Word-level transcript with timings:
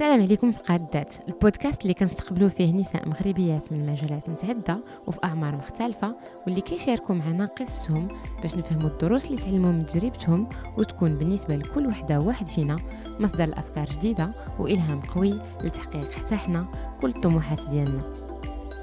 السلام 0.00 0.22
عليكم 0.22 0.52
في 0.52 0.58
قادات 0.58 1.14
البودكاست 1.28 1.82
اللي 1.82 1.94
كنستقبلوا 1.94 2.48
فيه 2.48 2.72
نساء 2.72 3.08
مغربيات 3.08 3.72
من 3.72 3.86
مجالات 3.86 4.28
متعددة 4.28 4.80
وفي 5.06 5.18
أعمار 5.24 5.56
مختلفة 5.56 6.16
واللي 6.46 6.60
كيشاركوا 6.60 7.14
معنا 7.14 7.46
قصصهم 7.46 8.08
باش 8.42 8.56
نفهموا 8.56 8.88
الدروس 8.88 9.24
اللي 9.24 9.36
تعلموا 9.36 9.72
من 9.72 9.86
تجربتهم 9.86 10.48
وتكون 10.78 11.18
بالنسبة 11.18 11.56
لكل 11.56 11.86
وحدة 11.86 12.20
واحد 12.20 12.46
فينا 12.46 12.76
مصدر 13.18 13.44
الافكار 13.44 13.84
جديدة 13.86 14.32
وإلهام 14.58 15.00
قوي 15.00 15.40
لتحقيق 15.64 16.10
حتى 16.12 16.36
حنا 16.36 16.66
كل 17.00 17.08
الطموحات 17.08 17.68
ديالنا. 17.68 18.12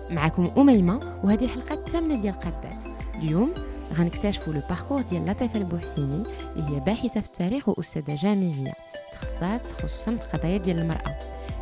معكم 0.09 0.51
أميمة 0.57 1.19
وهذه 1.23 1.43
الحلقة 1.43 1.73
الثامنة 1.73 2.21
ديال 2.21 2.33
قادات 2.33 2.83
اليوم 3.15 3.53
غنكتشفوا 3.93 4.53
لو 4.53 4.61
باركور 4.69 5.01
ديال 5.01 5.25
لطيفة 5.25 5.59
البوحسيني 5.59 6.23
اللي 6.55 6.75
هي 6.75 6.79
باحثة 6.79 7.21
في 7.21 7.27
التاريخ 7.27 7.69
وأستاذة 7.69 8.15
جامعية. 8.15 8.86
تخصصات 9.21 9.61
خصوصا 9.71 10.15
في 10.15 10.33
القضايا 10.35 10.57
ديال 10.57 10.79
المرأة. 10.79 11.15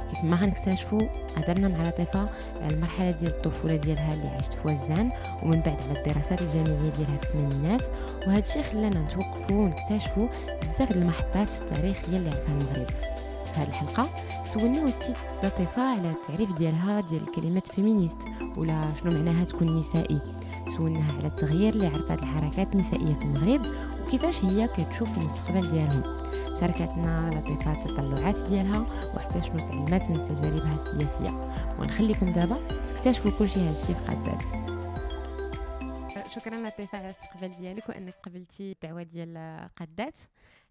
كيف 0.10 0.24
ما 0.24 0.36
غنكتشفوا 0.36 1.02
هضرنا 1.38 1.68
مع 1.68 1.88
لطيفة 1.90 2.30
على 2.62 2.74
المرحلة 2.74 3.12
ديال 3.12 3.32
الطفولة 3.32 3.76
ديالها 3.76 4.14
اللي 4.14 4.28
عشت 4.28 4.54
في 4.54 4.68
وزان 4.68 5.12
ومن 5.44 5.60
بعد 5.62 5.78
على 5.90 6.00
الدراسات 6.00 6.42
الجامعية 6.42 6.90
ديالها 6.92 7.18
في 7.18 7.24
الثمانينات 7.24 7.84
وهذا 8.28 8.40
الشيء 8.40 8.62
خلانا 8.62 9.02
نتوقفوا 9.02 9.56
ونكتشفوا 9.56 10.28
بزاف 10.62 10.92
المحطات 10.92 11.48
التاريخيه 11.62 12.18
اللي 12.18 12.30
عرفها 12.30 12.58
المغرب. 12.58 12.88
في 13.54 13.62
هذه 13.62 13.68
الحلقة 13.68 14.10
سولنا 14.54 14.84
السيد 14.84 15.16
لطيفة 15.44 15.82
على 15.82 16.12
التعريف 16.12 16.54
ديالها 16.54 17.02
ديال 17.02 17.32
كلمه 17.32 17.64
فيمينيست 17.76 18.20
ولا 18.58 18.92
شنو 19.02 19.12
معناها 19.12 19.44
تكون 19.46 19.80
نسائي. 19.80 20.20
سولناها 20.78 21.14
على 21.18 21.28
التغيير 21.28 21.74
اللي 21.74 21.88
عرفات 21.88 22.20
الحركات 22.20 22.74
النسائية 22.76 23.14
في 23.16 23.22
المغرب 23.22 23.62
وكيفاش 24.04 24.46
هي 24.46 24.68
كتشوف 24.68 25.18
المستقبل 25.18 25.72
ديالهم. 25.72 26.04
شاركتنا 26.60 27.32
لطيفة 27.34 27.72
التطلعات 27.72 28.44
ديالها 28.50 28.80
وحتى 29.16 29.42
شنو 29.42 29.58
تعلمات 29.58 30.10
من 30.10 30.24
تجاربها 30.24 30.76
السياسية. 30.76 31.30
ونخليكم 31.80 32.34
دابا 32.34 32.68
تكتشفوا 32.68 33.32
كل 33.32 33.50
شيء 33.50 33.64
هادشي 33.64 33.94
في 33.96 34.06
قدات 34.08 34.66
شكرا 36.36 36.68
لطيفة 36.68 36.98
على 36.98 37.08
الاستقبال 37.08 37.58
ديالك 37.58 37.90
وأنك 37.90 38.16
قبلتي 38.24 38.72
الدعوة 38.72 39.04
ديال 39.04 39.70
قدات. 39.76 40.20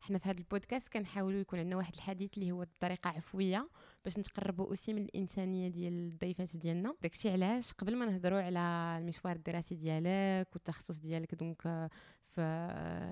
حنا 0.01 0.19
في 0.19 0.29
هذا 0.29 0.39
البودكاست 0.39 0.93
كنحاولوا 0.93 1.41
يكون 1.41 1.59
عندنا 1.59 1.77
واحد 1.77 1.95
الحديث 1.95 2.31
اللي 2.39 2.53
هو 2.53 2.67
بطريقة 2.79 3.11
عفوية 3.11 3.69
باش 4.05 4.19
نتقربوا 4.19 4.67
أوسي 4.67 4.93
من 4.93 5.03
الإنسانية 5.03 5.69
ديال 5.69 5.93
الضيفات 5.93 6.57
ديالنا. 6.57 6.95
داكشي 7.03 7.31
علاش 7.31 7.73
قبل 7.73 7.97
ما 7.97 8.07
نهضروا 8.07 8.43
على 8.43 8.97
المشوار 9.01 9.37
الدراسي 9.37 9.75
ديالك 9.75 10.49
والتخصص 10.55 11.01
ديالك 11.01 11.35
دونك 11.35 11.91
في 12.35 12.41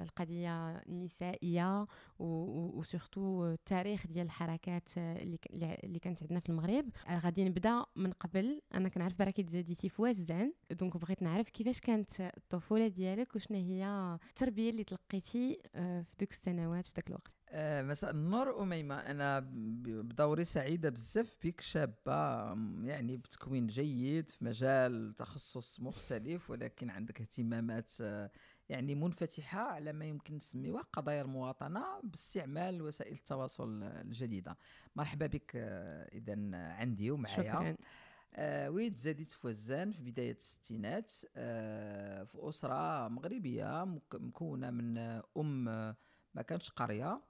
القضية 0.03 0.77
النسائية 0.79 1.87
و 2.19 2.35
surtout 2.35 3.47
التاريخ 3.47 4.07
ديال 4.07 4.27
الحركات 4.27 4.89
اللي 4.99 5.39
اللي 5.85 5.99
كانت 5.99 6.23
عندنا 6.23 6.41
في 6.41 6.49
المغرب. 6.49 6.89
غادي 7.11 7.45
نبدأ 7.45 7.85
من 7.97 8.13
قبل. 8.13 8.63
أنا 8.75 8.89
كنعرف 8.89 9.19
براكي 9.19 9.43
تزاديتي 9.43 9.89
في 9.89 10.03
وازان 10.03 10.53
donc 10.71 10.97
بغيت 10.97 11.23
نعرف 11.23 11.49
كيفاش 11.49 11.81
كانت 11.81 12.21
الطفولة 12.21 12.89
ديالك 12.89 13.37
وشنو 13.37 13.57
هي 13.59 14.19
التربية 14.29 14.71
اللي 14.71 14.85
تلقيتي 14.85 15.59
آه، 15.75 16.03
في 16.03 16.17
دوك 16.21 16.31
السنوات 16.31 16.87
في 16.87 16.93
ذاك 16.97 17.09
الوقت؟ 17.09 17.37
آه 17.55 17.83
مساء 17.83 18.11
النور 18.11 18.63
أميمة. 18.63 18.95
أنا 18.95 19.41
بدوري 19.51 20.45
سعيدة 20.45 20.91
بزاف 20.91 21.37
بك 21.45 21.61
شابة. 21.61 22.13
يعني 22.85 23.17
بتكوين 23.17 23.67
جيد 23.67 24.31
في 24.31 24.45
مجال 24.45 25.15
تخصص 25.15 25.81
مختلف 25.81 26.51
ولكن 26.51 26.91
عندك 26.91 27.21
اهتمامات 27.21 27.93
آه 28.01 28.31
يعني 28.69 28.95
منفتحة 28.95 29.61
على 29.61 29.93
ما 29.93 30.05
يمكن 30.05 30.37
نسميوها 30.37 30.83
قضايا 30.93 31.23
المواطنة 31.23 31.85
باستعمال 32.03 32.83
وسائل 32.83 33.13
التواصل 33.13 33.83
الجديدة. 33.83 34.57
مرحبا 34.97 35.27
بك 35.27 35.53
آه، 35.57 36.09
إذا 36.13 36.57
عندي 36.57 37.11
ومعايا. 37.11 37.53
شكرا. 37.53 37.77
آه 38.35 38.71
ويد 38.71 38.95
زاديت 38.95 39.33
في 39.33 39.47
وزان 39.47 39.93
في 39.93 40.03
بداية 40.03 40.37
الستينات 40.37 41.13
آه 41.37 42.25
في 42.25 42.39
أسرة 42.49 43.09
مغربية 43.09 43.85
مكونة 44.15 44.71
من 44.71 44.99
أم 45.37 45.65
ما 46.35 46.43
كانش 46.47 46.71
قرية 46.71 47.21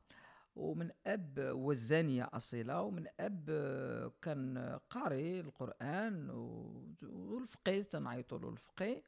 ومن 0.56 0.90
أب 1.06 1.38
وزانية 1.38 2.28
أصيلة 2.32 2.82
ومن 2.82 3.06
أب 3.20 3.44
كان 4.22 4.78
قاري 4.90 5.40
القرآن 5.40 6.30
والفقيه 7.02 7.82
تنعيطوا 7.82 8.38
له 8.38 8.48
الفقيه. 8.48 9.02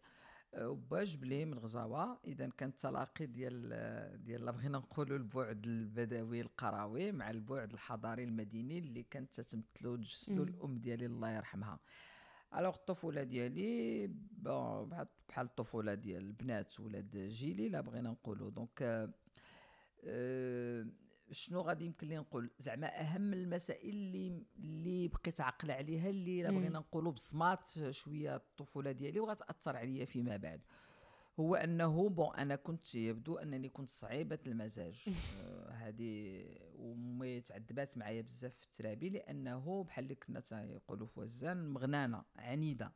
وباجبلي 0.59 1.45
من 1.45 1.59
غزاوة. 1.59 2.19
إذا 2.25 2.49
كان 2.49 2.69
التلاقي 2.69 3.27
ديال 3.27 4.25
ديال 4.25 4.53
بغينا 4.53 4.79
نقولوا 4.79 5.17
البعد 5.17 5.67
البدوي 5.67 6.41
القروي 6.41 7.13
مع 7.13 7.31
البعد 7.31 7.73
الحضاري 7.73 8.25
المديني 8.25 8.79
اللي 8.79 9.03
كانت 9.03 9.41
تتمثلو 9.41 9.97
جسدو 9.97 10.43
الأم 10.43 10.79
ديالي 10.79 11.07
الله 11.07 11.31
يرحمها. 11.31 11.79
alors 12.57 12.75
الطفولة 12.75 13.23
ديالي 13.23 14.07
بحال 14.39 15.07
بحال 15.29 15.47
الطفولة 15.47 15.95
ديال 15.95 16.23
البنات 16.23 16.81
ولاد 16.81 17.17
جيلي 17.17 17.69
لا 17.69 17.81
بغينا 17.81 18.11
نقولوا. 18.11 18.51
donc 18.51 19.11
أه 20.05 20.87
شنو 21.31 21.61
غادي 21.61 21.85
يمكن 21.85 22.09
لي 22.09 22.17
نقول؟ 22.17 22.51
زعما 22.59 23.01
أهم 23.01 23.33
المسائل 23.33 23.89
اللي 23.89 24.43
اللي 24.59 25.09
بقيت 25.09 25.41
عاقل 25.41 25.71
عليها 25.71 26.11
اللي 26.11 26.43
بغينا 26.43 26.79
نقولوا 26.79 27.13
بصمات 27.13 27.69
شوية 27.91 28.37
الطفولة 28.37 28.93
ديالي 28.93 29.21
وغتأثر 29.21 29.77
عليا 29.77 30.05
فيما 30.05 30.37
بعد. 30.37 30.61
هو 31.41 31.55
أنه 31.55 32.09
bon 32.09 32.37
أنا 32.37 32.57
كنت 32.57 32.95
يبدو 32.95 33.35
أنني 33.35 33.69
كنت 33.69 33.89
صعيبة 33.89 34.39
المزاج. 34.47 35.05
آه، 35.41 35.71
هذه 35.71 36.45
ومي 36.79 37.41
تعذبات 37.41 37.99
معايا 37.99 38.23
بزاف 38.23 38.55
في 38.55 38.67
الترابي 38.67 39.11
لأنه 39.11 39.85
بحال 39.85 40.05
اللي 40.05 40.15
كنا 40.15 40.41
تيقولوا 40.41 41.07
في 41.07 41.21
وزان 41.21 41.69
مغنانة 41.69 42.25
عنيدة. 42.37 42.93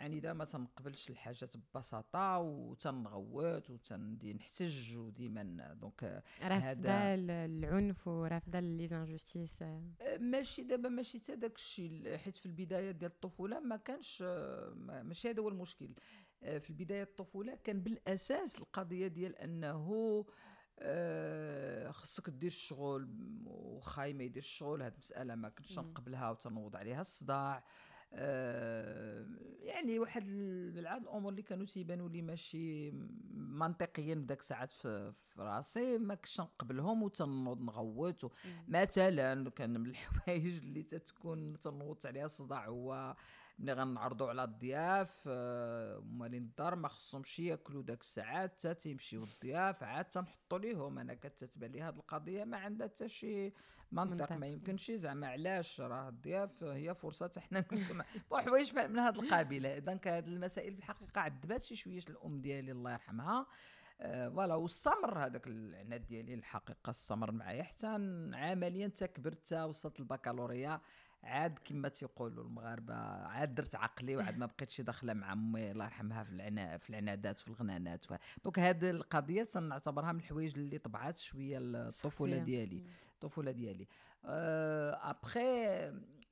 عنيده 0.00 0.32
ما 0.32 0.44
تنقبلش 0.44 1.10
الحاجات 1.10 1.56
ببساطة 1.56 2.38
وتنغوت 2.38 3.70
وتندي 3.70 4.34
نحتج 4.34 4.96
وديما 4.96 5.74
donc 5.74 6.22
رافضه 6.42 6.90
العنف 7.14 8.08
ورافضه 8.08 8.60
les 8.60 8.86
injustices 8.86 9.62
آه، 9.62 9.82
ماشي 10.20 10.62
دابا 10.62 10.88
ماشي 10.88 11.18
حتى 11.18 11.36
داك 11.36 11.54
الشيء 11.54 12.16
حيت 12.16 12.36
في 12.36 12.46
البداية 12.46 12.90
ديال 12.90 13.10
الطفولة 13.10 13.60
ما 13.60 13.76
كانش 13.76 14.22
آه، 14.26 14.72
ماشي 15.02 15.30
هذا 15.30 15.42
هو 15.42 15.48
المشكل 15.48 15.94
آه، 16.42 16.58
في 16.58 16.70
البداية 16.70 17.02
الطفولة 17.02 17.58
كان 17.64 17.80
بالأساس 17.80 18.58
القضية 18.58 19.06
ديال 19.06 19.36
أنه 19.36 20.24
آه 20.82 21.90
خصك 21.90 22.30
دير 22.30 22.50
الشغل 22.50 23.08
وخاي 23.46 24.14
ما 24.14 24.24
يدير 24.24 24.42
الشغل 24.42 24.82
هاد 24.82 24.92
المسألة 24.92 25.34
ما 25.34 25.48
كنتش 25.48 25.78
نقبلها 25.78 26.30
وتنوض 26.30 26.76
عليها 26.76 27.00
الصداع. 27.00 27.56
آه 27.56 27.62
يعني 29.62 29.98
واحد 29.98 30.24
العاد 30.78 31.02
الأمور 31.02 31.30
اللي 31.30 31.42
كانوا 31.42 31.66
تيبانوا 31.66 32.08
لي 32.08 32.22
ماشي 32.22 32.90
منطقيا 33.34 34.24
ذاك 34.28 34.40
الساعات 34.40 34.72
في, 34.72 35.12
راسي 35.38 35.98
ما 35.98 36.14
كنتش 36.14 36.40
نقبلهم 36.40 37.02
وتنوض 37.02 37.60
نغوت 37.60 38.32
مثلا 38.68 39.50
كان 39.50 39.80
من 39.80 39.90
الحوايج 39.90 40.58
اللي 40.64 40.82
تتكون 40.82 41.60
تنوض 41.60 42.06
عليها 42.06 42.24
الصداع 42.26 42.66
هو 42.66 43.16
ملي 43.60 43.72
غنعرضوا 43.72 44.28
على 44.28 44.44
الضياف 44.44 45.24
آه، 45.28 45.98
مالين 45.98 46.42
الدار 46.42 46.76
ما 46.76 46.88
خصهمش 46.88 47.38
ياكلوا 47.40 47.82
داك 47.82 48.00
الساعات 48.00 48.52
حتى 48.52 48.74
تيمشيو 48.74 49.24
الضياف 49.24 49.82
عاد 49.82 50.04
تنحطوا 50.04 50.58
ليهم. 50.58 50.98
أنا 50.98 51.14
كتتبان 51.14 51.72
لي 51.72 51.82
هذه 51.82 51.96
القضية 51.96 52.44
ما 52.44 52.56
عندها 52.56 52.86
حتى 52.86 53.08
شي 53.08 53.52
منطق 53.92 54.32
ما 54.32 54.46
يمكنش 54.46 54.90
زعما 54.90 55.26
علاش 55.26 55.80
راه 55.80 56.08
الضياف 56.08 56.64
هي 56.64 56.94
فرصة 56.94 57.30
حنا 57.38 57.64
نسمع. 57.72 58.04
حوايج 58.32 58.74
من 58.74 58.98
هذا 58.98 59.20
القبيل 59.20 59.66
اذا 59.66 60.00
هذه 60.04 60.28
المسائل 60.28 60.72
في 60.72 60.78
الحقيقة 60.78 61.20
عذبات 61.20 61.62
شي 61.62 61.76
شوية 61.76 62.02
الأم 62.08 62.40
ديالي 62.40 62.72
الله 62.72 62.92
يرحمها. 62.92 63.46
voilà 63.98 64.54
أه 64.54 64.56
واستمر 64.56 65.18
هذاك 65.18 65.46
العناد 65.46 66.06
ديالي 66.06 66.34
الحقيقة 66.34 66.90
استمر 66.90 67.32
معايا. 67.32 67.62
حتى 67.62 67.86
عمليا 68.34 68.88
تكبرت 68.88 69.52
وصلت 69.52 70.00
البكالوريا. 70.00 70.80
عاد 71.22 71.58
كما 71.58 71.88
تيقولوا 71.88 72.44
المغاربة 72.44 72.94
عاد 72.94 73.54
درت 73.54 73.74
عقلي 73.74 74.16
وعاد 74.16 74.38
ما 74.38 74.46
بقيتش 74.46 74.80
داخلة 74.80 75.12
مع 75.12 75.32
أمي 75.32 75.70
الله 75.70 75.84
يرحمها 75.84 76.24
في 76.24 76.30
العنا 76.30 76.78
في 76.78 76.90
العنادات 76.90 77.40
وفي 77.40 77.48
الغنانات. 77.48 78.06
donc 78.44 78.58
هذه 78.58 78.90
القضية 78.90 79.42
تنعتبرها 79.42 80.12
من 80.12 80.18
الحوايج 80.18 80.58
اللي 80.58 80.78
طبعات 80.78 81.18
شوية 81.18 81.58
الطفولة 81.60 82.38
ديالي 82.38 82.82
الطفولة 83.14 83.50
ديالي. 83.50 83.86
أه 84.24 85.10
ابخي 85.10 85.66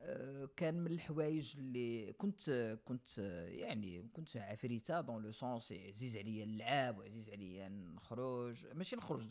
أه 0.00 0.48
كان 0.56 0.80
من 0.80 0.86
الحوايج 0.90 1.54
اللي 1.58 2.12
كنت 2.12 2.78
كنت 2.84 3.18
يعني 3.48 4.08
كنت 4.12 4.36
عفريتة 4.36 5.00
dans 5.00 5.22
le 5.22 5.32
sens 5.32 5.72
عزيز 5.72 6.16
عليا 6.16 6.44
اللعاب 6.44 6.98
وعزيز 6.98 7.30
عليا 7.30 7.68
نخرج 7.68 8.66
ماشي 8.74 8.96
نخرج 8.96 9.28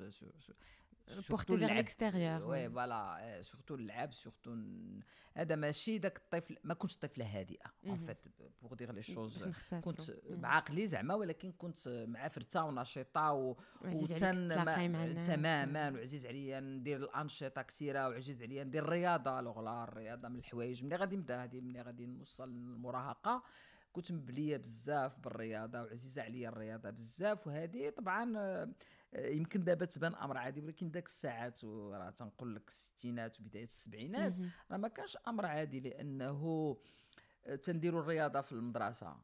portée 1.30 1.58
vers 1.58 1.74
l'extérieur 1.74 2.44
oui 2.44 2.70
voilà 2.70 3.42
surtout 3.42 3.76
اللعب 3.76 4.14
surtout 4.14 4.56
هذا 5.34 5.56
ماشي 5.56 5.98
داك 5.98 6.18
الطفل 6.18 6.58
ما 6.64 6.74
كنتش 6.74 6.98
طفلة 6.98 7.26
هادئة 7.26 7.74
en 7.86 7.96
fait 7.96 8.18
pour 8.62 8.74
dire 8.74 8.92
les 8.92 9.02
choses 9.02 9.48
كنت 9.82 10.02
بعقلي 10.30 10.88
زعما 10.88 11.16
ولكن 11.16 11.52
كنت 11.52 12.06
معفرته 12.08 12.64
ونشيطة 12.64 13.32
و... 13.34 13.56
وتن 13.86 14.50
تماما 15.26 15.90
وعزيز 15.90 16.26
عليا 16.26 16.60
ندير 16.60 16.98
الأنشطة 16.98 17.62
كثيرة 17.62 18.10
وعزيز 18.10 18.44
عليا 18.44 18.64
ندير 18.64 18.84
الرياضة 18.84 19.42
alors 19.42 19.84
الرياضة 19.84 20.28
من 20.28 20.36
الحوايج. 20.36 20.86
ملي 20.86 20.96
غادي 20.96 21.18
نبدا 21.18 21.44
هذه 21.44 21.62
ملي 21.62 21.82
غادي 21.82 22.06
نوصل 22.06 22.50
للمراهقة؟ 22.50 23.44
كنت 23.92 24.12
مبلية 24.12 24.58
بزاف 24.58 25.20
بالرياضة 25.20 25.82
وعزيزة 25.82 26.22
عليا 26.22 26.50
الرياضة 26.50 26.90
بزاف 26.90 27.48
وهذه 27.48 27.90
طبعا 27.90 28.34
آه، 28.38 28.74
يمكن 29.16 29.64
دابا 29.64 29.86
تبان 29.86 30.16
أمر 30.16 30.38
عادي 30.38 30.62
ولكن 30.62 30.92
داك 30.92 31.06
الساعات 31.06 31.64
وراه 31.64 32.10
تنقول 32.10 32.56
لك 32.56 32.68
الستينات 32.68 33.40
وبداية 33.40 33.64
السبعينات 33.64 34.34
راه 34.72 34.78
ما 34.78 34.88
كانش 34.88 35.18
أمر 35.28 35.46
عادي 35.46 35.80
لأنه 35.80 36.78
آه، 37.46 37.56
تنديروا 37.56 38.02
الرياضة 38.02 38.42
في 38.42 38.52
المدرسة. 38.52 39.16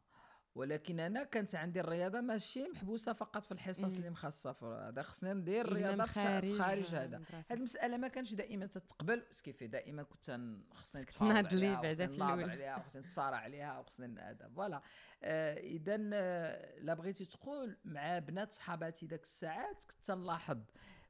ولكن 0.55 0.99
أنا 0.99 1.23
كانت 1.23 1.55
عندي 1.55 1.79
الرياضة 1.79 2.21
ماشي 2.21 2.67
محبوسة 2.67 3.13
فقط 3.13 3.43
في 3.43 3.51
الحصص 3.51 3.83
اللي 3.95 4.09
مخصصة 4.09 4.87
هذا 4.89 5.01
خصني 5.01 5.33
ندير 5.33 5.65
الرياضة 5.65 6.05
خارج, 6.05 6.57
خارج 6.57 6.95
هذا. 6.95 7.17
هذه 7.17 7.43
المسألة 7.51 7.97
ما 7.97 8.07
كانش 8.07 8.33
دائما 8.33 8.65
تتقبل 8.65 9.23
كيف 9.43 9.63
دائما 9.63 10.03
كنت 10.03 10.39
خصني 10.73 11.01
نتفاوض 11.01 11.31
عليها 11.31 11.81
ناضل 12.17 12.49
عليها 12.49 12.77
وخصني 12.77 13.01
نتصارع 13.01 13.37
عليها 13.37 13.79
وخصني 13.79 14.21
هذا 14.21 14.49
فوالا. 14.49 14.81
آه 15.23 15.57
اذا 15.57 16.09
آه 16.13 16.79
لا 16.79 16.93
بغيتي 16.93 17.25
تقول 17.25 17.77
مع 17.85 18.19
بنات 18.19 18.51
صحاباتي 18.51 19.05
ذاك 19.05 19.23
الساعات 19.23 19.83
كنت 19.83 20.11
نلاحظ. 20.11 20.59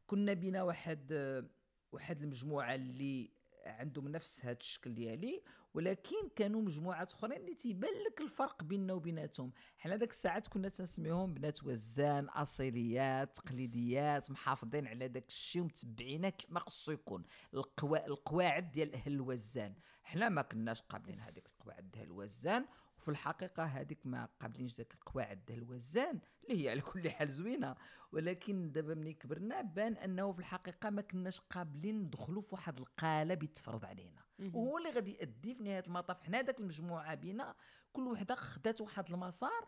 كنا 0.07 0.33
بينا 0.33 0.63
واحد 0.63 1.11
آه 1.11 1.45
واحد 1.91 2.21
المجموعة 2.21 2.75
اللي 2.75 3.31
عندهم 3.65 4.07
نفس 4.07 4.45
هذا 4.45 4.57
الشكل 4.57 4.93
ديالي 4.93 5.43
ولكن 5.73 6.29
كانوا 6.35 6.61
مجموعات 6.61 7.13
أخرين 7.13 7.37
اللي 7.37 7.53
تيبان 7.53 7.93
لك 8.07 8.21
الفرق 8.21 8.63
بيننا 8.63 8.93
وبيناتهم. 8.93 9.51
حنا 9.77 9.95
داك 9.95 10.09
الساعات 10.09 10.47
كنا 10.47 10.69
تنسميهم 10.69 11.33
بنات 11.33 11.63
وزان 11.63 12.25
أصيليات 12.25 13.37
تقليديات 13.37 14.31
محافظين 14.31 14.87
على 14.87 15.07
داك 15.07 15.27
الشيء 15.27 15.61
ومتبعينه 15.61 16.29
كيف 16.29 16.51
ما 16.51 16.59
خصو 16.59 16.91
يكون. 16.91 17.23
القوا... 17.53 18.07
القواعد 18.07 18.71
ديال 18.71 18.93
أهل 18.93 19.13
الوزان. 19.13 19.75
حنا 20.03 20.29
ما 20.29 20.41
كناش 20.41 20.81
قابلين 20.81 21.19
هذيك 21.19 21.47
القواعد 21.47 21.91
ديال 21.91 22.05
الوزان 22.05 22.65
وفي 22.97 23.09
الحقيقة 23.11 23.63
هذيك 23.63 24.05
ما 24.05 24.29
قابلينش 24.41 24.73
داك 24.73 24.93
القواعد 24.93 25.45
ديال 25.45 25.57
الوزان 25.59 26.19
اللي 26.43 26.63
هي 26.63 26.69
على 26.69 26.81
كل 26.81 27.09
حال 27.11 27.29
زوينة. 27.29 27.75
ولكن 28.11 28.71
دابا 28.71 28.93
ملي 28.93 29.13
كبرنا 29.13 29.61
بان 29.61 29.93
أنه 29.93 30.31
في 30.31 30.39
الحقيقة 30.39 30.89
ما 30.89 31.01
كناش 31.01 31.39
قابلين 31.39 31.99
ندخلوا 31.99 32.41
في 32.41 32.55
واحد 32.55 32.79
القالب 32.79 33.43
يتفرض 33.43 33.85
علينا. 33.85 34.22
وهو 34.39 34.77
اللي 34.77 34.89
غادي 34.89 35.11
يؤدي 35.11 35.55
في 35.55 35.63
نهاية 35.63 35.83
المطاف. 35.87 36.23
حنا 36.23 36.41
داك 36.41 36.59
المجموعة 36.59 37.15
بينا 37.15 37.55
كل 37.93 38.07
وحدة 38.07 38.35
خدات 38.35 38.81
واحد 38.81 39.09
المسار 39.11 39.67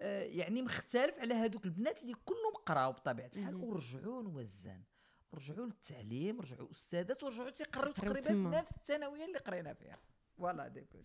آه 0.00 0.22
يعني 0.22 0.62
مختلف 0.62 1.18
على 1.18 1.34
هذوك 1.34 1.64
البنات 1.64 2.02
اللي 2.02 2.14
كلهم 2.24 2.54
قراو 2.66 2.92
بطبيعة 2.92 3.30
الحال 3.36 3.54
ورجعوا 3.54 4.22
نوزان 4.22 4.82
رجعوا 5.34 5.66
للتعليم 5.66 6.40
رجعوا 6.40 6.70
أستاذات 6.70 7.22
ورجعوا 7.22 7.50
تيقراو 7.50 7.92
تقريبا 7.92 8.20
في 8.20 8.32
نفس 8.56 8.72
الثانوية 8.72 9.24
اللي 9.24 9.38
قرينا 9.38 9.74
فيها. 9.74 9.98
فوالا 10.38 10.68
ديك 10.68 10.96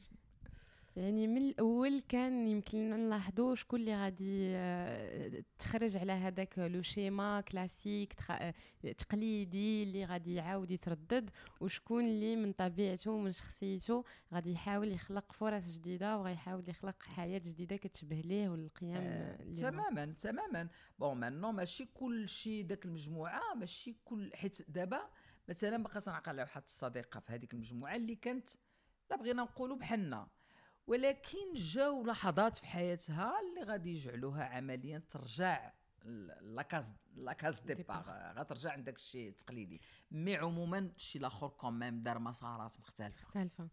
يعني 1.00 1.28
من 1.28 1.38
الأول 1.38 2.04
كان 2.10 2.48
يمكن 2.48 2.78
لنا 2.78 2.98
نلاحظوا 2.98 3.56
شكون 3.56 3.80
اللي 3.80 3.96
غادي 3.96 4.56
آه، 4.56 5.44
تخرج 5.60 5.98
على 5.98 6.12
هذاك 6.12 6.60
لو 6.60 6.82
شيما 6.82 7.42
كلاسيك 7.42 8.14
آه، 8.32 8.54
تقليدي 8.98 9.84
اللي 9.84 10.06
غادي 10.06 10.34
يعاود 10.34 10.72
يتردد 10.72 11.30
وشكون 11.62 12.06
اللي 12.06 12.36
من 12.36 12.52
طبيعته 12.54 13.12
ومن 13.12 13.32
شخصيته 13.32 14.04
غادي 14.34 14.52
يحاول 14.52 14.92
يخلق 14.92 15.32
فرص 15.32 15.72
جديدة 15.72 16.18
وغيحاول 16.18 16.70
يخلق 16.70 17.04
حياة 17.04 17.40
جديدة 17.40 17.76
كتشبه 17.78 18.16
ليه 18.22 18.50
والقيام 18.50 19.02
آه 19.02 19.54
تماما 19.54 20.06
تماما. 20.20 20.68
bon 21.00 21.18
مانو 21.18 21.52
ماشي 21.52 21.86
كل 21.86 22.30
شيء 22.30 22.66
داك 22.66 22.86
المجموعة 22.86 23.54
ماشي 23.56 23.96
كل 24.06 24.32
حيت 24.36 24.72
دابا 24.72 25.02
مثلا 25.50 25.84
بقى 25.84 26.02
تنعقل 26.02 26.30
على 26.30 26.42
واحد 26.42 26.64
الصديقة 26.64 27.20
في 27.20 27.34
هذيك 27.34 27.54
المجموعة 27.54 27.96
اللي 27.96 28.16
كانت 28.16 28.50
لا 29.12 29.18
بغينا 29.18 29.42
نقولوا 29.44 29.78
بحالنا. 29.78 30.28
ولكن 30.90 31.54
جاو 31.54 32.04
لحظات 32.04 32.58
في 32.58 32.66
حياتها 32.66 33.34
اللي 33.40 33.72
غادي 33.72 33.92
يجعلوها 33.92 34.44
عمليا 34.44 35.02
ترجع 35.10 35.72
la 36.42 36.59
case 36.59 36.94
la 37.16 37.31
case 37.31 37.60
départ 37.60 38.34
غترجع 38.38 38.72
عندك 38.72 38.96
الشيء 38.96 39.30
التقليدي 39.30 39.82
mais 40.12 40.36
عموما 40.36 40.78
الشيء 40.80 41.20
الآخر 41.22 41.48
quand 41.48 41.79
même 41.79 42.04
دار 42.04 42.20
مسارات 42.20 42.80
مختلفة. 42.80 43.24
مختلفة. 43.24 43.70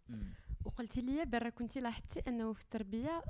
وقلتي 0.65 1.01
لي 1.01 1.25
برا 1.25 1.49
كنتي 1.49 1.81
لاحظتي 1.81 2.23
أنه 2.29 2.53
في 2.53 2.63
التربية 2.63 3.25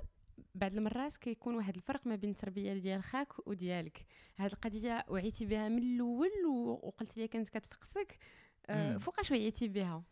بعض 0.54 0.72
المرات 0.76 1.16
كيكون 1.16 1.54
واحد 1.54 1.76
الفرق 1.76 2.06
ما 2.06 2.16
بين 2.16 2.30
التربية 2.30 2.74
ديال 2.74 3.02
خاك 3.02 3.48
وديالك. 3.48 4.06
هذه 4.36 4.52
القضية 4.52 5.04
وعيتي 5.08 5.46
بها 5.46 5.68
من 5.68 5.78
الأول 5.78 6.46
وقلت 6.82 7.16
لي 7.16 7.28
كانت 7.28 7.48
كتفقسك. 7.48 8.18
أه 8.66 8.96
فوقاش 8.96 9.30
وعيتي 9.30 9.68
بها؟ 9.68 10.02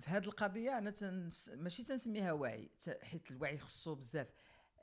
في 0.00 0.10
هذه 0.10 0.24
القضية 0.24 0.78
أنا 0.78 0.90
تنس... 0.90 1.50
ماشي 1.54 1.82
تنسميها 1.82 2.32
وعي 2.32 2.70
حيت 3.02 3.30
الوعي 3.30 3.58
خصو 3.58 3.94
بزاف. 3.94 4.26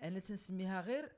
أنا 0.02 0.20
تنسميها 0.20 0.82
غير 0.82 1.12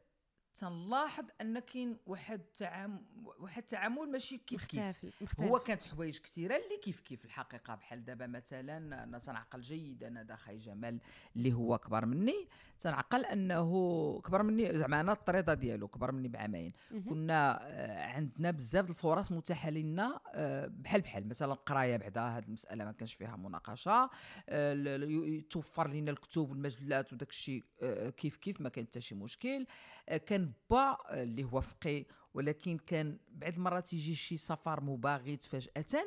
تنلاحظ 0.55 1.25
ان 1.41 1.59
كاين 1.59 1.97
واحد 2.05 2.39
التعامل 2.39 3.01
واحد 3.39 3.61
التعامل 3.61 4.11
ماشي 4.11 4.37
كيف 4.37 4.63
مختلف. 4.63 4.99
كيف 5.01 5.23
مختلف. 5.23 5.47
هو 5.47 5.59
كانت 5.59 5.83
حوايج 5.83 6.19
كثيرة 6.19 6.55
اللي 6.55 6.77
كيف 6.83 6.99
كيف 6.99 7.25
الحقيقة. 7.25 7.75
بحال 7.75 8.05
دابا 8.05 8.27
مثلا 8.27 9.03
أنا 9.03 9.19
تنعقل 9.19 9.61
جيدا 9.61 10.07
أنا 10.07 10.35
خاي 10.35 10.57
جمال 10.57 10.99
اللي 11.35 11.53
هو 11.53 11.77
كبر 11.77 12.05
مني. 12.05 12.47
تنعقل 12.79 13.25
أنه 13.25 14.21
كبر 14.21 14.43
مني 14.43 14.77
زعما 14.77 14.99
أنا 15.01 15.11
الطريده 15.11 15.53
ديالو 15.53 15.87
كبر 15.87 16.11
مني 16.11 16.27
بعامين. 16.27 16.73
كنا 17.09 17.59
آه، 17.61 18.03
عندنا 18.03 18.51
بزاف 18.51 18.89
الفرص 18.89 19.31
متاحه 19.31 19.69
لنا 19.69 20.19
آه، 20.33 20.67
بحال 20.67 21.01
بحال 21.01 21.27
مثلا 21.27 21.53
القراية 21.53 21.97
بعدا 21.97 22.21
هذه 22.21 22.43
المسألة 22.43 22.85
ما 22.85 22.91
كانش 22.91 23.13
فيها 23.13 23.35
مناقشة. 23.35 24.09
آه، 24.49 25.41
توفر 25.49 25.87
لنا 25.87 26.11
الكتب 26.11 26.49
والمجلات 26.49 27.13
وداك 27.13 27.29
الشيء 27.29 27.63
كيف 28.17 28.37
كيف 28.37 28.61
ما 28.61 28.69
كان 28.69 28.85
حتى 28.85 29.01
شي 29.01 29.15
مشكل. 29.15 29.65
كان 30.25 30.51
با 30.69 30.97
اللي 31.23 31.43
هو 31.43 31.61
فقي 31.61 32.05
ولكن 32.33 32.77
كان 32.77 33.17
بعض 33.29 33.53
المرات 33.53 33.93
يجي 33.93 34.15
شي 34.15 34.37
سفر 34.37 34.81
مباغت 34.81 35.43
فجأة 35.43 36.05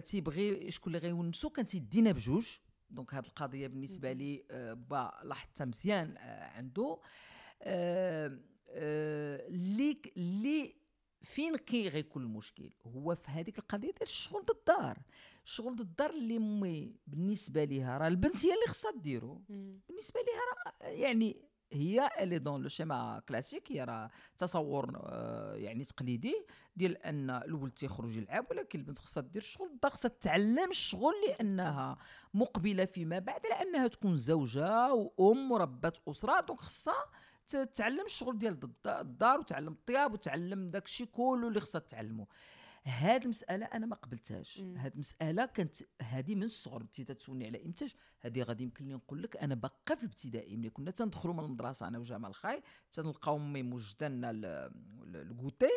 تيبغي 0.00 0.70
شكون 0.70 0.94
اللي 0.94 1.08
غيونسو 1.08 1.50
كان 1.50 1.66
تيدينا 1.66 2.12
بجوج. 2.12 2.58
donc 2.90 3.14
هذه 3.14 3.26
القضية 3.26 3.66
بالنسبة 3.66 4.12
لي 4.12 4.44
آه، 4.50 4.72
با 4.72 5.20
لاحظتها 5.22 5.64
مزيان 5.64 6.16
آه، 6.16 6.48
عنده 6.48 7.00
اللي 7.62 8.40
آه، 8.70 10.10
اللي 10.16 10.74
فين 11.22 11.56
كي 11.56 11.88
غيكون 11.88 12.22
المشكل؟ 12.22 12.70
هو 12.86 13.14
في 13.14 13.30
هذيك 13.30 13.58
القضية 13.58 13.90
ديال 13.90 14.02
الشغل 14.02 14.42
ضد 14.42 14.50
الدار. 14.50 14.98
الشغل 15.44 15.74
ضد 15.76 15.80
الدار 15.80 16.10
اللي 16.10 16.36
امي 16.36 16.96
بالنسبة 17.06 17.64
ليها 17.64 17.98
راه 17.98 18.08
البنت 18.08 18.46
هي 18.46 18.54
اللي 18.54 18.66
خصها 18.66 18.92
ديرو. 18.96 19.42
بالنسبة 19.88 20.20
ليها 20.20 20.42
راه 20.54 20.88
يعني 20.88 21.47
هي 21.72 22.10
اللي 22.20 22.38
dans 22.38 22.62
le 22.62 22.68
schéma 22.68 23.22
classique 23.28 23.72
هي 23.72 23.84
راه 23.84 24.10
تصور 24.38 25.00
آه، 25.04 25.54
يعني 25.54 25.84
تقليدي 25.84 26.46
ديال 26.76 26.96
أن 26.98 27.30
الولد 27.30 27.72
تيخرج 27.72 28.16
يلعب 28.16 28.46
ولكن 28.50 28.78
البنت 28.78 28.98
خصها 28.98 29.20
دير 29.20 29.42
الشغل 29.42 29.68
الدار 29.68 29.90
خصها 29.90 30.08
تتعلم 30.08 30.70
الشغل 30.70 31.14
لأنها 31.28 31.96
مقبلة 32.34 32.84
فيما 32.84 33.18
بعد 33.18 33.40
على 33.46 33.68
أنها 33.68 33.86
تكون 33.86 34.18
زوجة 34.18 34.92
وأم 34.92 35.52
وربة 35.52 35.92
أسرة 36.08 36.40
donc 36.40 36.60
خصها 36.60 37.04
تتعلم 37.48 38.04
الشغل 38.04 38.38
ديال 38.38 38.58
الدار 38.86 39.40
وتعلم 39.40 39.72
الطياب 39.72 40.12
وتعلم 40.12 40.70
داك 40.70 40.84
الشيء 40.84 41.06
كله 41.06 41.48
اللي 41.48 41.60
خصها 41.60 41.78
تعلمه 41.78 42.26
هاد 42.88 43.24
المسألة 43.24 43.66
أنا 43.66 43.86
ما 43.86 43.96
قبلتهاش. 43.96 44.60
هاد 44.60 44.92
المسألة 44.92 45.46
كانت 45.46 45.76
هذه 46.02 46.34
من 46.34 46.42
الصغر 46.42 46.80
انت 46.80 47.00
تتسولني 47.00 47.46
على 47.46 47.66
امتاش 47.66 47.96
هذه 48.20 48.42
غادي 48.42 48.64
يمكن 48.64 48.84
لي 48.84 48.94
نقول 48.94 49.22
لك 49.22 49.36
أنا 49.36 49.54
باقا 49.54 49.94
في 49.94 50.02
الابتدائي 50.02 50.56
ملي 50.56 50.70
كنا 50.70 50.90
تندخلوا 50.90 51.34
من 51.34 51.44
المدرسة 51.44 51.88
أنا 51.88 51.98
وجمال 51.98 52.34
خاي 52.34 52.62
تنلقاو 52.92 53.36
أمي 53.36 53.62
موجده 53.62 54.08
لنا 54.08 54.30
ال 55.14 55.22
goûter 55.22 55.70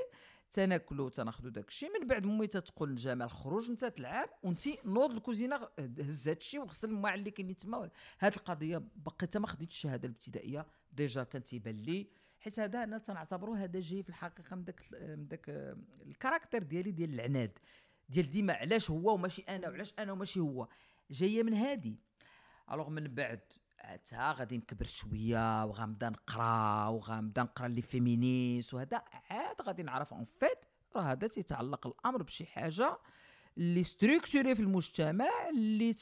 تناكلوا 0.51 1.09
تناخذوا 1.09 1.51
داك 1.51 1.67
الشيء 1.67 1.99
من 1.99 2.07
بعد 2.07 2.23
أمي 2.23 2.47
تتقول 2.47 2.91
لجمال 2.91 3.31
خرج 3.31 3.69
أنت 3.69 3.85
تلعب 3.85 4.29
وانت 4.43 4.61
نوض 4.85 5.11
الكوزينة 5.11 5.55
هز 5.79 6.27
هذا 6.27 6.37
الشيء 6.37 6.61
وغسل 6.61 6.89
الماعن 6.89 7.15
اللي 7.15 7.31
كاين 7.31 7.55
تما 7.55 7.89
هذه 8.19 8.35
القضية 8.35 8.83
بقيت 8.95 9.37
ما 9.37 9.47
خديتش 9.47 9.75
الشهادة 9.75 10.07
الابتدائية. 10.07 10.65
déjà 10.93 11.23
كان 11.23 11.43
تيبان 11.43 11.75
لي 11.75 12.07
حيت 12.41 12.59
هذا 12.59 12.83
أنا 12.83 12.97
تنعتبره 12.97 13.55
هذا 13.55 13.79
جاي 13.79 14.03
في 14.03 14.09
الحقيقة 14.09 14.55
من 14.55 14.63
داك 14.63 14.81
من 14.91 15.27
داك 15.27 15.49
ال 16.05 16.11
caractère 16.11 16.63
ديالي 16.63 16.91
ديال 16.91 17.13
العناد. 17.13 17.59
ديال 18.09 18.29
ديما 18.29 18.53
علاش 18.53 18.91
هو 18.91 19.13
وماشي 19.13 19.41
أنا 19.41 19.69
وعلاش 19.69 19.93
أنا 19.99 20.11
وماشي 20.11 20.39
هو. 20.39 20.67
جاية 21.11 21.43
من 21.43 21.53
هادي. 21.53 21.99
alors 22.71 22.89
من 22.89 23.07
بعد 23.07 23.39
تا 24.05 24.31
غادي 24.31 24.57
نكبر 24.57 24.85
شوية 24.85 25.65
وغنبدا 25.65 26.09
نقرا 26.09 26.87
وغنبدا 26.87 27.43
نقرا 27.43 27.67
les 27.67 27.81
féministes 27.81 28.73
وهذا 28.73 29.03
عاد 29.29 29.61
غادي 29.61 29.83
نعرف 29.83 30.13
en 30.13 30.23
fait 30.23 30.57
راه 30.95 31.01
هذا 31.01 31.27
تيتعلق 31.27 31.87
الأمر 31.87 32.23
بشي 32.23 32.45
حاجة 32.45 32.97
اللي 33.57 33.83
structuré 33.83 34.55
في 34.55 34.61
المجتمع 34.61 35.49
اللي 35.49 35.93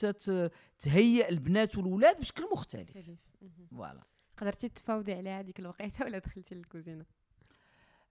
تهيئ 0.80 1.30
البنات 1.30 1.78
والولاد 1.78 2.20
بشكل 2.20 2.44
مختلف. 2.52 2.98
voilà 3.72 4.02
قدرتي 4.40 4.70
تفاوضي 4.70 5.14
عليها 5.14 5.40
هذيك 5.40 5.60
الوقيتة 5.60 6.04
ولا 6.06 6.18
دخلتي 6.18 6.56
للكوزينة؟ 6.56 7.06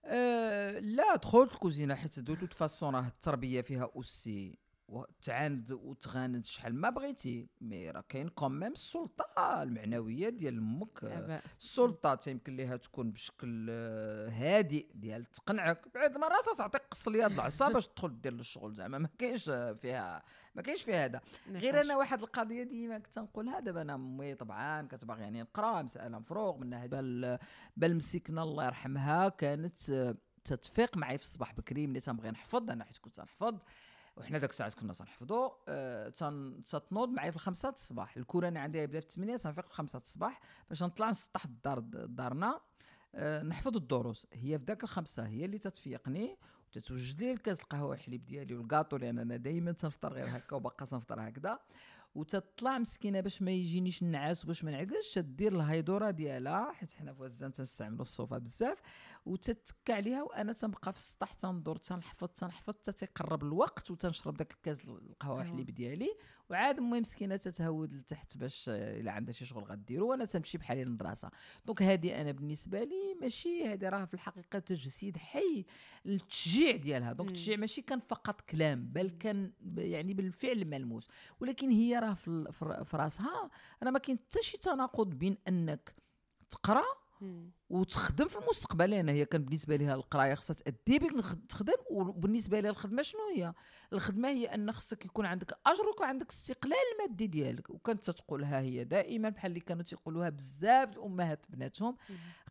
أه 0.05 0.79
لا 0.79 1.15
دخلت 1.15 1.53
الكوزينة 1.53 1.95
حيت 1.95 2.19
de 2.19 2.35
toute 2.35 2.53
façon 2.53 2.95
راه 2.95 3.07
التربية 3.07 3.61
فيها 3.61 3.89
aussi. 3.95 4.57
وتعاند 4.89 5.71
وتغاند 5.71 6.45
شحال 6.45 6.75
ما 6.75 6.89
بغيتي 6.89 7.47
mais 7.61 7.91
راه 7.91 8.03
كاين 8.09 8.29
quand 8.29 8.52
même 8.52 8.71
السلطة 8.71 9.25
المعنوية 9.63 10.29
ديال 10.29 10.57
أمك. 10.57 11.03
السلطة 11.59 12.19
يمكن 12.27 12.55
ليها 12.55 12.77
تكون 12.77 13.11
بشكل 13.11 13.67
آه، 13.69 14.29
هادئ 14.29 14.87
ديال 14.93 15.25
تقنعك. 15.25 15.87
بعد 15.95 16.17
ما 16.17 16.27
راسها 16.27 16.53
تعطيك 16.53 16.81
قص 16.91 17.07
اليد 17.07 17.31
العصا 17.31 17.69
باش 17.73 17.87
تدخل 17.87 18.21
دير 18.21 18.33
الشغل 18.33 18.73
زعما 18.73 18.97
ما 18.97 19.09
كاينش 19.17 19.43
فيها 19.81 20.23
ما 20.55 20.61
كاينش 20.61 20.81
فيها 20.83 21.05
هذا. 21.05 21.21
غير 21.49 21.81
أنا 21.81 21.97
واحد 21.97 22.21
القضية 22.21 22.63
ديما 22.63 22.99
كنت 22.99 23.19
نقولها 23.19 23.59
دابا 23.59 23.81
أنا 23.81 23.95
أمي 23.95 24.35
طبعا 24.35 24.87
كتبغي 24.87 25.21
يعني 25.21 25.41
نقرا 25.41 25.81
مسألة 25.81 26.19
مفروغ 26.19 26.57
منها 26.57 26.85
بل 26.87 27.37
بل 27.77 27.95
مسكنا 27.95 28.43
الله 28.43 28.65
يرحمها 28.65 29.29
كانت 29.29 29.89
آه، 29.89 30.15
تتفيق 30.45 30.97
معي 30.97 31.17
في 31.17 31.23
الصباح 31.23 31.53
بكري 31.53 31.87
ملي 31.87 31.99
تنبغي 31.99 32.31
نحفظ 32.31 32.69
أنا 32.69 32.83
حيت 32.83 32.97
كنت 32.97 33.15
تنحفظ. 33.15 33.55
وحنا 34.17 34.37
داك 34.37 34.49
الساعات 34.49 34.73
كنا 34.73 34.93
تنحفظوا 34.93 35.49
أه 35.67 36.09
تنوض 36.89 37.09
معايا 37.09 37.31
في 37.31 37.37
الخمسة 37.37 37.69
الصباح. 37.69 38.17
الكره 38.17 38.47
أنا 38.47 38.59
عندي 38.59 38.87
بدا 38.87 38.99
في 38.99 39.05
الثمانية 39.05 39.37
تنفيق 39.37 39.65
في 39.65 39.71
الخمسة 39.71 39.97
الصباح 39.97 40.39
باش 40.69 40.83
نطلع 40.83 41.09
نسطح 41.09 41.45
الدار 41.45 41.79
دارنا. 41.79 42.61
أه 43.15 43.43
نحفظ 43.43 43.75
الدروس. 43.75 44.27
هي 44.33 44.59
في 44.59 44.65
ذاك 44.65 44.83
الخمسة 44.83 45.27
هي 45.27 45.45
اللي 45.45 45.57
تتفيقني 45.57 46.37
وتتوجد 46.67 47.21
لي 47.21 47.31
الكاس 47.31 47.59
القهوة 47.59 47.95
الحليب 47.95 48.25
ديالي 48.25 48.55
والكاطو 48.55 48.97
لأن 48.97 49.19
أنا 49.19 49.37
دائما 49.37 49.71
تنفطر 49.71 50.13
غير 50.13 50.37
هكا 50.37 50.55
وباقا 50.55 50.85
تنفطر 50.85 51.27
هكذا. 51.29 51.59
وتطلع 52.15 52.77
مسكينة 52.77 53.19
باش 53.19 53.41
ما 53.41 53.51
يجينيش 53.51 54.01
النعاس 54.01 54.45
وباش 54.45 54.63
ما 54.63 54.71
نعقلش 54.71 55.13
تدير 55.15 55.53
الهيدورة 55.53 56.11
ديالها 56.11 56.71
حيت 56.71 56.93
حنا 56.93 57.13
في 57.13 57.21
وزان 57.21 57.53
تنستعملوا 57.53 58.01
الصوفه 58.01 58.37
بزاف. 58.37 58.77
وتتكى 59.25 59.93
عليها 59.93 60.23
وأنا 60.23 60.53
تنبقى 60.53 60.93
في 60.93 60.99
السطح 60.99 61.31
تندور 61.33 61.75
تنحفظ 61.75 62.27
تنحفظ 62.27 62.73
حتى 62.73 62.91
تيقرب 62.91 63.43
الوقت 63.43 63.91
وتنشرب 63.91 64.37
داك 64.37 64.51
الكاس 64.51 64.81
القهوة 64.85 65.41
الحليب 65.41 65.69
ديالي 65.69 66.15
وعاد 66.49 66.77
أمي 66.77 66.99
مسكينة 67.01 67.37
تتهود 67.37 67.93
لتحت 67.93 68.37
باش 68.37 68.69
إلا 68.69 69.11
عندها 69.11 69.33
شي 69.33 69.45
شغل 69.45 69.63
غديرو 69.63 70.09
وأنا 70.09 70.25
تنمشي 70.25 70.57
بحالي 70.57 70.83
للمدرسه 70.83 71.29
donc 71.65 71.83
هذه 71.83 72.21
أنا 72.21 72.31
بالنسبة 72.31 72.83
لي 72.83 73.15
ماشي 73.21 73.67
هذه 73.67 73.89
راه 73.89 74.05
في 74.05 74.13
الحقيقة 74.13 74.59
تجسيد 74.59 75.17
حي 75.17 75.65
للتشجيع 76.05 76.75
ديالها. 76.75 77.13
donc 77.13 77.29
التشجيع 77.29 77.57
ماشي 77.57 77.81
كان 77.81 77.99
فقط 77.99 78.41
كلام 78.41 78.85
بل 78.91 79.09
كان 79.09 79.53
يعني 79.77 80.13
بالفعل 80.13 80.65
ملموس. 80.65 81.07
ولكن 81.39 81.69
هي 81.71 81.99
راه 81.99 82.13
في 82.13 82.93
راسها 82.93 83.49
أنا 83.83 83.91
ما 83.91 83.99
كاين 83.99 84.17
حتى 84.17 84.41
شي 84.41 84.57
تناقض 84.57 85.09
بين 85.09 85.37
أنك 85.47 85.95
تقرأ 86.49 86.98
وتخدم 87.69 88.27
في 88.27 88.37
المستقبل. 88.39 88.89
لأن 88.89 89.09
هي 89.09 89.25
كان 89.25 89.43
بالنسبة 89.43 89.75
لها 89.75 89.95
القراية 89.95 90.33
خصها 90.33 90.53
تأدي 90.53 90.99
بك 90.99 91.25
تخدم. 91.49 91.73
وبالنسبة 91.89 92.59
لها 92.59 92.69
الخدمة 92.69 93.01
شنو 93.01 93.21
هي؟ 93.35 93.53
الخدمة 93.93 94.29
هي 94.29 94.45
أن 94.45 94.71
خصك 94.71 95.05
يكون 95.05 95.25
عندك 95.25 95.59
أجر 95.65 95.87
ويكون 95.87 96.07
عندك 96.07 96.29
استقلال 96.29 96.75
مادي 96.99 97.27
ديالك. 97.27 97.69
وكانت 97.69 98.09
تقولها 98.09 98.61
هي 98.61 98.83
دائما 98.83 99.29
بحال 99.29 99.51
اللي 99.51 99.59
كانوا 99.59 99.83
تيقولوها 99.83 100.29
بزاف 100.29 100.89
الامهات 100.97 101.45
بناتهم 101.49 101.97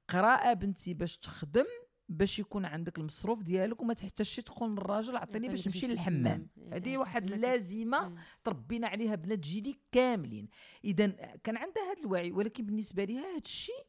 قراءة 0.09 0.53
بنتي 0.53 0.95
باش 0.95 1.17
تخدم 1.17 1.67
باش 2.09 2.39
يكون 2.39 2.65
عندك 2.65 2.99
المصروف 2.99 3.43
ديالك 3.43 3.81
وما 3.81 3.95
تحتاجش 3.95 4.37
تقول 4.37 4.71
للراجل 4.71 5.17
عطيني 5.17 5.49
باش 5.49 5.69
نمشي 5.69 5.87
للحمام. 5.87 6.49
هذه 6.73 6.99
واحد 6.99 7.33
اللازمه 7.33 8.15
تربينا 8.45 8.89
عليها 8.89 9.15
بنات 9.15 9.39
جيلي 9.39 9.79
كاملين. 9.93 10.49
اذا 10.85 11.07
كان 11.45 11.57
عندها 11.57 11.93
هذا 11.93 12.01
الوعي 12.01 12.33
ولكن 12.33 12.67
بالنسبة 12.67 13.05
لها 13.05 13.31
هذا 13.31 13.43
الشيء 13.45 13.87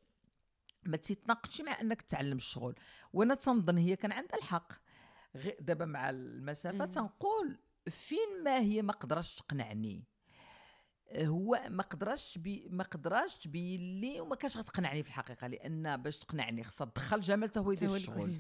ما 0.89 0.97
تتناقضش 0.97 1.61
مع 1.61 1.81
انك 1.81 2.01
تعلم 2.01 2.37
الشغل. 2.37 2.75
وأنا 3.13 3.35
تنظن 3.35 3.77
هي 3.77 3.95
كان 3.95 4.11
عندها 4.11 4.37
الحق. 4.37 4.73
دابا 5.59 5.85
مع 5.85 6.09
المسافة 6.09 6.85
تنقول 6.85 7.57
فين 7.89 8.43
ما 8.43 8.59
هي 8.59 8.81
ما 8.81 8.93
قدرش 8.93 9.35
تقنعني. 9.35 10.03
هو 11.15 11.63
ما 11.69 11.83
قدرش 11.83 12.37
بي 12.37 12.67
ما 12.71 12.83
قدرش 12.83 13.35
تبين 13.35 14.01
لي 14.01 14.21
وما 14.21 14.35
كانش 14.35 14.57
غتقنعني 14.57 15.03
في 15.03 15.09
الحقيقة 15.09 15.47
لأن 15.47 15.97
باش 15.97 16.17
تقنعني 16.17 16.63
خصها 16.63 16.85
تدخل 16.85 17.21
جمال 17.21 17.51
هو 17.57 17.71
يدير 17.71 17.95
الشغل. 17.95 18.39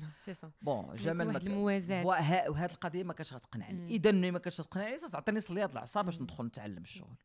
بون 0.61 0.95
جمال 0.95 1.37
الموازات 1.37 2.05
وهذه 2.05 2.71
القضية 2.71 3.03
ما 3.03 3.13
كانش 3.13 3.33
غتقنعني. 3.33 3.87
اذا 3.87 4.11
ملي 4.11 4.31
ما 4.31 4.39
كانش 4.39 4.57
تقنعني 4.57 4.97
تعطيني 4.97 5.41
صليات 5.41 5.73
العصا 5.73 6.01
باش 6.01 6.21
ندخل 6.21 6.45
نتعلم 6.45 6.81
الشغل. 6.83 7.17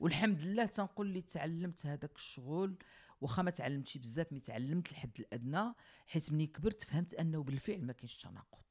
والحمد 0.00 0.42
لله 0.42 0.66
تنقول 0.66 1.06
لي 1.06 1.20
تعلمت 1.20 1.86
هذاك 1.86 2.16
الشغل 2.16 2.76
واخا 3.22 3.42
ما 3.42 3.50
تعلمتش 3.50 3.98
بزاف 3.98 4.32
mais 4.32 4.40
تعلمت 4.40 4.90
الحد 4.90 5.10
الأدنى 5.18 5.74
حيت 6.06 6.32
ملي 6.32 6.46
كبرت 6.46 6.82
فهمت 6.82 7.14
أنه 7.14 7.42
بالفعل 7.42 7.84
ما 7.84 7.92
كاينش 7.92 8.16
تناقض. 8.16 8.62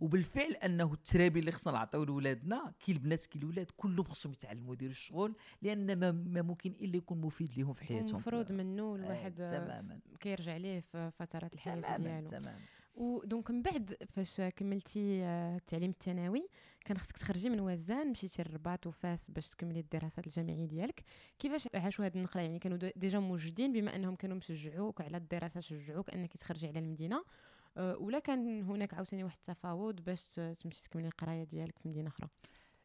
وبالفعل 0.00 0.52
أنه 0.52 0.92
الترابي 0.92 1.40
اللي 1.40 1.52
خصنا 1.52 1.72
نعطيو 1.72 2.04
لولادنا 2.04 2.72
كي 2.80 2.92
البنات 2.92 3.26
كي 3.26 3.38
الولاد 3.38 3.66
كلهم 3.76 4.04
خصهم 4.04 4.32
يتعلموا 4.32 4.74
يديروا 4.74 4.90
الشغل 4.92 5.36
لأن 5.62 5.98
ما, 5.98 6.10
ما 6.12 6.42
ممكن 6.42 6.70
إلا 6.70 6.96
يكون 6.96 7.20
مفيد 7.20 7.58
لهم 7.58 7.72
في 7.72 7.84
حياتهم. 7.84 8.08
المفروض 8.10 8.52
منه 8.52 8.94
الواحد 8.94 9.40
آه 9.40 9.58
تماما. 9.58 10.00
كيرجع 10.20 10.56
ليه 10.56 10.80
في 10.80 11.10
فترات 11.18 11.54
الحياة 11.54 11.96
ديالو. 11.96 12.28
تماما. 12.28 12.58
و 12.94 13.05
donc 13.05 13.50
من 13.50 13.62
بعد 13.62 13.96
فاش 14.16 14.40
كملتي 14.40 15.24
آه، 15.24 15.56
التعليم 15.56 15.90
الثانوي 15.90 16.48
كان 16.84 16.98
خصك 16.98 17.16
تخرجي 17.18 17.50
من 17.50 17.60
وزان 17.60 18.10
مشيتي 18.10 18.42
للرباط 18.42 18.86
وفاس 18.86 19.30
باش 19.30 19.48
تكملي 19.48 19.80
الدراسات 19.80 20.26
الجامعية 20.26 20.66
ديالك. 20.66 21.04
كيفاش 21.38 21.68
عاشوا 21.74 22.06
هذه 22.06 22.16
النقلة؟ 22.16 22.42
يعني 22.42 22.58
كانوا 22.58 22.78
ديجا 22.96 23.18
موجودين 23.18 23.72
بما 23.72 23.96
أنهم 23.96 24.16
كانوا 24.16 24.36
مشجعوك 24.36 25.00
على 25.00 25.16
الدراسة 25.16 25.60
شجعوك 25.60 26.10
أنك 26.10 26.36
تخرجي 26.36 26.68
على 26.68 26.78
المدينة. 26.78 27.24
أه 27.76 27.96
ولا 27.96 28.18
كان 28.18 28.62
هناك 28.62 28.94
عاوتاني 28.94 29.24
واحد 29.24 29.36
التفاوض 29.48 30.00
باش 30.00 30.24
تمشي 30.34 30.82
تكملي 30.82 31.06
القراية 31.06 31.44
ديالك 31.44 31.78
في 31.78 31.88
مدينة 31.88 32.08
أخرى؟ 32.08 32.28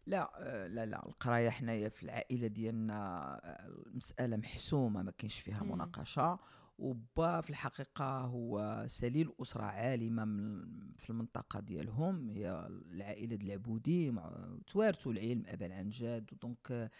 لا 0.05 0.31
آه، 0.38 0.67
لا 0.67 0.85
لا 0.85 1.05
القراية 1.05 1.50
حنايا 1.50 1.89
في 1.89 2.03
العائلة 2.03 2.47
ديالنا 2.47 2.95
آه، 3.43 3.67
المسألة 3.88 4.38
محسومة 4.38 5.01
ما 5.03 5.12
كاينش 5.12 5.39
فيها 5.39 5.63
مناقشة. 5.63 6.39
وبا 6.77 7.41
في 7.41 7.50
الحقيقة 7.50 8.20
هو 8.20 8.84
سليل 8.88 9.32
أسرة 9.41 9.63
عالمة 9.63 10.25
من 10.25 10.65
في 10.98 11.10
المنطقة 11.10 11.60
ديالهم. 11.60 12.29
هي 12.29 12.67
العائلة 12.91 13.36
العبودي 13.36 14.13
توارثوا 14.67 15.12
العلم 15.12 15.44
أبا 15.48 15.74
عن 15.75 15.89
جد 15.89 16.29
donc 16.41 16.91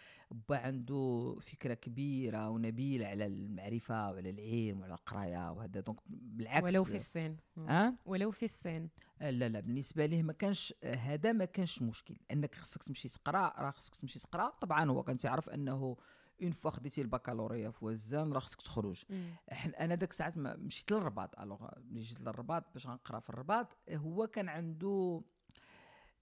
با 0.48 0.56
عنده 0.56 1.36
فكرة 1.40 1.74
كبيرة 1.74 2.48
ونبيلة 2.48 3.06
على 3.06 3.26
المعرفة 3.26 4.10
وعلى 4.10 4.30
العلم 4.30 4.80
وعلى 4.80 4.94
القراية 4.94 5.52
وهذا. 5.52 5.80
donc 5.80 5.98
بالعكس 6.08 6.64
ولو 6.64 6.84
في 6.84 6.96
السن 6.96 7.36
أه؟ 7.58 7.94
ولو 8.04 8.30
في 8.30 8.44
السن 8.44 8.88
لا 9.20 9.48
لا 9.48 9.60
بالنسبة 9.60 10.06
ليه 10.06 10.22
ما 10.22 10.32
كانش 10.32 10.74
هذا 10.84 11.32
ما 11.32 11.44
كانش 11.44 11.82
مشكل. 11.82 12.16
أنك 12.30 12.54
خصك 12.54 12.82
تمشي 12.82 13.08
تقرأ 13.08 13.54
راه 13.58 13.70
خصك 13.70 13.94
تمشي 13.94 14.18
تقرأ. 14.18 14.48
طبعا 14.60 14.90
هو 14.90 15.02
كان 15.02 15.18
تعرف 15.18 15.48
أنه 15.48 15.96
une 16.42 16.50
fois 16.50 16.70
خديتي 16.70 17.00
البكالوريا 17.00 17.70
في 17.70 17.84
وزان 17.84 18.32
راه 18.32 18.40
خصك 18.40 18.62
تخرج. 18.62 19.04
أنا 19.80 19.94
داك 19.94 20.10
الساعات 20.10 20.38
مشيت 20.38 20.92
للرباط. 20.92 21.40
alors 21.40 21.68
ملي 21.90 22.00
جيت 22.00 22.20
للرباط 22.20 22.64
باش 22.74 22.86
غنقرا 22.86 23.20
في 23.20 23.30
الرباط 23.30 23.76
هو 23.90 24.26
كان 24.26 24.48
عنده 24.48 25.22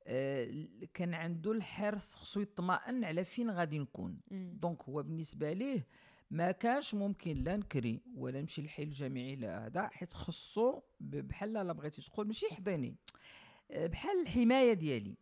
آه 0.06 0.66
كان 0.94 1.14
عنده 1.14 1.52
الحرص 1.52 2.16
خصو 2.16 2.40
يطمئن 2.40 3.04
على 3.04 3.25
فين 3.25 3.50
غادي 3.50 3.78
نكون. 3.78 4.21
donc 4.30 4.82
هو 4.83 5.02
بالنسبة 5.02 5.52
ليه 5.52 5.87
ما 6.30 6.50
كانش 6.52 6.94
ممكن 6.94 7.37
لا 7.37 7.56
نكري 7.56 8.02
ولا 8.16 8.40
نمشي 8.40 8.62
للحي 8.62 8.83
الجامعي 8.83 9.37
لا 9.37 9.66
هذا 9.66 9.88
حيت 9.88 10.12
خصو 10.12 10.80
بحال 11.00 11.52
لا 11.52 11.73
بغيتي 11.73 12.02
تقول 12.02 12.26
ماشي 12.26 12.47
يحضني. 12.47 12.97
آه، 13.71 13.87
بحال 13.87 14.23
الحماية 14.23 14.73
ديالي. 14.73 15.16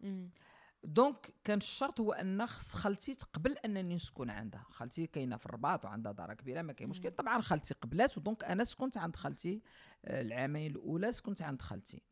donc 0.84 1.34
كان 1.44 1.58
الشرط 1.58 2.00
هو 2.00 2.12
أن 2.12 2.46
خص 2.46 2.74
خالتي 2.74 3.14
تقبل 3.14 3.52
أنني 3.52 3.94
نسكن 3.94 4.30
عندها. 4.30 4.66
خالتي 4.70 5.06
كاينة 5.06 5.36
في 5.36 5.46
الرباط 5.46 5.84
وعندها 5.84 6.12
دار 6.12 6.34
كبيرة 6.34 6.62
ما 6.62 6.72
كاين 6.72 6.88
مشكل. 6.88 7.10
طبعا 7.10 7.40
خالتي 7.40 7.74
قبلات 7.74 8.18
و 8.18 8.24
donc 8.24 8.44
أنا 8.44 8.64
سكنت 8.64 8.96
عند 8.96 9.16
خالتي 9.16 9.62
آه، 10.04 10.20
العامين 10.20 10.70
الأولى 10.70 11.12
سكنت 11.12 11.42
عند 11.42 11.62
خالتي. 11.62 12.02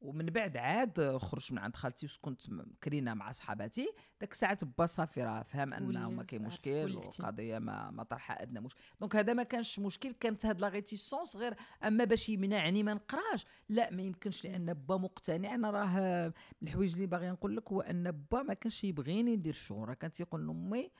ومن 0.00 0.26
بعد 0.26 0.56
عاد 0.56 1.16
خرجت 1.16 1.52
من 1.52 1.58
عند 1.58 1.76
خالتي 1.76 2.06
وسكنت 2.06 2.42
كرينا 2.84 3.14
مع 3.14 3.30
صحاباتي. 3.30 3.88
داك 4.20 4.32
الساعات 4.32 4.64
با 4.64 4.86
صافي 4.86 5.22
راه 5.22 5.42
فهم 5.42 5.74
انه 5.74 6.10
ما 6.10 6.22
كاين 6.22 6.42
مشكل 6.42 6.96
والقضية 6.96 7.58
ما 7.58 7.90
ما 7.90 8.02
طرحها 8.02 8.42
ادنى 8.42 8.60
مشكل 8.60 8.80
donc 9.00 9.16
هذا 9.16 9.32
ما 9.32 9.42
كانش 9.42 9.78
مشكل. 9.78 10.12
كانت 10.12 10.46
هاد 10.46 10.60
la 10.60 10.68
réticence 10.68 11.36
غير 11.36 11.54
أما 11.84 12.04
باش 12.04 12.28
يمنعني 12.28 12.82
ما 12.82 12.94
نقراش. 12.94 13.46
لا 13.68 13.90
ما 13.90 14.02
يمكنش 14.02 14.44
لأن 14.44 14.74
با 14.74 14.96
مقتنع. 14.96 15.54
أنا 15.54 15.70
راه 15.70 16.32
الحوايج 16.62 16.92
اللي 16.92 17.06
باغي 17.06 17.30
نقول 17.30 17.56
لك 17.56 17.72
هو 17.72 17.80
أن 17.80 18.10
با 18.30 18.42
ما 18.42 18.54
كانش 18.54 18.84
يبغيني 18.84 19.36
ندير 19.36 19.52
الشغل 19.52 19.88
راه 19.88 19.94
كان 19.94 20.12
تيقول 20.12 20.46
لأمي 20.46 20.90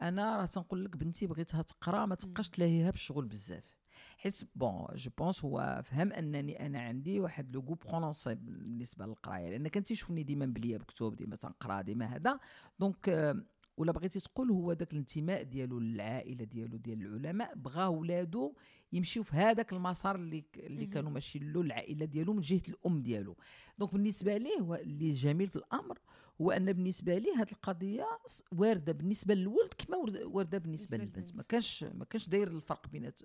أنا 0.00 0.36
راه 0.36 0.46
تنقول 0.46 0.84
لك 0.84 0.96
بنتي 0.96 1.26
بغيتها 1.26 1.62
تقرا 1.62 2.06
ما 2.06 2.14
تبقاش 2.14 2.48
تلاهيها 2.48 2.90
بالشغل 2.90 3.24
بزاف. 3.24 3.77
حيت 4.20 4.42
bon 4.54 4.86
je 4.94 5.10
pense 5.18 5.44
هو 5.44 5.82
فهم 5.84 6.12
أنني 6.12 6.66
أنا 6.66 6.80
عندي 6.80 7.20
واحد 7.20 7.54
le 7.54 7.60
goût 7.60 7.74
prononcé 7.74 8.34
بالنسبة 8.34 9.06
للقراية 9.06 9.50
لأن 9.50 9.68
كان 9.68 9.82
تيشوفني 9.82 10.22
ديما 10.22 10.46
مبلية 10.46 10.76
بكتب 10.76 11.16
ديما 11.16 11.36
تنقرا 11.36 11.82
ديما 11.82 12.06
هذا. 12.06 12.40
donc 12.78 13.34
ولا 13.76 13.92
بغيتي 13.92 14.20
تقول 14.20 14.50
هو 14.50 14.72
داك 14.72 14.92
الانتماء 14.92 15.42
ديالو 15.42 15.78
للعائلة 15.78 16.44
ديالو 16.44 16.76
ديال 16.76 17.02
العلماء 17.02 17.54
بغا 17.54 17.86
ولادو 17.86 18.54
يمشيو 18.92 19.22
في 19.22 19.36
هذاك 19.36 19.72
المسار 19.72 20.16
اللي 20.16 20.44
اللي 20.56 20.86
كانوا 20.86 21.10
ماشيين 21.10 21.52
له 21.52 21.60
العائلة 21.60 22.04
ديالو 22.04 22.32
من 22.32 22.40
جهة 22.40 22.62
الأم 22.68 23.02
ديالو. 23.02 23.36
donc 23.78 23.92
بالنسبة 23.92 24.36
ليه 24.36 24.58
هو 24.60 24.74
اللي 24.74 25.10
جميل 25.10 25.48
في 25.48 25.56
الأمر 25.56 25.98
هو 26.40 26.50
أن 26.50 26.72
بالنسبة 26.72 27.18
لي 27.18 27.28
هذه 27.36 27.52
القضية 27.52 28.06
واردة 28.52 28.92
بالنسبة 28.92 29.34
للولد 29.34 29.72
كما 29.78 29.96
واردة 30.24 30.58
بالنسبة 30.58 30.96
للبنت. 30.96 31.36
ما 31.36 31.42
كانش 31.42 31.84
ما 31.84 32.04
كانش 32.04 32.28
داير 32.28 32.48
الفرق 32.48 32.88
بينات 32.88 33.20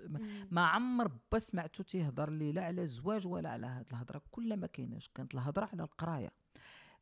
ما 0.52 0.62
عمر 0.62 1.12
با 1.32 1.40
سمعتو 1.40 1.84
تيهضر 1.84 2.30
لي 2.30 2.52
لا 2.52 2.66
على 2.66 2.82
الزواج 2.82 3.28
ولا 3.28 3.50
على 3.50 3.68
هذه 3.68 3.86
الهضرة. 3.92 4.22
كلها 4.32 4.58
ما 4.58 4.68
كايناش. 4.68 5.10
كانت 5.16 5.34
الهضرة 5.34 5.70
على 5.74 5.84
القراية. 5.84 6.32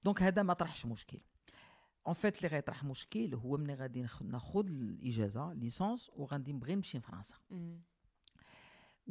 donc 0.03 0.23
هذا 0.23 0.43
ما 0.43 0.53
طرحش 0.53 0.85
مشكل. 0.85 1.19
en 2.07 2.13
fait 2.13 2.37
اللي 2.37 2.47
غيطرح 2.47 2.83
مشكل 2.83 3.35
هو 3.35 3.57
ملي 3.57 3.73
غادي 3.73 4.07
ناخذ 4.21 4.65
الإجازة 4.67 5.53
licence 5.53 6.09
وغادي 6.15 6.53
نبغي 6.53 6.75
نمشي 6.75 6.97
لفرنسا 6.97 7.35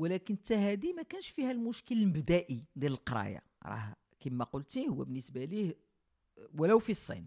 ولكن 0.00 0.36
حتى 0.36 0.54
هذه 0.54 0.92
ما 0.92 1.02
كانش 1.02 1.28
فيها 1.28 1.50
المشكل 1.50 2.02
المبدئي 2.02 2.64
ديال 2.76 2.92
القرايه 2.92 3.42
راه 3.66 3.96
كما 4.20 4.44
قلتي 4.44 4.88
هو 4.88 4.94
بالنسبة 5.04 5.44
ليه 5.44 5.76
ولو 6.58 6.78
في 6.78 6.90
الصين. 6.90 7.26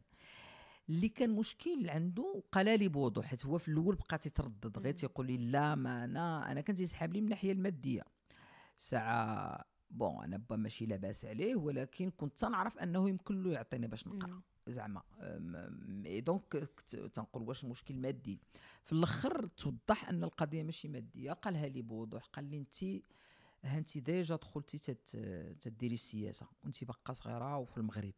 اللي 0.89 1.09
كان 1.09 1.29
مشكل 1.35 1.89
عنده 1.89 2.43
قال 2.51 2.79
لي 2.79 2.87
بوضوح 2.87 3.25
حيت 3.25 3.45
هو 3.45 3.57
في 3.57 3.67
الأول 3.67 3.95
بقى 3.95 4.17
تيتردد 4.17 4.77
غير 4.79 4.93
تيقول 4.93 5.27
لي 5.27 5.37
لا 5.37 5.75
ما 5.75 6.03
أنا 6.03 6.51
أنا 6.51 6.61
كان 6.61 6.75
تيسحب 6.75 7.13
لي 7.13 7.19
من 7.21 7.25
الناحية 7.25 7.51
المادية. 7.51 8.03
ساعة 8.75 9.65
bon 9.89 10.23
أنا 10.23 10.37
با 10.37 10.55
ماشي 10.55 10.85
لاباس 10.85 11.25
عليه 11.25 11.55
ولكن 11.55 12.09
كنت 12.09 12.39
تنعرف 12.39 12.77
أنه 12.79 13.09
يمكن 13.09 13.43
له 13.43 13.51
يعطيني 13.51 13.87
باش 13.87 14.07
نقرأ. 14.07 14.41
زعما. 14.67 15.01
donc 16.19 16.53
تنقول 17.13 17.43
واش 17.43 17.63
المشكل 17.63 17.95
مادي. 17.95 18.39
في 18.83 18.91
الأخر 18.91 19.47
توضح 19.47 20.09
أن 20.09 20.23
القضية 20.23 20.63
ماشي 20.63 20.87
مادية. 20.87 21.31
قالها 21.31 21.67
لي 21.67 21.81
بوضوح. 21.81 22.25
قال 22.25 22.45
لي 22.45 22.57
انت 22.57 22.83
ها 23.63 23.77
انت 23.77 23.97
déjà 23.97 24.35
دخلتي 24.35 24.77
تديري 25.61 25.93
السياسة 25.93 26.47
وانت 26.63 26.83
باقا 26.83 27.13
صغيرة 27.13 27.57
وفي 27.57 27.77
المغرب. 27.77 28.13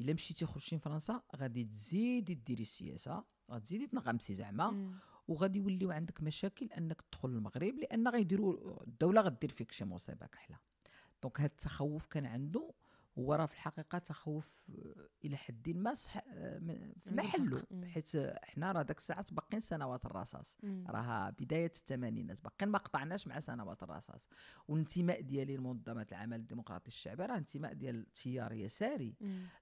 إلا 0.00 0.12
مشيتي 0.12 0.46
خرجتي 0.46 0.78
فرنسا 0.78 1.22
غادي 1.36 1.64
تزيدي 1.64 2.34
ديري 2.34 2.62
السياسة. 2.62 3.24
غتزيدي 3.50 3.86
تنغمسي 3.86 4.34
زعما. 4.34 4.98
وغادي 5.28 5.58
يوليو 5.58 5.90
عندك 5.90 6.22
مشاكل 6.22 6.66
أنك 6.66 7.00
تدخل 7.00 7.28
المغرب 7.28 7.74
لأن 7.78 8.08
غيديروا 8.08 8.82
الدولة 8.82 9.20
غدير 9.20 9.50
فيك 9.50 9.72
شي 9.72 9.84
مصيبة 9.84 10.26
كحلة. 10.26 10.58
donc 11.22 11.40
هذا 11.40 11.46
التخوف 11.46 12.06
كان 12.06 12.26
عنده 12.26 12.72
هو 13.18 13.34
راه 13.34 13.46
في 13.46 13.54
الحقيقة 13.54 13.98
تخوف 13.98 14.60
آه، 14.70 15.08
إلى 15.24 15.36
حد 15.36 15.68
ما 15.68 15.94
صح 15.94 16.16
آه، 16.28 16.60
محله. 17.06 17.62
حيت 17.84 18.10
حنا 18.44 18.72
راه 18.72 18.82
داك 18.82 18.98
الساعات 18.98 19.32
باقيين 19.32 19.60
سنوات 19.60 20.06
الرصاص. 20.06 20.58
راها 20.88 21.30
بداية 21.30 21.66
الثمانينات. 21.74 22.42
باقيين 22.42 22.70
ما 22.72 22.78
قطعناش 22.78 23.26
مع 23.26 23.40
سنوات 23.40 23.82
الرصاص. 23.82 24.28
والانتماء 24.68 25.20
ديالي 25.20 25.56
لمنظمة 25.56 26.06
العمل 26.12 26.40
الديمقراطي 26.40 26.88
الشعبي 26.88 27.26
راه 27.26 27.36
انتماء 27.36 27.72
ديال 27.72 28.12
تيار 28.12 28.52
يساري. 28.52 29.14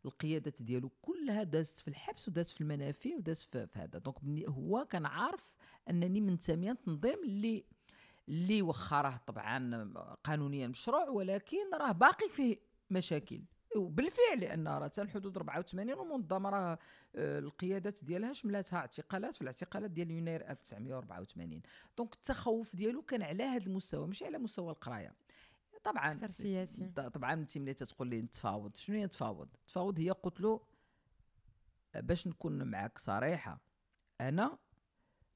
القيادات 0.04 0.62
ديالو 0.62 0.88
كلها 1.02 1.42
دازت 1.42 1.78
في 1.78 1.88
الحبس 1.88 2.28
ودازت 2.28 2.50
في 2.50 2.60
المنافي 2.60 3.14
ودازت 3.16 3.56
في, 3.56 3.78
هذا. 3.78 3.98
دونك 3.98 4.48
هو 4.48 4.84
كان 4.84 5.06
عارف 5.06 5.50
أنني 5.90 6.20
منتميه 6.20 6.72
تنظيم 6.72 7.24
اللي 7.24 7.64
اللي 8.28 8.62
واخا 8.62 9.00
راه 9.02 9.20
طبعا 9.26 9.92
قانونيا 10.24 10.66
مشروع 10.68 11.08
ولكن 11.08 11.74
راه 11.74 11.92
باقي 11.92 12.28
فيه 12.28 12.69
مشاكل. 12.92 13.42
وبالفعل 13.76 14.40
لأن 14.40 14.68
راه 14.68 14.92
الحدود 14.98 15.36
84 15.36 15.92
والمنظمه 15.92 16.50
راه 16.50 16.78
آه، 17.16 17.38
القيادات 17.38 18.04
ديالها 18.04 18.32
شملاتها 18.32 18.76
اعتقالات 18.76 19.34
في 19.36 19.42
الاعتقالات 19.42 19.90
ديال 19.90 20.10
يناير 20.10 20.50
1984 20.50 21.62
دونك 21.98 22.14
التخوف 22.14 22.76
ديالو 22.76 23.02
كان 23.02 23.22
على 23.22 23.42
هذا 23.44 23.66
المستوى 23.66 24.06
ماشي 24.06 24.24
على 24.26 24.38
مستوى 24.38 24.70
القراية. 24.70 25.14
طبعا 25.84 26.12
أكثر 26.12 26.30
سياسي. 26.30 26.88
طبعا 26.88 27.32
أنت 27.32 27.58
ملي 27.58 27.74
تتقول 27.74 28.08
لي 28.08 28.22
نتفاوض 28.22 28.76
شنو 28.76 28.96
هي 28.96 29.04
نتفاوض 29.04 29.48
التفاوض 29.54 29.98
هي 29.98 30.10
قلت 30.10 30.40
له 30.40 30.60
باش 31.94 32.26
نكون 32.26 32.62
معك 32.70 32.98
صريحة 32.98 33.60
أنا 34.20 34.58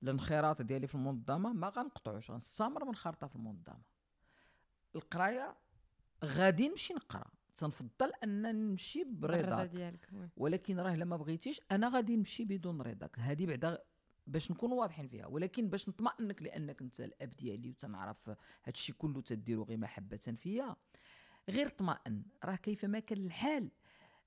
الانخراط 0.03 0.63
ديالي 0.63 0.87
في 0.87 0.95
المنظمة 0.95 1.53
ما 1.53 1.69
غنقطعوش 1.69 2.31
غنستمر 2.31 2.85
من 2.85 2.95
خرطه 2.95 3.27
في 3.27 3.37
المنظمة. 3.37 3.83
القراية 4.97 5.57
غادي 6.25 6.69
نمشي 6.69 6.95
نقرأ. 6.95 7.31
تنفضل 7.57 8.13
أن 8.25 8.43
نمشي 8.43 9.05
برضاك. 9.05 9.71
ديالك 9.71 10.09
ولكن 10.37 10.81
راه 10.81 10.97
لما 10.97 11.17
بغيتيش 11.17 11.61
أنا 11.73 11.89
غادي 11.89 12.17
نمشي 12.17 12.45
بدون 12.45 12.81
رضاك. 12.83 13.19
هذه 13.19 13.47
بعدا 13.47 13.79
باش 14.27 14.51
نكونوا 14.51 14.81
واضحين 14.81 15.09
فيها. 15.09 15.27
ولكن 15.27 15.69
باش 15.69 15.89
نطمئنك 15.89 16.43
لأنك 16.43 16.83
أنت 16.83 17.01
الأب 17.01 17.37
ديالي 17.37 17.69
وتنعرف 17.71 18.31
هادشي 18.65 18.93
كله 18.93 19.21
تديرو 19.21 19.63
غير 19.63 19.77
محبة 19.77 20.17
فيا. 20.17 20.77
غير 21.49 21.69
طمئن. 21.69 22.23
راه 22.45 22.57
كيفما 22.57 22.99
كان 22.99 23.19
الحال. 23.19 23.71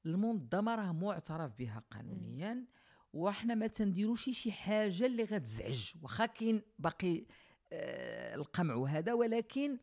المنظمة 0.05 0.75
راه 0.75 0.91
معترف 0.91 1.51
بها 1.59 1.83
قانونيا. 1.91 2.65
وحنا 3.13 3.55
ما 3.55 3.67
تنديروش 3.67 4.29
شي 4.29 4.51
حاجة 4.51 5.05
اللي 5.05 5.23
غتزعج. 5.23 5.93
واخا 6.01 6.25
كاين 6.25 6.61
باقي 6.79 7.25
آه 7.71 8.35
القمع 8.35 8.75
وهذا. 8.75 9.13
ولكن 9.13 9.77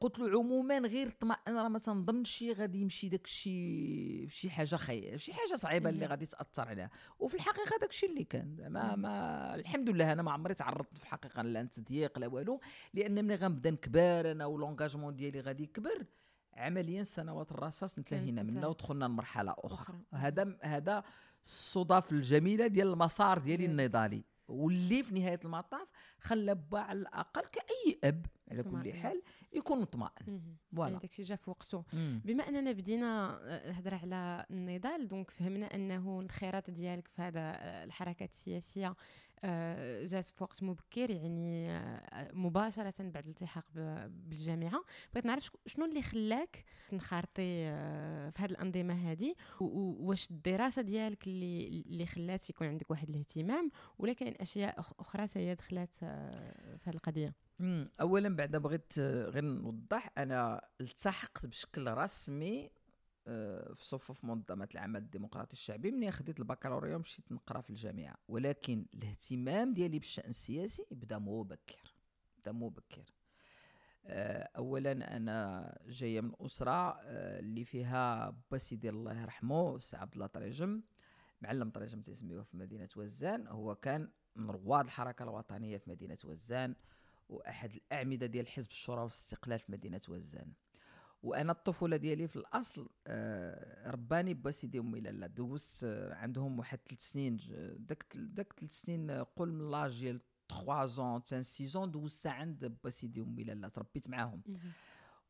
قلت 0.00 0.18
له 0.18 0.38
عموما 0.38 0.78
غير 0.78 1.10
طمأن 1.10 1.56
راه 1.56 1.68
ما 1.68 1.78
تنظنش 1.78 2.44
غادي 2.56 2.80
يمشي 2.80 3.08
داك 3.08 3.24
الشيء 3.24 4.26
في 4.28 4.36
شي 4.36 4.50
حاجة 4.50 4.76
خي 4.76 5.18
شي 5.18 5.32
حاجة 5.32 5.56
صعيبة 5.56 5.90
اللي 5.90 6.06
غادي 6.06 6.26
تأثر 6.26 6.68
عليها. 6.68 6.90
وفي 7.18 7.34
الحقيقة 7.34 7.78
داك 7.80 7.90
الشيء 7.90 8.10
اللي 8.10 8.24
كان 8.24 8.68
ما, 8.68 8.96
ما 8.96 9.54
الحمد 9.54 9.90
لله 9.90 10.12
أنا 10.12 10.22
ما 10.22 10.32
عمري 10.32 10.54
تعرضت 10.54 10.98
في 10.98 11.02
الحقيقة 11.02 11.42
لا 11.42 11.62
تضييق 11.62 12.18
لا 12.18 12.26
والو 12.26 12.60
لأن 12.94 13.24
ملي 13.24 13.34
غنبدأ 13.34 13.70
نكبر 13.70 14.30
أنا 14.30 14.46
و 14.46 14.51
l'engagement 14.51 15.16
ديالي 15.16 15.40
غادي 15.40 15.62
يكبر 15.62 16.06
عمليا 16.54 17.02
سنوات 17.02 17.52
الرصاص 17.52 17.98
انتهينا 17.98 18.42
منها 18.42 18.66
ودخلنا 18.66 19.04
لمرحلة 19.04 19.54
أخرى. 19.58 19.96
هذا 20.14 20.56
هذا 20.62 21.04
الصدف 21.44 22.12
الجميلة 22.12 22.66
ديال 22.66 22.88
المسار 22.88 23.38
ديالي 23.38 23.66
النضالي. 23.66 24.24
واللي 24.48 25.02
في 25.02 25.14
نهاية 25.14 25.40
المطاف 25.44 25.88
خلى 26.20 26.54
با 26.54 26.78
على 26.80 26.98
الأقل 26.98 27.42
كأي 27.42 27.98
أب 28.04 28.26
على 28.50 28.62
كل 28.62 28.92
حال 28.92 29.22
يكون 29.52 29.80
مطمئن. 29.80 30.10
voilà. 30.76 30.98
داكشي 30.98 31.22
جا 31.22 31.36
في 31.36 31.50
وقته 31.50 31.84
بما 32.24 32.48
أننا 32.48 32.72
بدينا 32.72 33.38
الهضره 33.68 33.96
على 33.96 34.46
النضال 34.50 35.08
دونك 35.08 35.30
فهمنا 35.30 35.74
أنه 35.74 36.16
الانخراط 36.18 36.70
ديالك 36.70 37.08
في 37.08 37.22
هذا 37.22 37.40
الحركات 37.84 38.32
السياسية 38.32 38.88
آه، 38.88 38.96
جات 40.04 40.24
في 40.24 40.44
وقت 40.44 40.62
مبكر 40.62 41.10
يعني 41.10 41.70
آه، 41.70 42.30
مباشرة 42.32 42.94
بعد 42.98 43.24
الالتحاق 43.24 43.64
بالجامعة. 44.08 44.84
بغيت 45.12 45.26
نعرف 45.26 45.50
شنو 45.66 45.84
اللي 45.84 46.02
خلاك 46.02 46.64
تنخرطي 46.90 47.68
آه، 47.68 48.30
في 48.30 48.42
هذه 48.42 48.50
الأنظمة 48.50 48.94
هذه 48.94 49.34
واش 49.60 50.30
الدراسة 50.30 50.82
ديالك 50.82 51.26
اللي 51.26 51.82
اللي 51.86 52.06
خلات 52.06 52.50
يكون 52.50 52.66
عندك 52.66 52.90
واحد 52.90 53.08
الاهتمام؟ 53.08 53.70
ولا 53.98 54.12
كاين 54.12 54.34
أشياء 54.40 54.80
أخرى 54.80 55.26
هي 55.36 55.54
دخلت 55.54 55.96
في 55.96 56.82
هذه 56.84 56.94
القضية؟ 56.94 57.34
اولا 58.00 58.36
بعد 58.36 58.56
بغيت 58.56 58.98
غير 58.98 59.44
نوضح 59.44 60.10
أنا 60.18 60.68
التحقت 60.80 61.46
بشكل 61.46 61.88
رسمي 61.88 62.70
آه، 63.30 63.72
في 63.74 63.84
صفوف 63.86 64.24
منظمة 64.24 64.68
العمل 64.74 65.00
الديمقراطي 65.00 65.52
الشعبي 65.52 65.90
مني 65.90 66.10
خديت 66.10 66.40
البكالوريا 66.40 66.96
ومشيت 66.96 67.32
نقرأ 67.32 67.60
في 67.60 67.70
الجامعة. 67.70 68.14
ولكن 68.28 68.86
الاهتمام 68.94 69.74
ديالي 69.74 69.98
بالشأن 69.98 70.30
السياسي 70.30 70.84
بدا 70.90 71.18
مبكر 71.18 71.94
بدا 72.38 72.52
مبكر. 72.52 73.14
آه، 74.06 74.50
اولا 74.56 75.16
أنا 75.16 75.78
جاية 75.86 76.20
من 76.20 76.32
أسرة 76.40 76.70
آه، 77.02 77.38
اللي 77.40 77.64
فيها 77.64 78.30
با 78.50 78.58
سيدي 78.58 78.88
الله 78.88 79.20
يرحمه 79.20 79.76
السي 79.76 79.96
عبد 79.96 80.12
الله 80.14 80.26
طريجم 80.26 80.82
معلم 81.40 81.70
طريجم 81.70 82.00
تسميوه 82.00 82.42
في 82.42 82.56
مدينة 82.56 82.88
وزان. 82.96 83.46
هو 83.46 83.74
كان 83.74 84.10
من 84.36 84.50
رواد 84.50 84.84
الحركة 84.84 85.22
الوطنية 85.22 85.76
في 85.78 85.90
مدينة 85.90 86.18
وزان 86.24 86.74
وأحد 87.28 87.72
الأعمدة 87.74 88.26
ديال 88.26 88.48
حزب 88.48 88.70
الشورى 88.70 89.00
والاستقلال 89.00 89.58
في 89.58 89.72
مدينة 89.72 90.00
وزان. 90.08 90.52
وأنا 91.22 91.52
الطفولة 91.52 91.96
ديالي 91.96 92.28
في 92.28 92.36
الأصل 92.36 92.88
آه، 93.06 93.90
رباني 93.90 94.34
با 94.34 94.50
سيدي 94.50 94.78
أمي 94.78 95.00
لالا 95.00 95.26
دوزت 95.26 95.84
آه، 95.84 96.14
عندهم 96.14 96.58
واحد 96.58 96.78
ثلاث 96.88 97.00
سنين 97.00 97.36
داك 97.78 98.04
داك 98.16 98.52
ثلاث 98.52 98.72
سنين 98.72 99.10
آه، 99.10 99.26
قول 99.36 99.52
من 99.52 99.70
l'âge 99.70 100.00
ديال 100.00 100.20
3 100.48 100.86
ans 100.86 101.24
تال 101.24 101.42
6 101.42 101.64
ans 101.64 101.90
دوزت 101.90 102.26
عند 102.26 102.78
با 102.84 102.90
سيدي 102.90 103.20
أمي 103.20 103.44
لالا 103.44 103.68
تربيت 103.68 104.10
معاهم. 104.10 104.42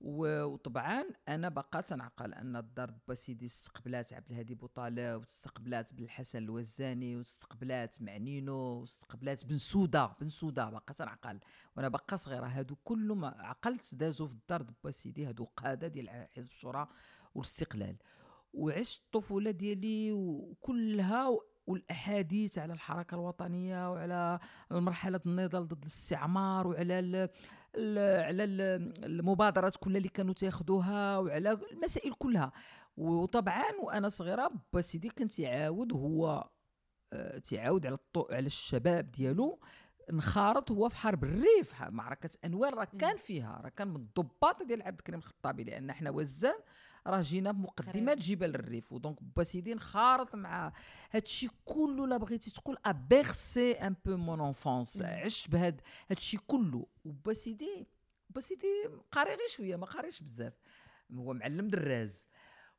وطبعا 0.01 1.05
أنا 1.29 1.49
بقى 1.49 1.83
تنعقل 1.83 2.35
أن 2.35 2.57
الدار 2.57 2.95
باسيدي 3.09 3.47
استقبلات 3.47 4.13
عبد 4.13 4.31
الهادي 4.31 4.55
بوطالب 4.55 5.17
واستقبلات 5.17 5.95
بالحسن 5.95 6.39
الوزاني 6.39 7.17
واستقبلات 7.17 8.03
معنينو 8.03 8.55
واستقبلات 8.57 9.45
بن 9.47 9.59
سوده 9.59 10.07
بن 10.21 10.29
سوده 10.29 10.71
بقى 10.71 10.95
تنعقل. 10.97 11.41
وأنا 11.77 11.89
بقى 11.89 12.17
صغيرة 12.19 12.47
هادو 12.47 12.77
كل 12.85 13.13
ما 13.13 13.29
عقلت 13.29 13.95
دازو 13.95 14.27
في 14.27 14.35
الدار 14.35 14.67
باسيدي 14.85 15.27
هادو 15.27 15.45
قادة 15.57 15.89
ديال 15.89 16.09
حزب 16.37 16.51
الشورى 16.51 16.89
والاستقلال. 17.35 17.97
وعشت 18.55 19.03
الطفولة 19.05 19.51
ديالي 19.51 20.13
وكلها 20.13 21.29
والأحاديث 21.67 22.59
على 22.59 22.73
الحركة 22.73 23.15
الوطنية 23.15 23.93
وعلى 23.93 24.39
مرحله 24.71 25.21
النضال 25.27 25.69
ضد 25.69 25.81
الاستعمار 25.81 26.67
وعلى 26.67 27.29
على 27.77 28.45
المبادرات 29.05 29.77
كلها 29.77 29.99
اللي 29.99 30.09
كانوا 30.09 30.35
تاخذوها 30.35 31.19
وعلى 31.19 31.59
المسائل 31.73 32.13
كلها. 32.13 32.53
وطبعا 32.97 33.65
وأنا 33.83 34.09
صغيرة 34.09 34.51
با 34.73 34.81
سيدي 34.81 35.09
كان 35.09 35.29
تيعاود 35.29 35.93
هو 35.93 36.49
آه، 37.13 37.39
تيعاود 37.39 37.87
على 37.87 37.95
الطو 37.95 38.27
على 38.31 38.47
الشباب 38.47 39.11
ديالو 39.11 39.61
انخرط 40.11 40.71
هو 40.71 40.89
في 40.89 40.97
حرب 40.97 41.25
الريف 41.25 41.83
معركة 41.83 42.31
أنوال. 42.45 42.75
راه 42.75 42.85
كان 42.85 43.17
فيها 43.17 43.61
راه 43.65 43.69
كان 43.69 43.89
من 43.89 43.97
الضباط 43.97 44.63
ديال 44.63 44.83
عبد 44.83 44.99
الكريم 44.99 45.19
الخطابي 45.19 45.65
لأن 45.65 45.93
حنا 45.93 46.11
وزان 46.11 46.59
راه 47.07 47.21
جينا 47.23 47.53
بمقدمات 47.53 48.19
جبل 48.19 48.55
الريف 48.55 48.93
و 48.93 48.99
donc 48.99 49.23
باسيدي 49.23 49.73
انخرط 49.73 50.35
مع 50.35 50.73
هادشي 51.11 51.49
كله 51.65 52.07
لا 52.07 52.17
بغيتي 52.17 52.51
تقول 52.51 52.77
a 52.85 52.99
bercé 52.99 53.73
un 53.73 53.97
peu 54.05 54.17
mon 54.17 54.41
enfance 54.41 55.03
عشت 55.03 55.51
بهاد 55.51 55.81
هادشي 56.11 56.39
كله. 56.47 56.87
وباسيدي 57.05 57.87
باسيدي 58.31 58.67
قاري 59.13 59.31
غير 59.31 59.49
شوية 59.49 59.77
ما 59.77 59.87
قاريش 59.87 60.23
بزاف. 60.23 60.53
هو 61.13 61.35
معلم 61.35 61.69
دراز. 61.69 62.29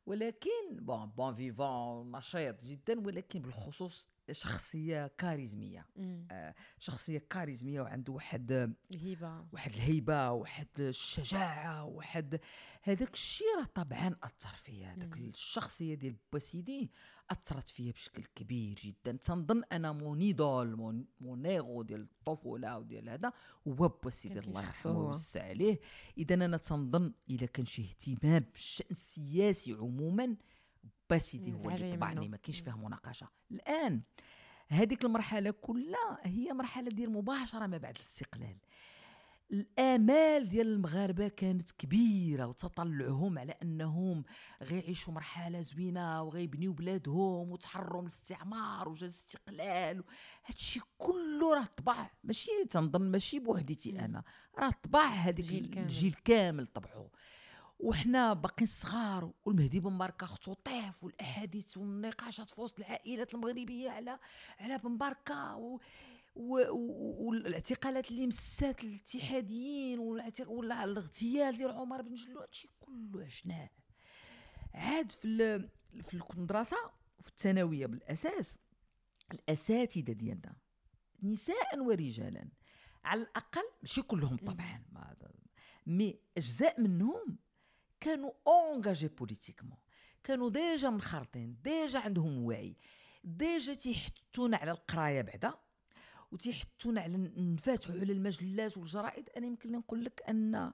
ولكن 0.06 0.50
bon 0.72 1.06
bon 1.06 1.34
vivant 1.34 2.12
نشيط 2.12 2.62
جدا 2.64 3.00
ولكن 3.00 3.42
بالخصوص 3.42 4.10
شخصية 4.32 5.08
كاريزمية. 5.18 5.86
آه 6.32 6.56
شخصية 6.80 7.24
كاريزمية 7.30 7.82
وعنده 7.82 8.14
واحد 8.14 8.76
الهيبة. 8.92 9.46
واحد 9.54 9.72
الهيبة 9.72 10.32
واحد 10.32 10.68
الشجاعة 10.80 11.86
واحد 11.86 12.40
هذاك 12.84 13.14
الشيء 13.14 13.48
راه 13.58 13.66
طبعا 13.84 14.16
أثر 14.24 14.56
فيا. 14.56 14.88
هذاك 14.88 15.18
الشخصية 15.18 15.96
ديال 15.96 16.16
باسيدي 16.34 16.92
أثرت 17.30 17.70
فيا 17.70 17.92
بشكل 17.92 18.24
كبير 18.36 18.80
جدا. 18.84 19.18
تنظن 19.18 19.64
أنا 19.72 19.92
mon 19.92 20.23
idole 20.23 20.76
mon 20.76 21.06
mon 21.20 21.43
héros 21.43 21.82
ديال 21.82 22.02
الطفولة 22.02 22.78
وديال 22.78 23.10
هذا 23.10 23.34
هو 23.68 23.88
باسيدي 23.88 24.40
الله 24.40 24.62
يرحمه 24.62 25.00
ويوسع 25.00 25.44
عليه. 25.44 25.80
اذا 26.18 26.36
أنا 26.36 26.58
تنظن 26.58 27.14
اذا 27.30 27.46
كان 27.46 27.66
شي 27.66 27.82
اهتمام 27.82 28.46
بالشان 28.54 28.86
السياسي 28.92 29.74
عموما 29.74 30.36
باسيدي 31.10 31.54
هو 31.54 31.70
اللي 31.70 31.96
طبعني 31.96 32.28
ما 32.28 32.38
كاينش 32.38 32.60
فيها 32.60 32.76
مناقشة. 32.76 33.28
الآن 33.52 34.02
هذيك 34.68 35.06
المرحلة 35.06 35.52
كلها 35.52 36.20
هي 36.24 36.54
مرحلة 36.54 36.90
ديال 36.90 37.12
مباشرة 37.12 37.68
ما 37.68 37.78
بعد 37.78 37.96
الاستقلال. 37.96 38.58
الآمال 39.52 40.50
ديال 40.50 40.68
المغاربة 40.68 41.28
كانت 41.28 41.72
كبيرة 41.72 42.48
وتطلعهم 42.48 43.40
على 43.40 43.52
أنهم 43.52 44.24
غيعيشوا 44.64 45.14
مرحلة 45.14 45.62
زوينة 45.62 46.24
وغيبنيو 46.24 46.74
بلادهم 46.74 47.52
وتحرروا 47.52 48.02
من 48.02 48.08
الاستعمار 48.08 48.90
وجا 48.90 49.06
الاستقلال 49.06 50.04
هادشي 50.46 50.80
كله 50.98 51.56
راه 51.56 51.68
طبع. 51.78 52.10
ماشي 52.24 52.52
تنظن 52.70 53.12
ماشي 53.12 53.40
بوحديتي 53.40 54.00
أنا. 54.00 54.24
راه 54.60 54.74
طبع 54.84 55.06
هذيك 55.06 55.40
الجيل 55.40 55.66
كامل, 55.66 55.86
الجيل 55.86 56.14
كامل 56.14 56.68
طبعوه 56.68 57.12
وحنا 57.80 58.34
باقيين 58.34 58.68
صغار 58.68 59.32
والمهدي 59.46 59.80
بن 59.80 59.98
بركة 59.98 60.26
اختو 60.26 60.54
طيف 60.54 61.04
والأحاديث 61.04 61.78
والنقاشات 61.78 62.50
في 62.52 62.62
وسط 62.62 62.80
العائلات 62.80 63.34
المغربية 63.34 63.90
على 63.90 64.20
على 64.60 64.78
بن 64.78 64.98
بركة 64.98 65.56
و 65.56 65.80
والاعتقالات 66.36 68.12
اللي 68.12 68.28
مسات 68.28 68.84
الاتحاديين 68.84 70.00
ولا 70.00 70.84
الاغتيال 70.84 71.58
ديال 71.58 71.72
عمر 71.72 72.02
بن 72.02 72.16
جلو 72.16 72.40
هادشي 72.40 72.70
كله 72.80 73.26
عشناه. 73.26 73.70
عاد 74.74 75.12
في 75.12 75.60
في 76.02 76.14
المدرسة 76.14 76.78
في 77.22 77.28
الثانوية 77.28 77.86
بالأساس 77.86 78.60
الأساتذة 79.32 80.12
ديالنا 80.12 80.56
نساء 81.24 81.80
ورجالا 81.80 82.50
على 83.04 83.22
الأقل 83.22 83.64
ماشي 83.82 84.02
كلهم 84.02 84.38
طبعا 84.38 84.84
mais 85.88 86.20
أجزاء 86.38 86.82
منهم 86.82 87.38
كانوا 88.00 88.32
engagés 88.48 89.08
politiquement 89.08 89.78
كانوا 90.24 90.50
déjà 90.50 90.90
منخرطين 90.90 91.58
déjà 91.64 92.00
عندهم 92.00 92.44
وعي 92.44 92.76
déjà 93.24 93.74
تيحتونا 93.74 94.58
على 94.58 94.72
القرايه 94.72 95.22
بعدا 95.22 95.54
وتيحتونا 96.32 97.02
على 97.02 97.18
نفاتحوا 97.38 97.96
على 97.96 98.14
المجلات 98.14 98.78
والجرائد 98.78 99.30
أنا 99.38 99.48
يمكن 99.48 99.72
لي 99.72 99.78
نقول 99.78 100.06
لك 100.06 100.22
ان 100.30 100.74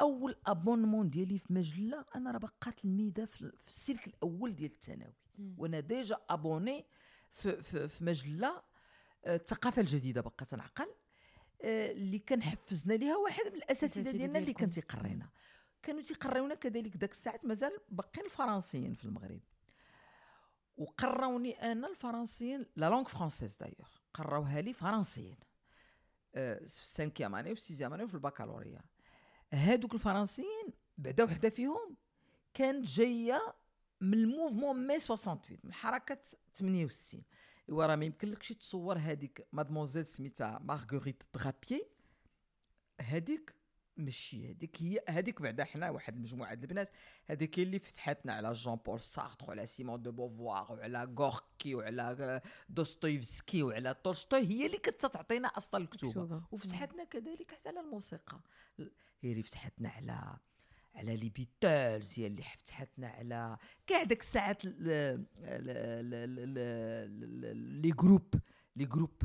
اول 0.00 0.36
abonnement 0.46 1.10
ديالي 1.10 1.38
في 1.38 1.52
مجله 1.52 2.04
أنا 2.16 2.30
راه 2.30 2.38
باقا 2.38 2.70
تلميذه 2.70 3.24
في 3.24 3.68
السلك 3.68 4.06
الأول 4.06 4.54
ديال 4.54 4.70
الثانوي 4.70 5.14
وأنا 5.58 5.80
déjà 5.80 6.18
abonnée 6.30 6.84
في, 7.32 7.62
في, 7.62 7.88
في 7.88 8.04
مجله 8.04 8.62
الثقافه 9.26 9.80
الجديده 9.80 10.20
باقا 10.20 10.44
تنعقل 10.44 10.94
اللي 11.64 12.18
كان 12.18 12.42
حفزنا 12.42 12.94
ليها 12.94 13.16
واحد 13.16 13.42
من 13.46 13.56
الاساتذه 13.56 14.10
ديالنا 14.10 14.38
اللي 14.38 14.52
كان 14.52 14.70
تيقرينا 14.70 15.28
كانوا 15.86 16.02
تيقريونا 16.02 16.54
كذلك 16.54 16.96
داك 16.96 17.10
الساعات 17.10 17.44
مازال 17.44 17.78
باقيين 17.88 18.26
الفرنسيين 18.26 18.94
في 18.94 19.04
المغرب. 19.04 19.40
وقراوني 20.76 21.52
أنا 21.72 21.88
الفرنسيين 21.88 22.66
la 22.76 22.90
langue 22.90 23.04
française 23.08 23.56
d'ailleurs 23.56 23.88
قراوها 24.14 24.60
لي 24.60 24.72
فرنسيين. 24.72 25.36
في 26.32 26.62
ال 26.64 26.71
cinquième 26.71 27.34
année 27.34 27.52
وفي 27.52 27.60
ال 27.60 27.64
sixième 27.64 27.92
année 27.92 28.04
وفي 28.04 28.14
البكالوريا. 28.14 28.80
هادوك 29.52 29.94
الفرنسيين 29.94 30.72
بعدا 30.98 31.24
وحدة 31.24 31.48
فيهم 31.48 31.96
كانت 32.54 32.86
جاية 32.86 33.54
من 34.00 34.14
ال 34.14 34.21
mouvement 34.21 34.86
mai 34.86 34.98
68 34.98 35.58
من 35.64 35.72
حركة 35.72 36.18
68 36.54 37.22
ايوا 37.68 37.86
راه 37.86 37.96
ما 37.96 38.04
يمكنلكش 38.04 38.48
تصور 38.48 38.98
هذيك 38.98 39.46
مادموزيل 39.52 40.06
سميتها 40.06 40.58
مارغوريت 40.58 41.22
درابيي. 41.34 41.88
هذيك 43.00 43.55
ماشي 43.96 44.50
هذيك 44.50 44.82
هي 44.82 45.00
هذيك 45.08 45.42
بعدا 45.42 45.64
حنا 45.64 45.90
واحد 45.90 46.16
المجموعه 46.16 46.54
د 46.54 46.62
البنات 46.62 46.90
هذيك 47.26 47.58
هي 47.58 47.62
اللي 47.62 47.78
فتحتنا 47.78 48.32
على 48.32 48.52
جون 48.52 48.76
بول 48.76 49.00
سارتر 49.00 49.46
وعلى 49.48 49.66
سيمون 49.66 50.02
دو 50.02 50.12
بوفوار 50.12 50.72
وعلى 50.72 51.14
غوركي 51.18 51.74
وعلى 51.74 52.40
دوستويفسكي 52.68 53.62
وعلى 53.62 53.94
تولستوي 54.04 54.40
هي 54.40 54.66
اللي 54.66 54.78
كانت 54.78 55.06
تعطينا 55.06 55.48
أصلا 55.48 55.84
الكتوبه 55.84 56.42
وفتحتنا 56.52 57.04
كذلك 57.04 57.50
حتى 57.50 57.68
على 57.68 57.80
الموسيقى. 57.80 58.40
هي 59.20 59.32
اللي 59.32 59.42
فتحتنا 59.42 59.88
على 59.88 60.36
على 60.94 61.16
les 61.16 61.28
Beatles 61.28 62.18
هي 62.18 62.26
اللي 62.26 62.42
فتحتنا 62.42 63.08
على 63.08 63.56
كاع 63.86 64.02
داك 64.02 64.20
الساعات 64.20 64.64
les 64.64 65.24
groupes 67.90 68.34
les 68.76 68.84
groupes 68.84 69.22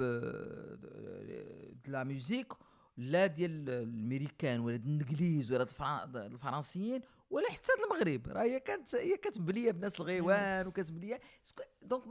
de 1.85 1.91
la 1.91 2.03
musique 2.03 2.53
لا 3.01 3.27
ديال 3.27 3.69
الميريكان 3.69 4.59
ولا 4.59 4.75
الإنجليز 4.75 5.51
ولا 5.51 5.67
الفرنسيين 6.15 7.01
ولا 7.29 7.49
حتى 7.51 7.71
المغرب. 7.83 8.27
راه 8.27 8.43
هي 8.43 8.59
كانت 8.59 8.95
هي 8.95 9.17
كانت 9.17 9.39
مبلية 9.39 9.71
بناس 9.71 9.99
الغيوان 9.99 10.67
وكانت 10.67 10.91
مبلية. 10.91 11.21
donc 11.81 12.03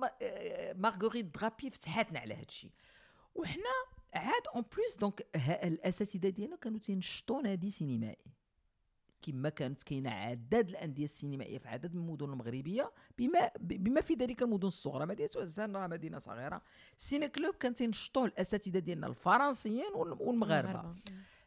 مارغوريت 0.76 1.24
درابي 1.24 1.70
فتحاتنا 1.70 2.18
على 2.18 2.34
هذا 2.34 2.42
الشيء. 2.48 2.70
وحنا 3.34 3.70
عاد 4.14 4.42
en 4.54 4.64
plus 4.76 4.96
donc 4.96 5.26
الأساتذة 5.64 6.28
ديالنا 6.28 6.56
كانوا 6.56 6.78
تينشطوا 6.78 7.42
نادي 7.42 7.70
سينمائي. 7.70 8.39
كما 9.22 9.48
كانت 9.48 9.82
كاينة 9.82 10.10
عدد 10.10 10.68
الأندية 10.68 11.04
السينمائية 11.04 11.58
في 11.58 11.68
عدد 11.68 11.94
من 11.94 12.02
المدن 12.02 12.24
المغربية 12.24 12.92
بما 13.18 13.50
بما 13.60 14.00
في 14.00 14.14
ذلك 14.14 14.42
المدن 14.42 14.66
الصغرى. 14.66 15.06
مدينه 15.06 15.30
وزان 15.36 15.76
راه 15.76 15.86
مدينة 15.86 16.18
صغيرة. 16.18 16.62
ciné-club 16.98 17.54
كان 17.54 17.74
تينشطوه 17.74 18.24
الأساتذة 18.24 18.78
ديالنا 18.78 19.06
الفرنسيين 19.06 19.92
والمغاربة. 19.94 20.94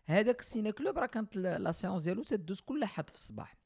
هذاك 0.05 0.39
ال 0.39 0.71
ciné-club 0.71 0.97
راه 0.97 1.05
كانت 1.05 1.35
la 1.35 1.71
séance 1.71 2.03
ديالو 2.03 2.23
تدوز 2.23 2.59
كل 2.59 2.85
حد 2.85 3.09
في 3.09 3.15
الصباح. 3.15 3.57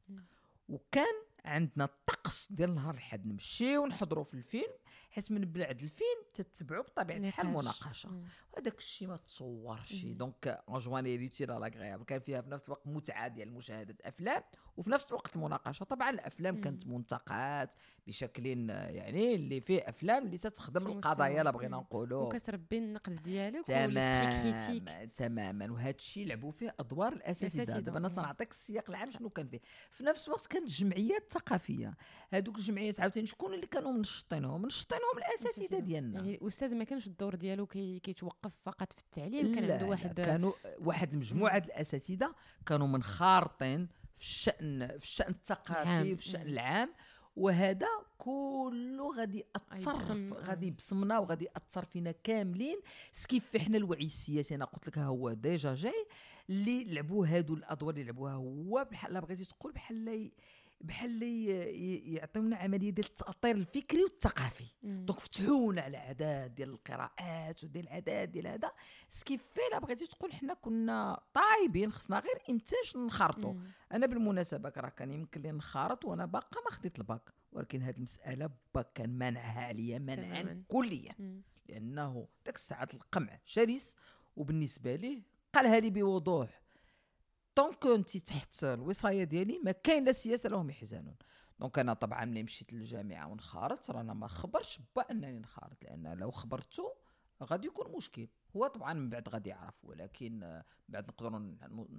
وكان 0.70 1.16
عندنا 1.46 1.86
الطقس 1.86 2.48
ديال 2.52 2.76
نهار 2.76 2.96
الحد 2.96 3.28
نمشيو 3.28 3.86
نحضروا 3.86 4.24
في 4.24 4.34
الفيلم. 4.34 4.74
حيت 5.10 5.32
من 5.32 5.52
بعد 5.52 5.82
الفيلم 5.82 6.24
تتبعوا 6.34 6.84
بطبيعة 6.84 7.18
الحال. 7.18 7.48
مناقشة. 7.48 8.22
وهذاك 8.54 8.78
الشيء 8.78 9.08
ما 9.08 9.18
تصورش. 9.18 10.06
donc 10.06 10.64
on 10.70 10.80
joignait 10.80 11.18
l'utile 11.18 11.60
à 11.60 11.64
l'agréable 11.64 12.04
كان 12.04 12.20
فيها 12.20 12.42
في 12.42 12.50
نفس 12.50 12.66
الوقت 12.66 12.88
متعة 12.88 13.28
ديال 13.28 13.52
مشاهدة 13.52 13.96
أفلام 14.02 14.44
وفي 14.78 14.92
نفس 14.92 15.08
الوقت 15.10 15.38
مناقشة 15.38 15.84
طبعا 15.84 16.10
الأفلام. 16.10 16.62
كانت 16.62 16.88
منتقاة 16.88 17.74
بشكل 18.08 18.46
يعني 18.70 19.36
اللي 19.36 19.62
فيه 19.62 19.80
أفلام 19.80 20.26
اللي 20.26 20.38
تتخدم 20.38 20.88
القضايا. 20.88 21.44
لا 21.44 21.52
بغينا. 21.52 21.78
نقولوا 21.78 22.24
وكتربي 22.24 22.78
النقد 22.78 23.16
ديالك 23.16 23.66
تماما 23.66 25.06
تماما 25.06 25.72
وهذا 25.72 25.96
الشيء 25.96 26.28
لعبوا 26.28 26.52
فيه 26.52 26.76
أدوار 26.80 27.14
الأساتذة 27.14 27.80
دابا 27.80 27.98
أنا. 27.98 28.10
تنعطيك 28.10 28.52
السياق 28.52 28.90
العام 28.90 29.12
شنو 29.12 29.30
كان 29.30 29.48
فيه 29.48 29.60
في 29.92 30.04
نفس 30.04 30.28
الوقت 30.28 30.48
كانت 30.48 30.68
الجمعيات 30.68 31.22
الثقافيه 31.22 31.98
هذوك 32.30 32.58
الجمعيات 32.58 33.00
عاوتاني 33.00 33.28
شكون 33.28 33.54
اللي 33.54 33.68
كانوا 33.68 33.92
منشطينهم 33.92 34.62
منشطينهم 34.92 35.18
الأساتذة 35.18 35.80
ديالنا. 35.80 36.20
يعني 36.20 36.36
الأستاذ 36.36 36.76
ما 36.76 36.84
كانش 36.84 37.08
الدور 37.08 37.36
ديالو 37.36 37.66
كي 37.66 38.00
كيتوقف 38.00 38.56
فقط 38.66 38.94
في 38.94 39.00
التعليم 39.04 39.56
كان 39.56 39.72
عنده 39.72 39.86
واحد 39.86 40.22
كانوا 40.22 40.52
واحد 40.80 41.14
المجموعة 41.14 41.58
الأساتذة 41.58 42.36
كانوا 42.66 42.88
منخرطين 42.88 43.88
في 44.16 44.22
الشان 44.24 44.88
في 44.98 45.04
الشأن 45.04 45.30
الثقافي. 45.32 46.16
في 46.16 46.26
الشأن. 46.28 46.42
العام. 46.48 46.94
وهذا 47.36 47.88
كله 48.18 49.16
غادي 49.18 49.38
يأثر 49.38 49.96
في- 49.98 50.32
غادي 50.34 50.68
يبصمنا 50.68 51.20
وغادي 51.20 51.46
يأثر 51.46 51.86
فينا 51.86 52.12
كاملين. 52.12 52.80
ce 53.12 53.22
qui 53.22 53.38
fait 53.38 53.58
حنا 53.58 53.78
الوعي 53.78 54.06
السياسي 54.06 54.56
أنا 54.56 54.66
قلت 54.66 54.88
لك 54.88 54.98
ها 54.98 55.04
هو 55.06 55.34
déjà 55.34 55.74
جاي 55.76 56.06
اللي 56.50 56.84
لعبوا 56.84 57.28
هادو 57.28 57.54
الأدوار 57.54 57.94
اللي 57.94 58.04
لعبوها 58.06 58.34
هو 58.34 58.88
بحال 58.92 59.22
بغيتي 59.22 59.46
تقول 59.46 59.72
بحال 59.74 60.32
بحال 60.82 61.24
ي- 61.24 61.48
ي- 61.72 62.14
يعطيونا 62.14 62.56
عملية 62.58 62.90
ديال 62.90 63.06
التأطير 63.08 63.56
الفكري 63.56 64.04
والثقافي. 64.04 64.66
donc 64.84 65.20
فتحونا 65.20 65.82
على 65.82 65.98
عدد 65.98 66.56
ديال 66.56 66.70
القراءات 66.70 67.64
وديال 67.64 67.88
العدد 67.88 68.32
ديال 68.32 68.48
هذا 68.48 68.72
ce 69.10 69.21
qui 69.21 69.38
fait 69.38 69.60
لا 69.72 69.80
بغيتي 69.80 70.08
تقول 70.08 70.34
حنا 70.34 70.54
كنا 70.54 71.20
طايبين 71.34 71.92
خصنا 71.92 72.20
غير 72.20 72.42
إمتى 72.50 72.98
ننخرطوا. 72.98 73.54
أنا 73.92 74.06
بالمناسبة 74.06 74.74
راه 74.78 74.90
كان 74.90 75.14
يمكن 75.14 75.42
لي 75.42 75.52
نخرط 75.52 76.06
وأنا 76.06 76.26
باقا 76.26 76.62
ما 76.66 76.72
خديت 76.72 76.98
الباك 77.00 77.34
ولكن 77.52 77.82
هذه 77.82 77.98
المسألة 77.98 78.50
با 78.76 78.82
كان 78.82 79.10
مانعها 79.18 79.62
عليا 79.68 80.00
منعا. 80.00 80.64
كليا. 80.68 81.16
لأنه 81.70 82.28
داك 82.46 82.56
الساعات 82.56 82.94
القمع 82.94 83.40
شرس 83.46 83.96
وبالنسبة 84.36 84.96
ليه 84.96 85.22
قالها 85.54 85.80
لي 85.80 85.90
بوضوح 85.90 86.62
donc 87.58 87.86
انت 87.86 88.18
تحت 88.18 88.64
الوصايه 88.64 89.24
ديالي 89.24 89.60
ما 89.64 89.72
كاين 89.72 90.06
لا 90.06 90.12
سياسة 90.12 90.50
لهم 90.50 90.70
يحزنون. 90.70 91.16
donc 91.60 91.80
أنا 91.80 91.94
طبعا 91.94 92.26
ملي 92.26 92.44
مشيت 92.44 92.74
للجامعة 92.74 93.28
ونخارط 93.28 93.92
رانا 93.92 94.14
ما 94.14 94.28
خبرش 94.28 94.80
با 94.96 95.02
انني 95.12 95.40
نخارط 95.40 95.84
لأن 95.84 96.14
لو 96.18 96.32
خبرته 96.32 96.94
غادي 97.44 97.68
يكون 97.68 97.96
مشكل. 97.98 98.28
هو 98.56 98.68
طبعا 98.68 98.94
من 98.94 99.10
بعد 99.10 99.30
غادي 99.30 99.50
يعرف 99.50 99.86
ولكن 99.86 100.44
آه، 100.44 100.66
بعد 100.90 101.08
نقدروا 101.08 101.40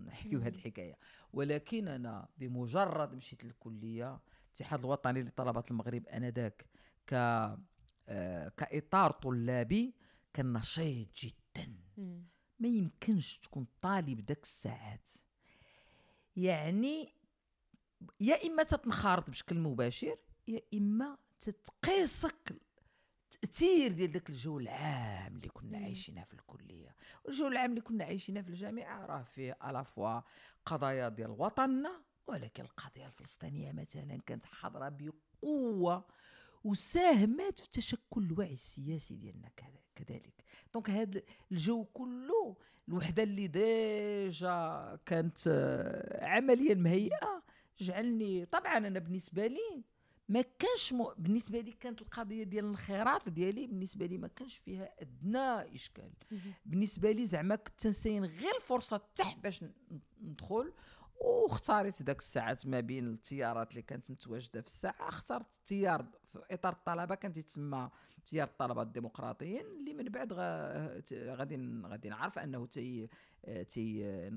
نحكيو 0.07 0.41
هذه. 0.41 0.49
الحكاية. 0.49 0.99
ولكن 1.33 1.89
أنا 1.89 2.29
بمجرد 2.37 3.15
مشيت 3.15 3.45
للكلية 3.45 4.21
الاتحاد 4.47 4.81
الوطني 4.81 5.23
لطلبة 5.23 5.65
المغرب 5.71 6.07
آنذاك 6.07 6.67
ك 7.07 7.15
آه، 8.09 8.49
كإطار 8.49 9.11
طلابي 9.11 9.95
كان 10.33 10.53
نشيط 10.53 11.09
جدا. 11.17 11.77
ما 12.59 12.69
يمكنش 12.69 13.39
تكون 13.39 13.67
طالب 13.81 14.27
داك 14.27 14.43
الساعات. 14.43 15.09
يعني 16.39 17.15
يا 18.21 18.47
إما 18.47 18.63
تتنخرط 18.63 19.31
بشكل 19.31 19.59
مباشر 19.59 20.17
يا 20.49 20.61
إما 20.75 21.19
تتقيسك 21.41 22.55
التأثير 23.35 23.93
ديال 23.93 24.13
داك 24.13 24.31
الجو 24.31 24.59
العام 24.59 25.37
اللي 25.37 25.49
كنا 25.49 25.79
مم. 25.79 25.85
عايشينها 25.85 26.25
في 26.25 26.35
الكلية 26.35 26.95
والجو 27.25 27.49
العام 27.49 27.71
اللي 27.71 27.81
كنا 27.81 28.05
عايشينها 28.05 28.43
في 28.43 28.49
الجامعة 28.49 29.07
راه 29.07 29.23
فيه 29.23 29.57
الافوا 29.65 30.21
قضايا 30.67 31.09
ديال 31.09 31.31
وطننا 31.31 32.03
ولكن 32.27 32.63
القضية 32.63 33.07
الفلسطينية 33.07 33.73
مثلا 33.73 34.21
كانت 34.27 34.45
حاضرة 34.45 34.89
بقوة 35.43 36.05
وساهمت 36.65 37.59
في 37.59 37.71
تشكل 37.71 38.23
الوعي 38.23 38.53
السياسي 38.53 39.15
ديالنا 39.17 39.49
كذلك 39.97 40.45
donc 40.75 40.91
هذا 40.91 41.23
الجو 41.53 41.85
كله 41.85 42.57
الوحدة 42.89 43.23
اللي 43.23 43.47
déjà 43.47 44.99
كانت 45.07 45.39
آه، 45.49 46.25
عمليا 46.27 46.75
مهيئه 46.75 47.43
جعلني 47.79 48.45
طبعا 48.47 48.77
أنا 48.79 48.99
بالنسبة 48.99 49.47
لي 49.47 49.83
ما 50.29 50.45
كانش 50.59 50.93
م... 50.93 51.05
بالنسبة 51.19 51.61
لي 51.61 51.73
كانت 51.73 52.03
القضية 52.03 52.45
ديال 52.45 52.65
الانخراط 52.65 53.29
ديالي 53.29 53.67
بالنسبة 53.67 54.07
لي 54.07 54.19
ما 54.19 54.29
كانش 54.29 54.57
فيها 54.57 54.91
أدنى 55.01 55.75
إشكال. 55.75 56.11
بالنسبة 56.67 57.11
لي 57.13 57.25
زعما 57.25 57.57
كنتسنى 57.57 58.25
غير 58.25 58.55
الفرصة 58.57 59.01
تاع 59.15 59.33
باش 59.43 59.65
ندخل 60.23 60.73
واختاريت 61.21 62.03
ذاك 62.03 62.19
الساعات 62.19 62.67
ما 62.67 62.81
بين 62.81 63.07
التيارات 63.07 63.71
اللي 63.71 63.83
كانت 63.83 64.11
متواجدة 64.11 64.61
في 64.61 64.67
الساعة 64.67 65.09
اخترت 65.09 65.55
التيار 65.55 66.07
في 66.25 66.43
إطار 66.51 66.73
الطلبة 66.73 67.15
كان 67.15 67.33
تيتسمى 67.33 67.91
تيار 68.27 68.49
الطلبة 68.49 68.83
الديمقراطيين 68.83 69.67
اللي 69.67 69.95
من 69.95 70.05
بعد 70.05 70.33
غادي 70.33 71.57
غادي 71.91 72.09
نعرف 72.09 72.39
أنه 72.39 72.67
تي 72.67 73.09
تي 73.69 74.31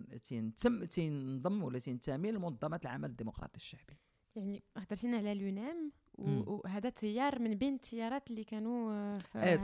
تينتم 0.90 1.64
ولا 1.64 1.80
تينتمي 1.80 2.32
لمنظمة 2.32 2.80
العمل 2.84 3.10
الديمقراطي 3.10 3.56
الشعبي. 3.58 3.98
يعني 4.36 4.64
هضرتينا 4.78 5.18
على. 5.18 5.92
و- 6.16 6.62
وهذا 6.66 6.90
تيار 6.90 7.40
من 7.40 7.56
بين 7.56 7.74
التيارات 7.74 8.32
اللي 8.32 8.44
كانوا 8.44 8.94
آه، 8.94 9.18
في 9.20 9.44
إيه 9.44 9.56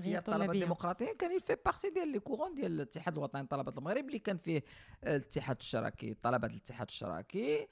تيار 0.00 0.18
الطلبه 0.18 0.44
الديمقراطيين 0.62 1.14
كان 1.16 1.32
il 1.36 1.43
fait 1.43 1.56
partie 1.64 1.90
ديال 1.90 2.08
les 2.08 2.20
courants 2.20 2.54
ديال 2.54 2.72
الاتحاد 2.72 3.16
الوطني 3.18 3.42
لطلبة 3.42 3.72
المغرب 3.78 4.06
اللي 4.06 4.18
كان 4.18 4.36
فيه 4.36 4.62
آه، 5.04 5.16
الاتحاد 5.16 5.56
الاشتراكي 5.56 6.14
طلبة 6.14 6.46
الاتحاد 6.48 6.86
الاشتراكي 6.88 7.68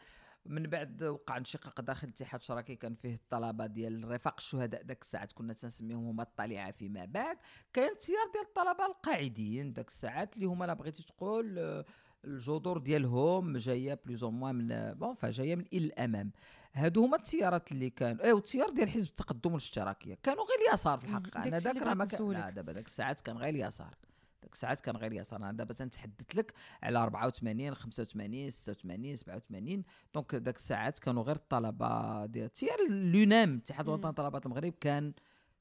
من 0.47 0.63
بعد 0.63 1.03
وقع 1.03 1.37
انشقاق 1.37 1.81
داخل 1.81 2.07
الاتحاد 2.07 2.35
الاشتراكي 2.35 2.77
كان 2.77 2.95
فيه 2.95 3.15
الطلبة 3.15 3.67
ديال 3.67 4.11
رفاق 4.11 4.35
الشهداء 4.39 4.85
ذاك 4.87 5.03
الساعات 5.03 5.33
كنا 5.33 5.53
تنسميهم 5.53 6.07
هما 6.09 6.23
الطليعة 6.23 6.71
فيما 6.71 7.05
بعد. 7.05 7.37
كاين 7.73 7.97
تيار 7.97 8.31
ديال 8.33 8.45
الطلبة 8.45 8.87
القاعديين 8.87 9.73
ذاك 9.73 9.89
الساعات 9.89 10.35
اللي 10.35 10.47
هما 10.47 10.65
لا 10.65 10.75
بغيتي 10.75 11.03
تقول 11.03 11.59
آه، 11.59 11.85
الجذور 12.25 12.79
ديالهم 12.79 13.57
جاية 13.57 14.01
بلوز 14.07 14.25
أو 14.25 14.31
موان 14.31 14.55
من 14.55 14.95
بون 14.95 15.15
فجايه 15.15 15.57
من 15.57 15.65
إلى 15.73 15.87
الأمام 15.87 16.31
هادو 16.73 17.05
هما 17.05 17.17
التيارات 17.17 17.73
اللي 17.73 17.91
كانوا 17.91 18.25
إيه 18.25 18.33
والتيار 18.33 18.71
ديال 18.71 18.89
حزب 18.89 19.09
التقدم 19.09 19.51
والاشتراكية 19.53 20.19
كانوا 20.23 20.45
غير 20.45 20.69
اليسار 20.69 20.99
في. 20.99 21.07
الحقيقة 21.07 21.43
أنا 21.45 21.59
ذاك 21.59 21.77
راه 21.77 21.95
ما 21.95 22.05
كان 22.05 22.31
لا. 22.33 22.51
دابا 22.51 22.73
داك 22.73 22.87
الساعات 22.87 23.21
كان 23.21 23.37
غير 23.37 23.49
اليسار 23.55 23.95
داك 24.43 24.53
الساعات 24.53 24.81
كان 24.81 24.97
غير 24.97 25.13
اليسار 25.13 25.41
أنا 25.41 25.53
دابا 25.53 25.75
تنتحدث 25.75 26.35
لك 26.37 26.55
على 26.83 26.99
84 26.99 27.75
85 27.75 28.51
86 28.51 29.17
87 29.17 29.83
دونك 30.15 30.35
داك 30.35 30.57
الساعات 30.57 30.99
كانوا 30.99 31.23
غير 31.23 31.37
الطلبة 31.37 32.27
ديال 32.27 32.45
التيار 32.45 32.79
اليونام 32.91 33.57
اتحاد 33.57 33.87
مم. 33.87 33.95
الوطني 33.95 34.13
طلبه 34.13 34.41
المغرب 34.47 34.73
كان 34.81 35.13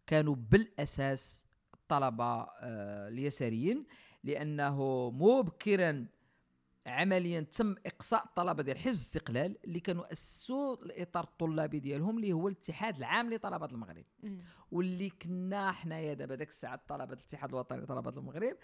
كانوا 0.07 0.35
بالأساس 0.35 1.45
الطلبة 1.73 2.25
آه 2.41 3.07
اليساريين 3.07 3.85
لأنه 4.23 5.09
مبكرا 5.11 6.05
عمليا 6.85 7.41
تم 7.41 7.75
إقصاء 7.85 8.25
الطلبه 8.25 8.63
ديال 8.63 8.77
حزب 8.77 8.95
الاستقلال 8.95 9.57
اللي 9.65 9.79
كانوا 9.79 10.11
أسسوا 10.11 10.75
الإطار 10.85 11.23
الطلابي 11.23 11.79
ديالهم 11.79 12.17
اللي 12.17 12.33
هو 12.33 12.47
الاتحاد 12.47 12.97
العام 12.97 13.33
لطلبة 13.33 13.65
المغرب. 13.65 14.05
واللي 14.71 15.09
كنا 15.09 15.71
حنايا 15.71 16.13
دابا 16.13 16.35
داك 16.35 16.47
الساعة 16.47 16.81
طلبه 16.87 17.13
الاتحاد 17.13 17.49
الوطني 17.49 17.81
لطلبة 17.81 18.09
المغرب 18.09 18.57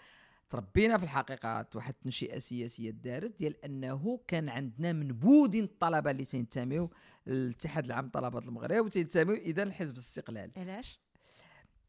تربينا 0.50 0.98
في 0.98 1.04
الحقيقة 1.04 1.66
واحد 1.74 1.94
التنشئة 1.94 2.38
سياسية 2.38 2.90
دارت 2.90 3.38
ديال 3.38 3.64
أنه 3.64 4.20
كان 4.28 4.48
عندنا 4.48 4.92
منبوذين 4.92 5.64
الطلبة 5.64 6.10
اللي 6.10 6.24
تينتميو 6.24 6.90
للاتحاد 7.26 7.84
العام 7.84 8.06
لطلبة 8.06 8.38
المغرب 8.38 8.84
وتينتميو 8.84 9.34
اذا 9.34 9.64
لحزب 9.64 9.94
الاستقلال. 9.94 10.50
علاش؟ 10.56 11.00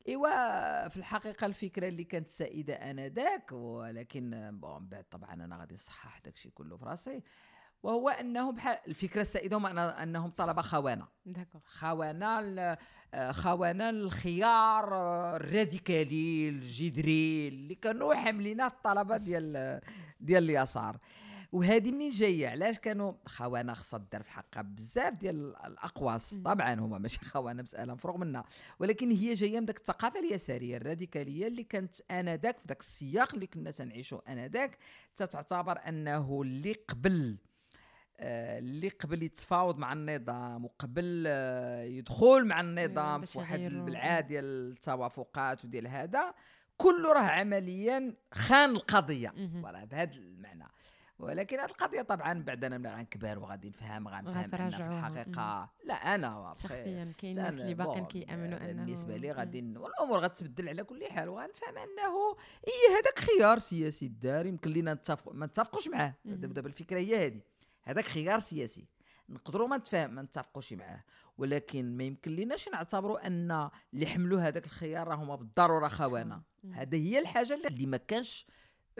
إيوا 0.07 0.87
في 0.87 0.97
الحقيقة 0.97 1.45
الفكرة 1.45 1.87
اللي 1.87 2.03
كانت 2.03 2.27
سائدة 2.29 2.73
آنذاك 2.73 3.51
ولكن 3.51 4.49
بون 4.61 4.87
بعد 4.87 5.03
طبعا 5.11 5.33
أنا 5.33 5.57
غادي 5.57 5.73
نصحح 5.73 6.19
داك 6.19 6.33
الشيء 6.33 6.51
كله 6.51 6.77
في 6.77 6.85
راسي 6.85 7.23
وهو 7.83 8.09
أنهم 8.09 8.55
بحال 8.55 8.77
الفكرة 8.87 9.21
السائدة 9.21 9.57
هم 9.57 9.67
أن- 9.67 9.99
أنهم 10.01 10.29
طلبه 10.29 10.61
خوانه 10.61 11.07
خوانه 11.65 12.77
خوانه 13.31 13.89
الخيار 13.89 14.87
الراديكالي 15.35 16.49
الجذري 16.49 17.47
اللي 17.47 17.75
كانوا 17.75 18.13
حاملين 18.15 18.61
الطلبة 18.61 19.17
ديال 19.17 19.81
ديال 20.19 20.43
اليسار. 20.43 20.97
وهذه 21.57 21.91
منين 21.91 22.09
جاية 22.09 22.47
علاش 22.49 22.79
كانوا 22.79 23.13
خوانه 23.25 23.73
خصها 23.73 24.05
دار 24.11 24.23
في 24.23 24.31
حقها 24.31 24.61
بزاف 24.61 25.13
ديال 25.13 25.55
الأقواس. 25.65 26.35
طبعا 26.35 26.73
هما 26.73 26.97
ماشي 26.97 27.19
خوانه 27.33 27.61
مسألة 27.63 27.93
مفروغ 27.93 28.17
منها 28.17 28.43
ولكن 28.79 29.11
هي 29.11 29.33
جاية 29.33 29.59
من 29.59 29.65
داك 29.65 29.77
الثقافة 29.77 30.19
اليسارية 30.19 30.77
الراديكالية 30.77 31.47
اللي 31.47 31.63
كانت 31.63 31.95
آنذاك 32.11 32.59
في 32.59 32.67
داك 32.67 32.79
السياق 32.79 33.33
اللي 33.33 33.47
كنا 33.47 33.71
تنعيشوا 33.71 34.31
آنذاك 34.31 34.77
تتعتبر 35.15 35.79
أنه 35.87 36.41
اللي 36.41 36.73
قبل 36.73 37.37
آه، 38.19 38.59
اللي 38.59 38.89
قبل 38.89 39.23
يتفاوض 39.23 39.77
مع 39.77 39.93
النظام 39.93 40.65
وقبل 40.65 41.23
آه، 41.27 41.83
يدخل 41.83 42.45
مع 42.45 42.61
النظام 42.61 43.21
في 43.25 43.37
واحد. 43.37 43.59
البلعاد 43.59 44.27
ديال 44.27 44.45
التوافقات 44.71 45.65
وديال 45.65 45.87
هذا 45.87 46.33
كله 46.77 47.13
راه 47.13 47.19
عمليا 47.21 48.15
خان 48.33 48.69
القضية. 48.69 49.33
فوالا 49.61 49.85
بهذا 49.85 50.11
ولكن 51.19 51.59
هذه 51.59 51.65
القضية 51.65 52.01
طبعا 52.01 52.43
بعدنا 52.43 52.77
ملي 52.77 52.89
غنكبر 52.89 53.39
وغادي 53.39 53.69
نفهم 53.69 54.07
غنفهم 54.07 54.37
أن 54.37 54.71
في. 54.71 54.87
الحقيقة. 54.87 55.69
لا 55.85 55.93
أنا 56.15 56.53
شخصيا 56.57 57.11
كاين 57.17 57.35
كان- 57.35 57.43
ناس 57.43 57.59
اللي 57.59 57.73
باقيين 57.73 58.05
كيأمنوا 58.05 58.57
انه 58.57 58.83
بالنسبة 58.83 59.17
لي. 59.17 59.31
غادي 59.31 59.77
والأمور 59.77 60.19
غتبدل 60.19 60.69
على 60.69 60.83
كل 60.83 61.05
حال. 61.11 61.29
وغنفهم 61.29 61.77
أنه 61.77 62.35
هي 62.67 62.95
هذاك 62.99 63.19
خيار 63.19 63.59
سياسي 63.59 64.07
دار 64.07 64.45
يمكن 64.45 64.71
لينا 64.71 64.93
نتفق 64.93 65.31
ما 65.33 65.45
نتفقوش 65.45 65.87
معاه. 65.87 66.13
دابا 66.25 66.67
الفكرة 66.67 66.97
هي 66.97 67.25
هذه. 67.25 67.41
هذاك 67.83 68.05
خيار 68.05 68.39
سياسي. 68.39 68.87
نقدروا 69.29 69.67
ما 69.67 69.77
نتفاهم 69.77 70.15
ما 70.15 70.21
نتفقوش 70.21 70.73
معاه. 70.73 71.03
ولكن 71.37 71.97
ما 71.97 72.03
يمكن 72.03 72.31
ليناش 72.31 72.69
نعتبروا 72.69 73.27
أن 73.27 73.69
اللي 73.93 74.05
حملوا 74.05 74.41
هذاك 74.41 74.65
الخيار 74.65 75.07
راهما 75.07 75.35
بالضرورة 75.35 75.87
مم. 76.63 76.73
هذه 76.73 77.09
هي 77.09 77.19
الحاجة 77.19 77.53
اللي 77.67 77.85
ما 77.85 77.97
كانش 77.97 78.47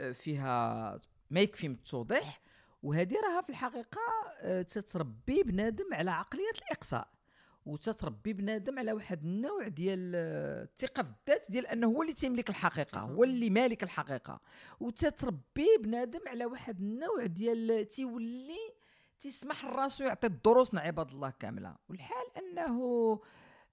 آه، 0.00 0.12
فيها 0.12 1.00
ما 1.30 1.40
يكفي 1.40 1.68
من 1.68 1.74
التوضيح 1.74 2.40
وهذه 2.82 3.14
راها 3.14 3.40
في 3.40 3.50
الحقيقة 3.50 4.00
آه، 4.40 4.62
تتربي 4.62 5.42
بنادم 5.42 5.94
على 5.94 6.10
عقلية 6.10 6.50
الإقصاء 6.62 7.08
وتتربي 7.66 8.32
بنادم 8.32 8.78
على 8.78 8.92
واحد 8.92 9.24
النوع 9.24 9.68
ديال 9.68 10.12
آه، 10.14 10.62
الثقة 10.62 11.02
في 11.02 11.08
الذات 11.08 11.50
ديال 11.50 11.66
أنه 11.66 11.86
هو 11.86 12.02
اللي 12.02 12.12
تيملك 12.12 12.50
الحقيقة 12.50 13.00
هو 13.00 13.24
اللي 13.24 13.50
مالك 13.50 13.82
الحقيقة. 13.82 14.40
وتتربي 14.80 15.68
بنادم 15.82 16.20
على 16.26 16.44
واحد 16.44 16.80
النوع 16.80 17.26
ديال 17.26 17.88
تيولي 17.88 18.74
تسمح 19.20 19.64
لراسو 19.64 20.04
يعطي 20.04 20.26
الدروس 20.26 20.74
عباد 20.74 21.10
الله 21.10 21.30
كاملة. 21.30 21.76
والحال 21.88 22.26
أنه 22.36 23.20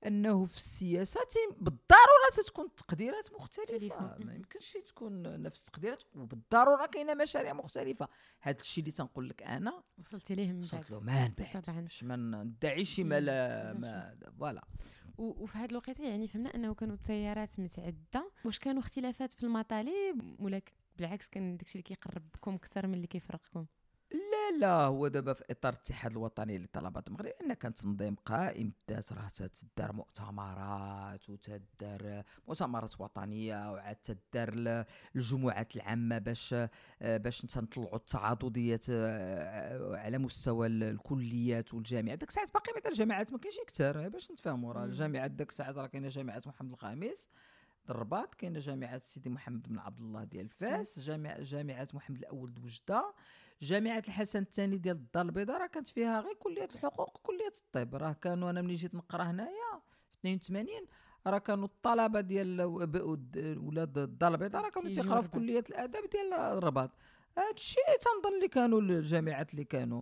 أنه 0.08 0.46
في 0.46 0.58
السياسة 0.58 1.20
بالضرورة 1.58 2.30
تتكون 2.34 2.65
التقديرات 2.65 3.34
مختلفة. 3.34 4.18
ما 4.20 4.34
يمكنش 4.36 4.78
تكون 4.88 5.41
نفس 5.41 5.60
التقديرات 5.60 6.04
وبالضرورة 6.15 6.86
كاينة 6.86 7.13
مشاريع 7.13 7.54
مختلفة. 7.54 8.08
هذا 8.41 8.62
الشيء 8.62 8.84
اللي 8.84 8.96
تنقول 8.96 9.30
لك 9.30 9.44
أنا 9.44 9.84
وصلتي 9.98 10.36
ليه 10.36 10.54
من 10.54 10.62
وصلت 10.62 10.91
له 10.91 11.00
بعد 11.00 11.08
ما 11.08 11.34
بعد. 11.38 11.63
طبعا. 11.63 11.82
باش 11.82 12.04
ما 12.04 12.15
ندعيش 12.15 13.00
ما 13.00 13.20
لا 13.20 13.74
ما 13.74 14.18
فوالا. 14.39 14.68
وفي 15.18 15.58
هذا 15.58 15.65
الوقت 15.72 16.00
يعني 16.00 16.28
فهمنا 16.28 16.56
أنه 16.56 16.74
كانوا 16.74 16.96
التيارات 16.96 17.60
متعدده 17.60 18.32
واش 18.46 18.60
كانوا 18.60 18.82
اختلافات 18.82 19.34
في 19.34 19.44
المطالب؟ 19.44 20.36
ولا 20.39 20.62
بالعكس 20.98 21.28
كان 21.28 21.58
داكشي 21.58 21.72
اللي 21.80 21.84
كيقربكم 21.84 22.54
أكثر 22.54 22.88
من 22.88 22.94
اللي 22.94 23.08
كيفرقكم؟ 23.08 23.65
لا 24.15 24.58
لا 24.60 24.73
هو 24.86 25.08
دابا 25.08 25.34
في 25.34 25.43
إطار 25.49 25.73
الاتحاد 25.73 26.12
الوطني 26.12 26.58
لطلبات 26.58 27.08
المغرب 27.08 27.32
ان 27.41 27.54
كان 27.54 27.73
تنظيم 27.73 28.15
قائم 28.15 28.73
الذات 28.89 29.13
راه 29.13 29.28
تدار 29.28 29.91
مؤتمرات 29.93 31.30
وتدار 31.30 32.23
مؤتمرات 32.47 33.01
وطنية 33.01 33.71
وعاد 33.71 33.95
تدار 33.95 34.49
ال- 34.54 34.86
الجمعات 35.15 35.75
العامة 35.75 36.17
باش 36.17 36.54
آه، 36.54 37.17
باش 37.17 37.41
تنطلعوا 37.41 37.95
التعاضديات 37.95 38.86
آه، 38.89 39.95
على 39.97 40.17
مستوى 40.17 40.67
ال- 40.67 40.84
الكليات 40.84 41.73
والجامعات 41.73 42.19
داك 42.19 42.30
الساعات 42.30 42.54
باقي 42.54 42.73
بعد 42.73 42.88
الجامعات 42.88 43.32
ما 43.34 43.38
كاينش 43.38 43.58
كثار 43.67 44.10
باش 44.10 44.32
نتفاهموا. 44.32 44.73
راه. 44.73 44.86
الجامعات 44.86 45.32
داك 45.32 45.49
الساعات 45.49 45.75
راه 45.78 45.88
كاينة 45.88 46.08
جامعة 46.08 46.41
محمد 46.45 46.71
الخامس 46.71 47.30
الرباط 47.89 48.36
كاينة 48.36 48.60
جامعة 48.60 48.99
سيدي 48.99 49.30
محمد 49.30 49.67
بن 49.69 49.80
عبد 49.80 49.99
الله 49.99 50.23
ديال 50.23 50.49
فاس 50.49 50.99
جامعه 50.99 51.41
جامعة 51.41 51.88
محمد 51.93 52.17
الأول 52.17 52.54
د 52.54 52.60
وجده 52.60 53.13
جامعة 53.62 54.04
الحسن 54.08 54.39
الثاني 54.41 54.78
ديال 54.78 54.96
الدار 54.96 55.26
البيضاء 55.26 55.62
راه 55.62 55.68
كانت 55.68 55.88
فيها 55.88 56.22
غير 56.22 56.34
كلية 56.34 56.65
الحقوق 56.76 57.18
وكلية 57.20 57.54
الطب. 57.58 57.96
راه 57.96 58.13
كانوا 58.13 58.50
أنا 58.50 58.62
ملي 58.62 58.76
جيت 58.76 58.96
نقرا 58.96 59.24
هنايا 59.24 59.82
في 60.22 60.34
82 60.34 60.68
راه 61.28 61.38
كانوا 61.38 61.65
الطلبة 61.65 62.22
ديال 62.22 62.62
ولاد 63.60 63.98
الدار 63.98 64.32
البيضاء 64.34 64.62
راه 64.63 64.70
كانوا 64.70 64.89
تيقراو 64.91 65.22
في. 65.22 65.30
كلية 65.30 65.63
الآداب 65.70 66.04
ديال 66.12 66.34
الرباط. 66.34 66.91
هذا 67.38 67.52
الشيء 67.54 67.84
تنظن 68.02 68.36
اللي 68.36 68.48
كانوا 68.48 68.82
الجامعات 68.82 69.52
اللي 69.52 69.63
كانوا. 69.63 70.02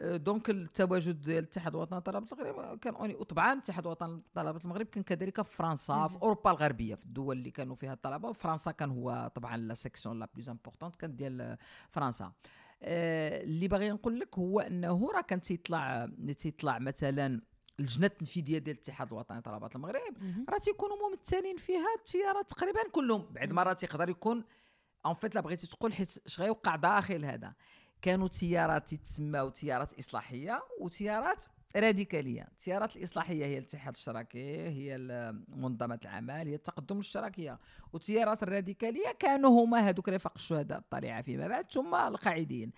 آه، 0.00 0.16
donc 0.16 0.50
التواجد 0.50 1.20
ديال 1.20 1.38
الاتحاد 1.38 1.74
الوطني 1.74 1.98
لطلبة 1.98 2.26
المغرب 2.32 2.78
كان 2.78 2.94
uni 2.94 3.14
وطبعا 3.14 3.52
الاتحاد 3.52 3.84
الوطني 3.84 4.22
لطلبة 4.32 4.60
المغرب 4.64 4.86
كان 4.86 5.02
كذلك 5.02 5.42
في 5.42 5.56
فرنسا 5.56 6.08
في. 6.08 6.16
أوروبا 6.22 6.50
الغربية 6.50 6.94
في 6.94 7.04
الدول 7.04 7.36
اللي 7.38 7.50
كانوا 7.50 7.74
فيها 7.74 7.92
الطلبة. 7.92 8.28
وفرنسا 8.28 8.70
كان 8.70 8.90
هو 8.90 9.30
طبعا 9.34 9.56
la 9.56 9.74
section 9.74 10.18
la 10.18 10.28
plus 10.34 10.48
importante 10.48 10.96
كانت 10.96 11.14
ديال 11.14 11.56
فرنسا. 11.90 12.32
اللي 12.84 13.68
باغي 13.68 13.90
نقول 13.90 14.20
لك 14.20 14.38
هو 14.38 14.60
أنه 14.60 15.10
راه 15.14 15.20
كان 15.20 15.40
تيطلع 15.40 16.08
تيطلع 16.38 16.78
مثلا 16.78 17.40
اللجنه 17.80 18.06
التنفيذيه 18.06 18.58
ديال 18.58 18.76
الاتحاد 18.76 19.12
الوطني 19.12 19.38
لطلبه 19.38 19.70
المغرب. 19.74 20.44
راه 20.48 20.58
تيكونوا 20.58 20.96
ممثلين 21.08 21.56
فيها 21.56 21.94
التيارات 21.98 22.50
تقريبا 22.50 22.88
كلهم 22.92 23.26
بعد. 23.30 23.52
مرات 23.52 23.82
يقدر 23.82 24.08
يكون 24.08 24.44
en 25.06 25.14
fait 25.14 25.34
لا 25.34 25.40
بغيتي 25.40 25.66
تقول 25.66 25.94
حيت 25.94 26.18
اش 26.26 26.40
غيوقع 26.40 26.76
داخل 26.76 27.24
هذا 27.24 27.54
كانوا 28.02 28.28
تيارات 28.28 28.94
تتسماو 28.94 29.48
تيارات 29.48 29.98
إصلاحية 29.98 30.62
وتيارات 30.80 31.44
راديكالية. 31.76 32.42
التيارات 32.42 32.96
الإصلاحية 32.96 33.46
هي 33.46 33.58
الاتحاد 33.58 33.92
الاشتراكي 33.92 34.68
هي 34.68 34.98
منظمة 35.48 35.98
العمل 36.04 36.48
هي 36.48 36.54
التقدم 36.54 36.94
الاشتراكية. 36.94 37.58
والتيارات 37.92 38.42
الراديكالية 38.42 39.12
كانوا 39.18 39.64
هما 39.64 39.88
هذوك 39.88 40.08
رفاق 40.08 40.32
الشهداء 40.36 40.78
الطليعه 40.78 41.22
فيما 41.22 41.48
بعد 41.48 41.72
ثم 41.72 41.94
القاعديين. 41.94 42.72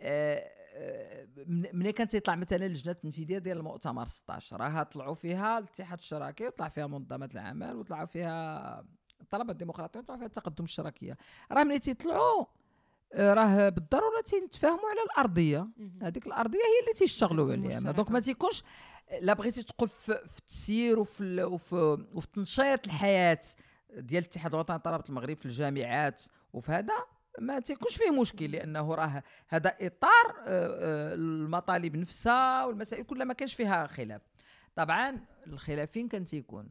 آه، 0.00 0.50
آه، 0.74 1.26
ملي 1.46 1.92
كانت 1.92 2.10
تيطلع 2.10 2.36
مثلا 2.36 2.66
اللجنه 2.66 2.92
التنفيذية 2.92 3.38
ديال 3.38 3.58
المؤتمر 3.58 4.06
16 4.06 4.60
راها 4.60 4.82
طلعوا 4.82 5.14
فيها 5.14 5.58
الاتحاد 5.58 5.98
الاشتراكي 5.98 6.46
وطلع 6.46 6.68
فيها 6.68 6.86
منظمة 6.86 7.30
العمل 7.34 7.76
وطلعوا 7.76 8.06
فيها 8.06 8.84
الطلبه 9.20 9.52
الديمقراطية 9.52 10.00
وطلعوا 10.00 10.18
فيها 10.18 10.26
التقدم 10.26 10.64
الاشتراكي 10.64 11.14
راه 11.52 11.64
ملي 11.64 11.78
تيطلعوا 11.78 12.44
راه 13.14 13.68
بالضرورة 13.68 14.20
تنتفاهموا 14.20 14.90
على 14.90 15.02
الأرضية. 15.02 15.68
هذيك 16.02 16.26
الأرضية 16.26 16.58
هي 16.58 16.80
اللي 16.82 16.92
تيشتغلوا 16.94 17.52
عليها. 17.52 17.68
ما 17.68 17.76
مشتركة. 17.76 17.90
دونك 17.90 18.10
ما 18.10 18.20
تيكونش 18.20 18.62
لا 19.20 19.32
بغيتي 19.32 19.62
تقول 19.62 19.88
في, 19.88 20.12
التسيير 20.12 20.98
وفي 20.98 21.44
وفي 21.44 22.06
وفي 22.14 22.26
تنشيط 22.32 22.86
الحياة 22.86 23.40
ديال 23.90 24.22
الاتحاد 24.22 24.54
الوطني 24.54 24.76
لطلبة 24.76 25.04
المغرب 25.08 25.36
في 25.36 25.46
الجامعات 25.46 26.22
وفي 26.52 26.72
هذا 26.72 26.94
ما 27.38 27.60
تيكونش 27.60 27.96
فيه 27.96 28.10
مشكل 28.10 28.50
لأنه 28.50 28.94
راه 28.94 29.22
هذا 29.48 29.76
إطار 29.80 30.26
آه، 30.28 30.44
آه، 30.46 31.14
المطالب 31.14 31.96
نفسها 31.96 32.64
والمسائل 32.64 33.04
كلها 33.04 33.24
ما 33.24 33.34
كانش 33.34 33.54
فيها 33.54 33.86
خلاف. 33.86 34.22
طبعا 34.76 35.20
الخلاف 35.46 35.90
فين 35.90 36.08
كان 36.08 36.24
تيكون. 36.24 36.70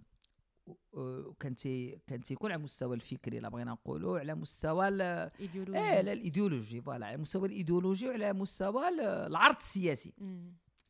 آه، 0.97 1.33
كان 1.39 1.55
تي 1.55 1.99
كان 2.07 2.21
تيكون 2.23 2.51
على 2.51 2.59
المستوى 2.59 2.95
الفكري 2.95 3.39
لا 3.39 3.49
بغينا 3.49 3.71
نقولوا 3.71 4.19
على 4.19 4.35
مستوى 4.35 4.87
ال- 4.87 5.31
ايديولوجيا 5.39 5.93
إيه 5.93 6.01
لا 6.01 6.13
l'idéologie 6.13 6.81
voilà 6.81 7.05
على 7.05 7.17
مستوى 7.17 7.47
l'idéologie 7.47 8.07
وعلى 8.07 8.33
مستوى 8.33 8.87
ال- 8.89 8.99
العرض 9.01 9.55
السياسي. 9.55 10.13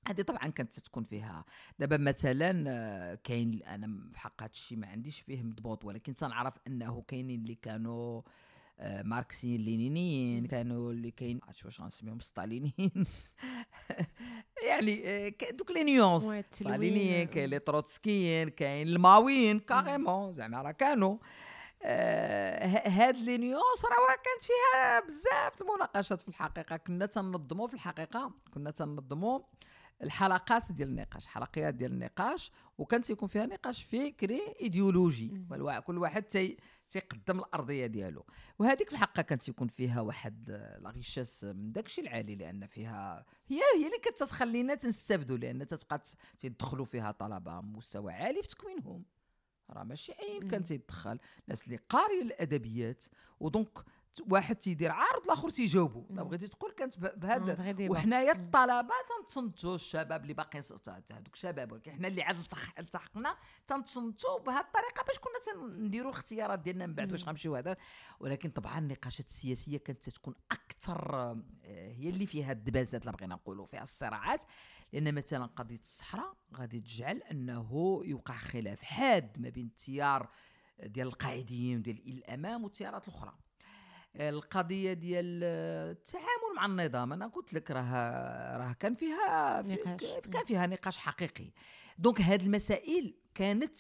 هذه 0.08 0.22
طبعا 0.22 0.48
كانت 0.48 0.80
تكون 0.80 1.04
فيها. 1.04 1.46
دابا 1.80 1.98
مثلا 1.98 2.64
آه، 2.68 3.16
كاين 3.24 3.64
أنا 3.64 4.10
في 4.12 4.20
حق 4.20 4.42
هذا 4.44 4.52
الشيء 4.52 4.78
ما 4.78 4.88
عنديش 4.88 5.22
فيه 5.22 5.44
مضبوط 5.44 5.86
ولكن 5.86 6.14
تنعرف 6.14 6.60
أنه 6.68 7.02
كاينين 7.08 7.42
اللي 7.42 7.56
كانوا 7.56 8.18
آه، 8.18 8.24
ماركسيين 8.82 9.62
لينينيين. 9.62 10.46
كانوا 10.46 10.92
اللي 10.92 11.12
كاين 11.12 11.40
عرفت 11.48 11.66
واش 11.66 11.82
غنسميهم 11.82 12.20
ستالينيين. 12.20 13.06
يعني 14.70 15.08
آه، 15.08 15.34
donc 15.52 15.72
les 15.72 15.84
nuances. 15.84 16.24
ستالينيين. 16.52 17.28
كاين 17.28 17.50
les 17.50 17.60
تروتسكيين 17.60 18.50
كاين 18.50 18.88
الماويين 18.88 19.60
carrément 19.60 20.34
زعما 20.34 20.62
راه 20.62 20.72
كانوا. 20.72 21.18
آه، 21.84 22.90
هاد 22.90 23.18
les 23.18 23.38
nuances 23.38 23.86
راه 23.86 24.16
كانت 24.16 24.44
فيها 24.44 25.00
بزاف 25.00 25.62
المناقشات 25.62 26.22
في 26.22 26.30
الحقيقة. 26.30 26.78
كنا 26.78 27.06
تنظموا 27.06 27.68
في 27.68 27.74
الحقيقة 27.74 28.32
كنا 28.54 28.72
تنظموا 28.72 29.40
الحلقات 30.04 30.72
ديال 30.72 30.90
النقاش 30.90 31.28
حلقيات 31.28 31.74
ديال 31.74 31.92
النقاش 31.92 32.52
وكان 32.78 33.02
تيكون 33.02 33.28
فيها 33.28 33.46
نقاش 33.46 33.84
فكري 33.84 34.42
إيديولوجي. 34.62 35.46
كل 35.86 35.98
واحد 35.98 36.24
تي 36.24 36.58
تيقدم 36.90 37.40
الأرضية 37.40 37.86
ديالو. 37.86 38.26
وهذيك 38.60 38.88
في 38.88 38.94
الحقيقة 38.94 39.22
كانت 39.22 39.48
يكون 39.50 39.68
فيها 39.68 40.02
واحد 40.02 40.50
آه، 40.50 40.78
لا 40.80 40.94
من 41.54 41.72
داكشي 41.72 42.02
العالي 42.02 42.36
لأن 42.36 42.66
فيها 42.66 43.26
هي 43.48 43.58
هي 43.58 43.86
اللي 43.86 44.00
كتخلينا 44.02 44.76
تنستافدوا 44.76 45.38
لأن 45.38 45.68
تتبقى 45.68 46.04
تيدخلوا 46.40 46.86
فيها 46.86 47.12
طلبة 47.12 47.62
مستوى 47.62 48.14
عالي 48.14 48.42
في 48.42 48.48
تكوينهم. 48.48 49.06
راه 49.70 49.84
ماشي 49.84 50.12
أي 50.12 50.40
مم. 50.40 50.48
كان 50.48 50.64
تيدخل. 50.64 51.20
ناس 51.48 51.64
اللي 51.66 51.80
قارية 51.90 52.22
الأدبيات 52.22 53.04
و 53.40 53.48
donc 53.48 53.80
واحد 54.30 54.56
تيدير 54.56 54.92
عرض 54.92 55.24
الآخر 55.24 55.50
تيجاوبو 55.50 56.06
لا 56.10 56.24
بغيتي 56.24 56.48
تقول 56.48 56.72
كانت 56.72 57.00
بهذا. 57.00 57.44
وحنايا. 57.92 58.32
الطلبة 58.32 58.94
تنتصنتوا 59.20 59.76
الشباب 59.76 60.22
اللي 60.22 60.34
باقي 60.34 60.60
هذوك 60.60 61.34
الشباب 61.34 61.72
ولكن 61.72 61.92
حنا 61.92 62.08
اللي 62.08 62.22
عاد 62.22 62.38
التح- 62.44 62.80
التحقنا 62.80 63.38
تنتصنتوا 63.68 64.40
بهذه 64.40 64.60
الطريقة 64.66 65.04
باش 65.08 65.20
كنا 65.20 65.54
تنديروا 65.68 66.12
الاختيارات 66.12 66.60
ديالنا 66.60 66.86
من 66.88 66.96
بعد 66.96 67.12
واش. 67.12 67.26
غنمشيو 67.26 67.56
هذا 67.56 67.78
ولكن 68.20 68.50
طبعا 68.50 68.80
النقاشات 68.80 69.26
السياسية 69.28 69.78
كانت 69.78 70.10
تكون 70.10 70.36
أكثر 70.52 71.16
آه، 71.22 71.42
هي 71.92 72.10
اللي 72.10 72.26
فيها 72.26 72.52
الدبازات 72.52 73.06
لا 73.06 73.12
بغينا 73.12 73.36
نقولوا 73.36 73.66
فيها 73.66 73.84
الصراعات 73.84 74.44
لأن 74.94 75.14
مثلا 75.16 75.46
قضية 75.46 75.80
الصحراء 75.80 76.34
غادي 76.56 76.80
تجعل 76.80 77.18
أنه 77.18 78.02
يوقع 78.06 78.38
خلاف 78.38 78.82
حاد 78.82 79.40
ما 79.40 79.50
بين 79.50 79.66
التيار 79.66 80.30
ديال 80.84 81.08
القاعديين 81.08 81.78
وديال 81.78 82.08
الأمام 82.08 82.64
والتيارات 82.64 83.08
الأخرى 83.08 83.34
القضية 84.16 84.94
ديال 84.94 85.44
التعامل 85.44 86.56
مع 86.56 86.66
النظام 86.66 87.14
أنا 87.14 87.28
قلت 87.28 87.54
لك 87.54 87.72
راه 87.72 88.58
راه 88.58 88.74
كان 88.74 88.96
فيها 88.96 89.62
في 89.64 89.74
نقاش. 89.74 90.04
كان 90.32 90.46
فيها 90.46 90.68
نقاش 90.68 90.98
حقيقي 90.98 91.52
دونك 91.98 92.22
هذه 92.22 92.46
المسائل 92.46 93.16
كانت 93.34 93.78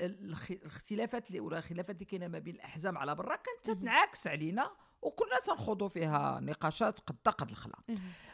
الاختلافات 0.00 1.26
اللي 1.28 1.40
ولا 1.40 1.58
الخلافات 1.58 1.90
اللي 1.90 2.04
كاينة 2.04 2.28
ما 2.28 2.38
بين 2.38 2.54
الأحزاب 2.54 2.96
على 2.98 3.14
برا 3.14 3.36
كانت. 3.36 3.78
تنعكس 3.80 4.26
علينا 4.26 4.70
وكنا 5.02 5.40
تنخوضوا 5.46 5.88
فيها 5.88 6.40
نقاشات 6.40 6.98
قد 7.00 7.16
قد 7.24 7.50
الخلا. 7.50 7.78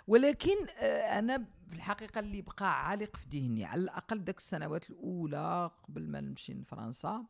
ولكن 0.06 0.56
آه، 0.78 1.18
أنا 1.18 1.46
في 1.68 1.74
الحقيقة 1.74 2.18
اللي 2.18 2.42
بقى 2.42 2.86
عالق 2.88 3.16
في 3.16 3.26
ذهني 3.38 3.64
على 3.64 3.80
الأقل 3.80 4.24
داك 4.24 4.38
السنوات 4.38 4.90
الأولى 4.90 5.70
قبل 5.88 6.08
ما 6.08 6.20
نمشي 6.20 6.54
لفرنسا 6.54 7.26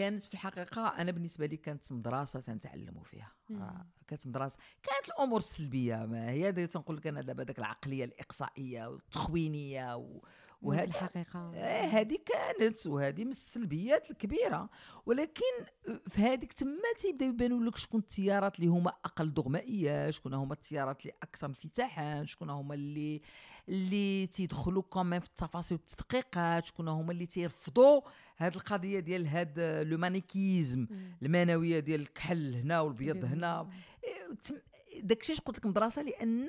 كانت 0.00 0.22
في 0.22 0.34
الحقيقة 0.34 0.88
أنا 0.88 1.10
بالنسبة 1.10 1.46
لي 1.46 1.56
كانت 1.56 1.92
مدرسة 1.92 2.40
تنتعلموا 2.40 3.04
فيها. 3.04 3.32
آه، 3.50 3.86
كانت 4.08 4.26
مدرسة 4.26 4.58
كانت 4.82 5.08
الأمور 5.08 5.38
السلبية. 5.38 5.96
ما 5.96 6.30
هي 6.30 6.52
دي 6.52 6.66
تنقول 6.66 6.96
لك 6.96 7.06
أنا 7.06 7.20
دابا 7.20 7.42
داك 7.42 7.58
العقلية 7.58 8.04
الإقصائية 8.04 8.86
والتخوينية 8.86 9.96
و... 9.96 10.20
وهذه 10.62 10.88
الحقيقة. 10.88 11.52
آه، 11.54 11.84
هذه 11.84 12.18
كانت 12.26 12.86
وهذه 12.86 13.24
من 13.24 13.30
السلبيات 13.30 14.10
الكبيرة. 14.10 14.70
ولكن 15.06 15.64
في 16.06 16.22
هذيك 16.22 16.52
تما 16.52 16.92
تيبداو 16.98 17.28
يبانوا 17.28 17.64
لك 17.64 17.76
شكون 17.76 18.00
التيارات 18.00 18.56
اللي 18.56 18.66
هما 18.66 18.90
أقل 19.04 19.34
دغمائية 19.34 20.10
شكون 20.10 20.34
هما 20.34 20.52
التيارات 20.52 21.00
اللي 21.00 21.12
أكثر 21.22 21.46
انفتاحا 21.46 22.24
شكون 22.24 22.50
هما 22.50 22.74
اللي 22.74 23.22
اللي 23.70 24.26
تيدخلوا 24.26 24.82
كمان 24.82 25.20
في 25.20 25.26
التفاصيل 25.26 25.78
والتدقيقات 25.78 26.66
شكون 26.66 26.88
هما 26.88 27.12
اللي 27.12 27.26
تيرفضوا 27.26 28.00
هذه 28.36 28.54
القضية 28.54 29.00
ديال 29.00 29.26
هذا 29.26 29.84
لو 29.84 29.98
مانيكيزم. 29.98 30.86
المانويه 31.22 31.80
ديال 31.80 32.00
الكحل 32.00 32.54
هنا 32.54 32.80
والبيض 32.80 33.16
البيض 33.16 33.32
هنا. 33.32 33.70
إيه، 34.04 35.00
داكشي 35.02 35.34
قلت 35.34 35.58
لك 35.58 35.66
مدرسة 35.66 36.02
لأن 36.02 36.48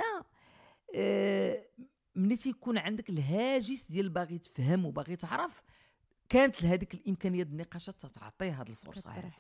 آه، 0.96 1.66
ملي 2.16 2.36
تيكون 2.36 2.78
عندك 2.78 3.10
الهاجس 3.10 3.86
ديال 3.86 4.10
باغي 4.10 4.38
تفهم 4.38 4.86
وباغي 4.86 5.16
تعرف 5.16 5.64
كانت 6.30 6.64
لهذيك 6.64 6.94
الإمكانية 6.94 7.44
النقاشات 7.44 8.06
تعطيه 8.06 8.62
هذه 8.62 8.70
الفرصة 8.70 9.12
هذه. 9.12 9.32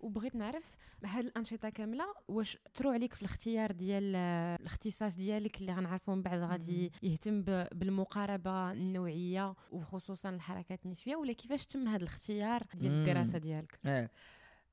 وبغيت 0.00 0.36
نعرف 0.36 0.76
هاد 1.04 1.24
الأنشطة 1.24 1.68
كاملة 1.68 2.04
واش 2.28 2.58
ترو 2.74 2.90
عليك 2.90 3.14
في 3.14 3.22
الاختيار 3.22 3.72
ديال 3.72 4.12
آه، 4.16 4.56
الاختصاص 4.56 5.16
ديالك 5.16 5.60
اللي 5.60 5.72
غنعرفوا 5.72 6.14
من 6.14 6.22
بعد 6.22 6.40
غادي 6.40 6.92
يهتم 7.02 7.42
بالمقاربة 7.72 8.72
النوعية 8.72 9.54
وخصوصا 9.70 10.30
الحركات 10.30 10.86
النسوية 10.86 11.16
ولا 11.16 11.32
كيفاش 11.32 11.66
تم 11.66 11.88
هذا 11.88 12.02
الاختيار 12.02 12.62
ديال. 12.74 12.92
الدراسة 12.92 13.38
ديالك 13.38 13.78
آه. 13.84 14.10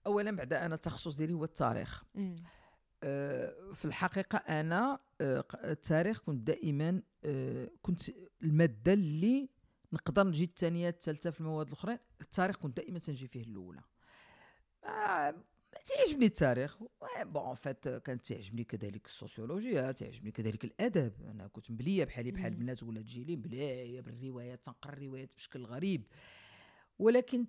اولا 0.07 0.35
بعدا 0.35 0.65
أنا 0.65 0.75
التخصص 0.75 1.17
ديالي 1.17 1.33
هو 1.33 1.43
التاريخ 1.43 2.03
مم. 2.15 2.35
آه، 3.03 3.71
في 3.73 3.85
الحقيقة 3.85 4.37
أنا 4.37 4.99
آه، 5.21 5.43
التاريخ 5.63 6.21
كنت 6.21 6.47
دائما 6.47 7.01
كنت 7.81 8.01
المادة 8.43 8.93
اللي 8.93 9.49
نقدر 9.93 10.27
نجي 10.27 10.43
الثانية 10.43 10.89
الثالثه 10.89 11.29
في 11.29 11.41
المواد 11.41 11.67
الأخرين 11.67 11.97
التاريخ 12.21 12.57
كنت 12.57 12.77
دائما 12.77 12.99
تنجي 12.99 13.27
فيه 13.27 13.43
الأولى 13.43 13.79
آه، 13.79 13.83
ما 14.87 15.33
تعجبني 15.85 16.25
التاريخ. 16.25 16.77
Bon 17.21 17.41
en 17.41 17.53
fait 17.53 17.87
كانت 17.87 18.25
تعجبني 18.25 18.63
كذلك 18.63 19.05
السوسيولوجيا 19.05 19.91
تعجبني 19.91 20.31
كذلك 20.31 20.63
الأدب. 20.65 21.13
أنا 21.31 21.47
كنت 21.47 21.71
مبلية 21.71 22.05
بحالي 22.05 22.31
بحال. 22.31 22.53
البنات 22.53 22.83
ولاد 22.83 23.05
جيلي 23.05 23.35
مبلية 23.35 24.01
بالروايات 24.01 24.65
تنقرا 24.65 24.93
الروايات 24.93 25.35
بشكل 25.35 25.65
غريب. 25.65 26.07
ولكن 26.99 27.45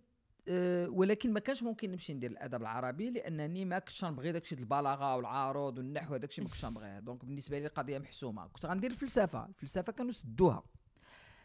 آه، 0.51 0.89
ولكن 0.89 1.33
ما 1.33 1.41
كانش 1.41 1.63
ممكن 1.63 1.91
نمشي 1.91 2.15
ندير 2.15 2.31
الأدب 2.31 2.61
العربي 2.63 3.11
لأنني 3.11 3.65
ما 3.65 3.79
كنتش 3.79 4.05
نبغي 4.05 4.33
داكشي 4.33 4.55
ديال 4.55 4.65
البلاغة 4.65 5.17
والعروض 5.17 5.79
والنحو 5.79 6.17
الشيء 6.17 6.45
ما 6.45 6.51
كنتش 6.51 6.65
نبغيه 6.65 6.99
donc 6.99 7.25
بالنسبة 7.25 7.59
لي 7.59 7.67
القضية 7.67 7.99
محسومة. 7.99 8.47
كنت 8.47 8.67
غندير 8.67 8.91
الفلسفة. 8.91 9.47
الفلسفة 9.47 9.93
كانوا 9.93 10.13
سدوها. 10.13 10.63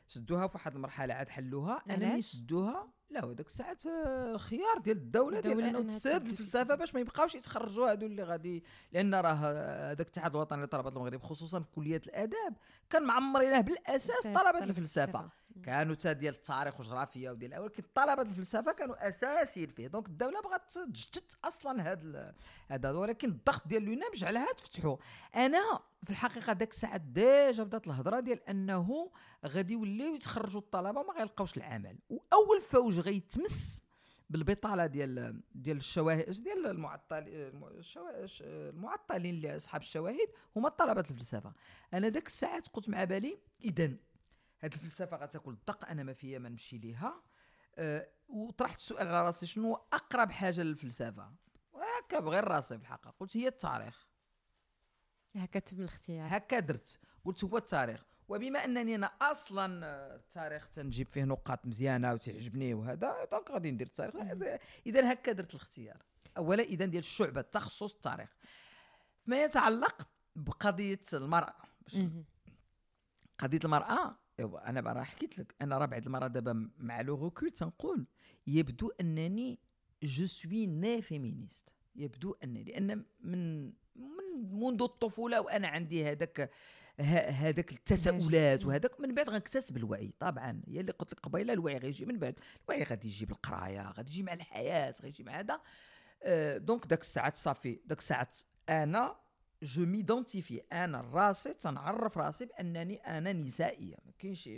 سدوها 0.08 0.48
في 0.48 0.58
واحد 0.58 0.76
المرحلة 0.76 1.14
عاد 1.14 1.30
حلوها. 1.30 1.84
أنا 1.90 2.08
علاش؟ 2.08 2.24
سدوها 2.24 2.93
لا 3.14 3.26
هذاك 3.26 3.46
الساعات 3.46 3.86
آه، 3.86 4.32
الخيار 4.32 4.78
ديال 4.84 4.98
الدولة 4.98 5.40
ديال 5.40 5.54
الدولة 5.54 5.70
أنه 5.70 5.88
تسد 5.88 6.10
الفلسفة 6.10 6.62
الفلسفة. 6.62 6.76
باش 6.76 6.94
ما 6.94 7.00
يبقاوش 7.00 7.36
يتخرجوا 7.36 7.92
هادو 7.92 8.06
اللي 8.06 8.24
غادي 8.24 8.64
لأن 8.92 9.16
راه 9.16 9.34
هذاك 9.34 10.00
الاتحاد 10.08 10.36
الوطني 10.36 10.64
لطلبة 10.64 10.90
المغرب 10.90 11.22
خصوصا 11.22 11.60
في 11.60 11.68
كليات 11.76 12.08
الآداب 12.08 12.54
كان 12.90 13.04
معمرينه 13.04 13.62
بالأساس 13.62 14.24
طلبة 14.24 14.64
الفلسفة 14.64 15.30
كانوا 15.66 15.96
تا 15.96 16.12
ديال 16.14 16.34
التاريخ 16.36 16.80
والجغرافيا 16.80 17.32
وديال 17.32 17.60
ولكن 17.60 17.84
طلبه 17.96 18.22
الفلسفة 18.22 18.72
كانوا 18.72 19.08
أساسيين 19.10 19.70
فيه. 19.70 19.88
دونك 19.88 20.08
الدولة 20.08 20.42
بغات 20.42 20.62
تجدد 20.74 21.32
أصلا 21.46 21.92
هذا 21.92 22.36
هذا 22.68 22.92
ولكن 22.92 23.28
الضغط 23.30 23.68
ديال 23.68 23.84
اليونان 23.84 24.12
جعلها 24.16 24.54
تفتحوا 24.54 24.98
أنا 25.36 25.80
في 26.04 26.10
الحقيقة 26.10 26.54
داك 26.54 26.70
الساعة 26.72 26.98
déjà 26.98 27.64
بدات 27.64 27.88
الهضرة 27.88 28.20
ديال 28.20 28.50
أنه 28.50 29.12
غادي 29.46 29.74
يوليو 29.74 30.16
يتخرجوا 30.16 30.62
الطلبة 30.62 31.04
ما 31.04 31.14
غيلقاوش 31.14 31.58
العمل. 31.58 32.00
وأول 32.10 32.62
فوج 32.62 33.00
غيتمس 33.00 33.84
بالبطالة 34.30 34.86
ديال 34.86 35.42
ديال 35.56 35.78
الشواهد 35.78 36.32
ديال 36.44 36.66
المعطل 36.68 37.18
الم- 37.28 37.66
الشوا- 37.80 38.24
الش- 38.24 38.44
المعطلين 38.46 39.36
اللي 39.36 39.56
أصحاب 39.56 39.82
الشواهد 39.82 40.28
هما 40.56 40.70
طلبه 40.70 41.02
الفلسفة. 41.02 41.54
أنا 41.94 42.10
داك 42.10 42.28
الساعات 42.28 42.68
قلت 42.68 42.90
مع 42.90 43.04
بالي 43.04 43.38
اذا 43.66 43.92
هاد 44.64 44.74
الفلسفة 44.74 45.18
غتاكل 45.18 45.52
الدق 45.52 45.86
أنا 45.90 46.04
ما 46.04 46.14
فيا 46.14 46.40
ما 46.40 46.50
نمشي 46.50 46.78
ليها. 46.78 47.24
أه 47.76 48.10
وطرحت 48.28 48.78
السؤال 48.78 49.08
على 49.08 49.26
راسي 49.26 49.46
شنو 49.46 49.76
أقرب 49.94 50.32
حاجة 50.32 50.62
للفلسفة؟ 50.62 51.34
وهكا 51.72 52.20
بغير 52.20 52.44
راسي 52.44 52.78
في 52.78 52.82
الحقيقة. 52.82 53.16
قلت 53.20 53.38
هي 53.38 53.48
التاريخ. 53.48 54.08
هكا 55.36 55.60
تم 55.60 55.80
الاختيار. 55.80 56.38
هكا 56.38 56.60
درت. 56.60 57.00
قلت 57.26 57.44
هو 57.44 57.58
التاريخ. 57.58 58.06
وبما 58.28 58.66
أنني 58.66 58.96
أنا 58.96 59.06
أصلا 59.06 59.86
آه، 59.86 60.16
التاريخ 60.16 60.70
تنجيب 60.70 61.08
فيه 61.08 61.24
نقاط 61.24 61.66
مزيانة 61.66 62.14
وتعجبني 62.14 62.74
وهذا 62.74 63.26
donc 63.32 63.52
غادي 63.52 63.72
ندير 63.72 63.88
التاريخ. 63.88 64.16
إذا 64.86 65.12
هكا 65.12 65.32
درت 65.32 65.50
الاختيار. 65.50 66.02
اولا 66.38 66.64
إذا 66.64 66.86
ديال 66.86 67.04
الشعبة 67.04 67.42
التخصص 67.42 67.94
التاريخ. 67.94 68.30
فيما 69.26 69.44
يتعلق 69.44 70.08
بقضية 70.36 71.02
المرأة. 71.14 71.56
قضية 73.40 73.60
المرأة 73.66 74.23
إيوا 74.40 74.70
أنا 74.70 74.94
راه 74.94 75.04
حكيت 75.04 75.40
لك 75.40 75.56
أنا 75.62 75.78
راه 75.78 75.86
بعد 75.86 76.06
المرة 76.06 76.28
دابا 76.28 76.70
مع 76.78 77.02
le 77.02 77.24
recul 77.24 77.52
تنقول 77.52 78.08
يبدو 78.48 78.92
أنني 79.02 79.60
je 80.04 80.26
suis 80.26 80.66
née 80.66 81.02
féministe 81.02 81.70
يبدو 81.96 82.36
أنني 82.44 82.64
لأن 82.64 83.06
من 83.20 83.66
من 83.96 84.52
منذ 84.52 84.82
الطفولة 84.82 85.42
وأنا 85.42 85.68
عندي 85.68 86.06
هذاك 86.06 86.52
هذاك 87.00 87.72
التساؤلات. 87.72 88.66
وهذاك 88.66 89.00
من 89.00 89.16
بعد 89.16 89.30
غنكتسب 89.30 89.78
الوعي 89.78 90.14
طبعا. 90.20 90.62
هي 90.68 90.80
اللي 90.80 90.92
قلت 90.92 91.14
لك 91.14 91.20
قبيلة 91.20 91.54
الوعي 91.54 91.78
غيجي 91.78 92.06
من 92.06 92.20
بعد. 92.20 92.36
الوعي 92.70 92.84
غادي 92.84 93.08
يجي 93.08 93.26
بالقراية 93.26 93.92
غادي 93.92 94.12
يجي 94.12 94.24
مع 94.24 94.34
الحياة 94.34 94.86
غادي 94.92 95.08
يجي 95.08 95.24
مع 95.24 95.40
هذا. 95.40 95.62
آه، 96.24 96.58
donc 96.58 96.88
داك 96.88 97.02
الساعات 97.02 97.36
صافي 97.36 97.80
داك 97.86 98.00
الساعات 98.00 98.38
أنا 98.70 99.16
je 99.64 99.86
m'identifiais 99.86 100.62
أنا 100.74 101.02
راسي 101.02 101.54
تنعرف 101.54 102.18
راسي 102.18 102.46
بانني 102.46 102.96
أنا 102.96 103.34
نسائية. 103.34 103.96
ما 104.06 104.12
كاينش 104.20 104.50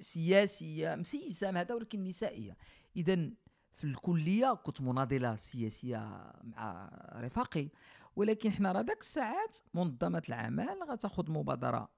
سياسية 0.00 0.94
مسيسة 0.94 1.60
هذا 1.60 1.74
ولكن 1.74 2.04
نسائية. 2.04 2.56
اذا 2.96 3.30
في 3.72 3.84
الكلية 3.84 4.54
كنت 4.54 4.80
مناضلة 4.80 5.36
سياسية 5.36 6.32
مع 6.42 6.90
رفاقي. 7.16 7.68
ولكن 8.16 8.50
حنا 8.50 8.72
راه 8.72 8.82
داك 8.82 9.00
الساعات 9.00 9.56
منظمات 9.74 10.28
العمل 10.28 10.82
غتاخذ 10.90 11.30
مبادرة 11.30 11.88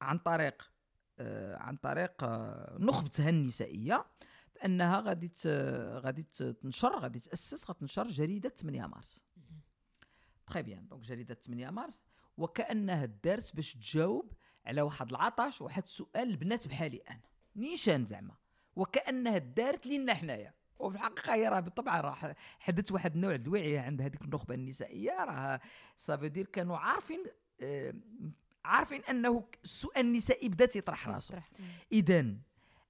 عن 0.00 0.18
طريق 0.18 0.72
آه 1.18 1.56
عن 1.56 1.76
طريق 1.76 2.24
آه 2.24 2.76
نخبتها 2.80 3.28
النسائية. 3.28 4.06
بأنها 4.54 5.00
غادي 5.00 5.32
غادي 5.98 6.22
تنشر 6.62 6.98
غادي 6.98 7.20
تأسس 7.20 7.70
غتنشر 7.70 8.06
جريدة 8.06 8.48
8 8.48 8.86
مارس. 8.86 9.24
très 10.52 10.62
bien 10.62 10.88
donc 10.88 11.02
جريده 11.02 11.34
8 11.34 11.70
مارس 11.70 12.02
وكأنها 12.36 13.04
دارت 13.04 13.56
باش 13.56 13.74
تجاوب 13.74 14.32
على 14.66 14.82
واحد 14.82 15.10
العطش 15.10 15.60
واحد 15.60 15.82
السؤال 15.82 16.30
البنات 16.30 16.68
بحالي 16.68 17.02
أنا. 17.10 17.20
نيشان 17.56 18.04
زعما. 18.04 18.34
وكأنها 18.76 19.38
دارت 19.38 19.86
لينا 19.86 20.14
حنايا. 20.14 20.54
وفي 20.78 20.96
الحقيقة 20.96 21.34
هي 21.34 21.48
راه 21.48 21.60
بالطبع 21.60 22.00
راه 22.00 22.36
حدث 22.58 22.92
واحد 22.92 23.14
النوع 23.14 23.34
الوعي 23.34 23.78
عند 23.78 24.02
هذيك 24.02 24.22
النخبة 24.22 24.54
النسائية. 24.54 25.24
راه 25.24 25.60
سافو 25.96 26.28
كانوا 26.52 26.76
عارفين 26.76 27.24
آه 27.60 27.94
عارفين 28.64 29.00
أنه 29.04 29.44
السؤال 29.64 30.06
النسائي 30.06 30.48
بدا 30.48 30.66
تيطرح 30.66 31.08
راسه 31.08 31.42
اذا 31.92 32.36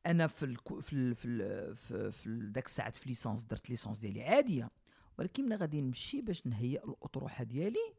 أنا 0.06 0.26
في 0.26 0.42
ال 0.42 0.56
في 0.82 0.92
ال 0.92 1.14
في 1.14 1.28
ال 1.28 1.74
في, 1.76 2.10
في 2.10 2.50
ذاك 2.54 2.66
الساعات 2.66 2.96
في 2.96 3.08
licence 3.08 3.44
درت 3.44 3.70
licence 3.70 3.98
ديالي 3.98 4.22
عادية. 4.24 4.70
ولكن 5.18 5.44
ملي 5.44 5.56
غادي 5.56 5.80
نمشي 5.80 6.20
باش 6.22 6.46
نهيئ 6.46 6.84
الأطروحة 6.84 7.44
ديالي. 7.44 7.94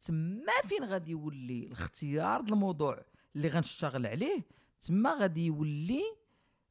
تما 0.00 0.52
فين 0.64 0.84
غادي 0.84 1.10
يولي 1.10 1.66
الاختيار 1.66 2.40
الموضوع 2.40 3.04
اللي 3.36 3.48
غنشتغل 3.48 4.06
عليه؟ 4.06 4.46
تما 4.80 5.14
غادي 5.14 5.46
يولي 5.46 6.02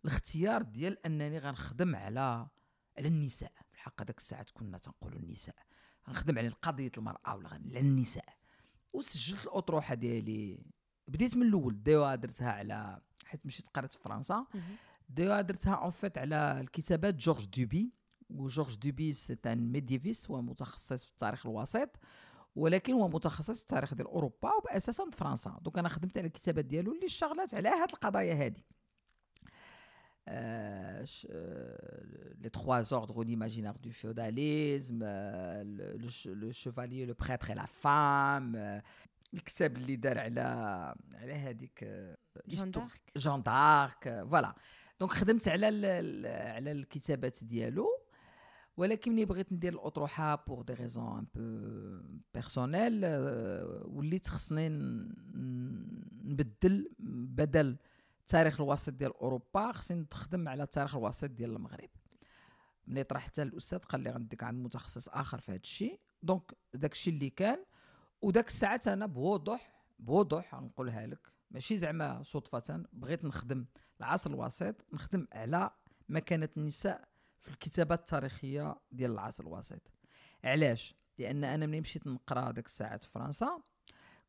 الاختيار 0.06 0.62
ديال 0.62 1.06
أنني 1.06 1.40
غنخدم 1.40 1.96
على 1.96 2.48
على 2.98 3.08
النساء. 3.08 3.52
في 3.70 3.74
الحق 3.76 4.02
هذاك 4.02 4.18
الساعات 4.18 4.52
كنا 4.52 4.78
تنقولوا 4.78 5.20
النساء. 5.20 5.56
غنخدم 6.08 6.38
على 6.38 6.50
قضية 6.50 6.92
المرأة 6.98 7.36
ولا 7.36 7.50
على 7.50 7.80
النساء. 7.80 8.38
وسجلت 8.94 9.46
الأطروحة 9.46 9.96
ديالي. 9.96 10.66
بديت 11.08 11.38
من 11.38 11.48
الأول. 11.48 11.84
DEA 11.84 12.16
درتها 12.16 12.52
على 12.52 13.02
حيت 13.26 13.46
مشيت 13.46 13.68
قريت 13.68 13.94
في 13.94 14.00
فرنسا. 14.00 14.46
DEA 15.10 15.42
درتها 15.42 15.74
en 15.74 15.90
fait 15.90 16.18
على 16.18 16.62
الكتابات 16.62 17.16
جورج 17.16 17.46
دوبي. 17.46 17.94
وجورج 18.30 18.76
دوبي 18.76 19.14
c'est 19.14 19.38
un 19.46 19.72
médiéviste 19.72 20.32
هو 20.32 20.42
متخصص 20.42 21.04
في 21.04 21.12
التاريخ 21.12 21.46
الوسيط 21.46 21.90
ولكن 22.56 22.94
هو 22.94 23.08
متخصص 23.08 23.58
في 23.58 23.62
التاريخ 23.62 23.94
ديال 23.94 24.08
أوروبا 24.08 24.52
واساسا 24.66 25.06
في 25.12 25.18
فرنسا. 25.18 25.60
donc 25.62 25.78
أنا 25.78 25.90
خدمت 25.90 26.18
على 26.18 26.28
الكتابات 26.28 26.66
ديالو 26.66 26.94
اللي 26.94 27.06
اشتغلت 27.06 27.54
على 27.54 27.70
هاد 27.70 27.90
القضايا 27.90 28.46
هادي. 28.46 28.66
les 32.44 32.50
trois 32.50 32.94
ordres 33.00 33.24
l'imaginaire 33.28 33.78
du 33.80 33.92
féodalisme, 33.94 35.04
le, 35.04 35.88
le, 36.42 36.52
chevalier, 36.52 37.06
le 37.06 37.14
prêtre 37.14 37.50
et 37.52 37.56
la 37.56 37.68
femme, 37.68 38.82
الكتاب 39.34 39.78
اللي 39.78 39.96
دار 39.96 40.20
على 40.20 40.42
على 41.14 41.34
هذيك 41.34 41.84
جون 42.48 42.72
دارك 42.72 43.02
جون 43.18 43.44
دارك 43.44 44.26
voilà. 44.30 44.56
donc 45.00 45.12
خدمت 45.12 45.48
على 45.48 45.66
على 46.26 46.72
الكتابات 46.72 47.44
ديالو. 47.44 47.88
ولكن 48.78 49.12
ملي 49.12 49.26
بغيت 49.26 49.54
ندير 49.54 49.74
الأطروحة 49.74 50.36
pour 50.36 50.62
des 50.62 50.74
raisons 50.74 51.18
un 51.18 51.26
peu 51.36 52.22
personnelles 52.34 53.02
وليت 53.86 54.28
خصني 54.28 54.70
نبدل 56.24 56.90
بدل 57.00 57.78
التاريخ 58.22 58.62
الوسيط 58.62 58.94
ديال 58.94 59.14
أوروبا 59.14 59.72
خصني 59.72 60.08
نخدم 60.12 60.48
على 60.48 60.64
التاريخ 60.64 60.96
الوسيط 60.96 61.32
ديال 61.32 61.56
المغرب. 61.56 61.90
ملي 62.88 63.04
طرحتها 63.04 63.44
الأستاذ 63.44 63.80
قال 63.80 64.02
لي 64.02 64.10
غنديك 64.12 64.44
عند 64.44 64.66
متخصص 64.66 65.10
آخر 65.10 65.40
في 65.40 65.52
هذا 65.52 65.60
الشيء 65.60 66.00
donc 66.24 66.52
داك 66.74 66.92
الشيء 66.92 67.14
اللي 67.14 67.30
كان 67.30 67.66
وداك 68.22 68.48
الساعات 68.48 68.88
أنا 68.88 69.06
بوضوح 69.06 69.84
بوضوح 70.00 70.54
نقولها 70.54 71.08
لك. 71.08 71.28
ماشي 71.52 71.78
زعما 71.78 72.24
صدفة 72.24 72.86
بغيت 72.94 73.26
نخدم 73.26 73.66
العصر 74.00 74.30
الوسيط 74.30 74.76
نخدم 74.94 75.28
على 75.34 75.72
مكانة 76.10 76.50
النساء 76.58 77.08
في 77.40 77.50
الكتابات 77.50 78.00
التاريخية 78.00 78.80
ديال 78.92 79.12
العصر 79.12 79.44
الوسيط. 79.44 79.82
علاش؟ 80.44 80.96
لأن 81.18 81.44
أنا 81.44 81.66
ملي 81.66 81.82
مشيت 81.82 82.08
نقرأ 82.08 82.52
داك 82.52 82.66
الساعات 82.66 83.04
في 83.04 83.12
فرنسا 83.12 83.62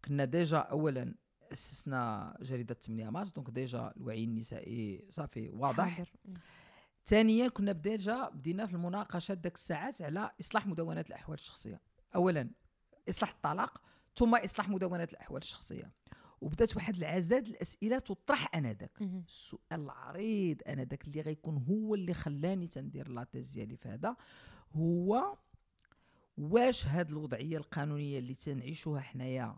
كنا 0.05 0.25
déjà 0.25 0.59
اولا 0.59 1.15
أسسنا 1.53 2.37
جريدة 2.41 2.75
8 2.75 3.11
مارس 3.11 3.33
donc 3.33 3.51
déjà 3.51 3.93
الوعي 3.97 4.25
النسائي 4.25 5.07
صافي 5.11 5.51
واضح. 5.51 6.05
ثانيا 7.07 7.49
كنا 7.49 7.73
déjà 7.73 8.29
بدينا 8.29 8.67
في 8.67 8.73
المناقشات 8.75 9.39
داك 9.39 9.55
الساعات 9.55 10.03
على 10.03 10.31
إصلاح 10.41 10.67
مدونات 10.67 11.07
الأحوال 11.09 11.39
الشخصية. 11.39 11.81
اولا 12.15 12.51
إصلاح 13.09 13.31
الطلاق 13.31 13.83
ثم 14.17 14.35
إصلاح 14.35 14.69
مدونات 14.69 15.13
الأحوال 15.13 15.43
الشخصية. 15.43 15.93
وبدات 16.41 16.77
واحد 16.77 16.97
العدد 16.97 17.47
الأسئلة 17.47 17.99
تطرح 17.99 18.55
آنذاك. 18.55 19.03
السؤال 19.03 19.61
العريض 19.73 20.61
آنذاك 20.67 21.05
اللي 21.05 21.21
غيكون 21.21 21.57
هو 21.69 21.95
اللي 21.95 22.15
خلاني 22.15 22.67
تندير 22.67 23.09
لاتيز 23.09 23.51
ديالي 23.51 23.77
في 23.77 23.89
هذا. 23.89 24.17
هو 24.73 25.37
واش 26.39 26.87
هاد 26.87 27.11
الوضعية 27.11 27.57
القانونية 27.59 28.19
اللي 28.19 28.35
تنعيشوها 28.35 29.01
حنايا 29.01 29.57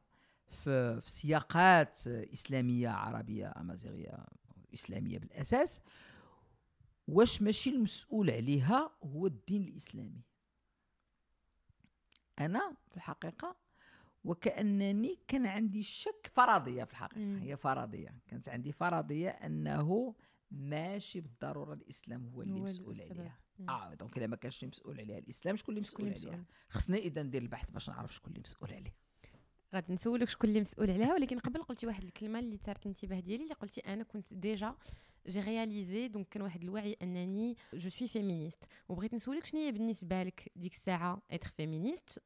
في, 0.48 1.00
في 1.00 1.10
سياقات 1.10 2.06
إسلامية 2.06 2.88
عربية 2.88 3.52
أمازيغية 3.56 4.26
إسلامية 4.74 5.18
بالأساس؟ 5.18 5.80
واش 7.08 7.42
ماشي 7.42 7.70
المسؤول 7.70 8.30
عليها 8.30 8.90
هو 9.04 9.26
الدين 9.26 9.62
الإسلامي؟ 9.62 10.22
أنا 12.38 12.76
في 12.90 12.96
الحقيقة 12.96 13.56
وكأنني 14.24 15.18
كان 15.28 15.46
عندي 15.46 15.82
شك 15.82 16.30
فرضية 16.32 16.84
في 16.84 16.92
الحقيقة. 16.92 17.20
مم. 17.20 17.38
هي 17.38 17.56
فرضية. 17.56 18.14
كانت 18.28 18.48
عندي 18.48 18.72
فرضية 18.72 19.28
أنه 19.28 20.14
ماشي 20.50 21.20
بالضرورة 21.20 21.74
الإسلام 21.74 22.28
هو 22.28 22.42
اللي 22.42 22.60
هو 22.60 22.64
مسؤول 22.64 23.00
عليها. 23.00 23.38
آه 23.68 23.94
donc 23.94 24.18
إلا 24.18 24.26
ما 24.26 24.36
كانش 24.36 24.64
مسؤول 24.64 25.00
عليها. 25.00 25.18
الإسلام 25.18 25.56
شكون 25.56 25.74
اللي 25.74 25.80
مسؤول 25.80 26.08
عليها؟ 26.08 26.44
خصني 26.68 26.98
إذا 26.98 27.22
ندير 27.22 27.42
البحث 27.42 27.70
باش 27.70 27.90
نعرف 27.90 28.14
شكون 28.14 28.32
اللي 28.32 28.40
مسؤول 28.40 28.72
عليها. 28.72 28.94
غادي 29.74 29.92
نسولك 29.92 30.28
شكون 30.28 30.50
اللي 30.50 30.60
مسؤول 30.60 30.90
عليها 30.90 31.14
ولكن 31.14 31.38
قبل 31.38 31.62
قلتي 31.62 31.86
واحد 31.86 32.02
الكلمة 32.02 32.38
اللي 32.38 32.56
ثارت 32.56 32.82
الانتباه 32.82 33.20
ديالي 33.20 33.42
اللي 33.42 33.54
قلتي 33.54 33.80
أنا 33.80 34.04
كنت 34.04 34.34
déjà 34.34 34.74
j'ai 35.26 35.40
réalisé 35.40 36.08
donc 36.08 36.28
كان 36.28 36.42
واحد 36.42 36.62
الوعي 36.62 36.96
أنني 37.02 37.56
je 37.74 37.90
suis 37.90 38.08
féministe 38.08 38.64
وبغيت 38.88 39.14
نسولك 39.14 39.44
شنو 39.44 39.60
هي 39.60 39.72
بالنسبة 39.72 40.22
لك 40.22 40.52
ديك 40.56 40.72
الساعة 40.72 41.22
être 41.30 41.48
féministe 41.48 42.22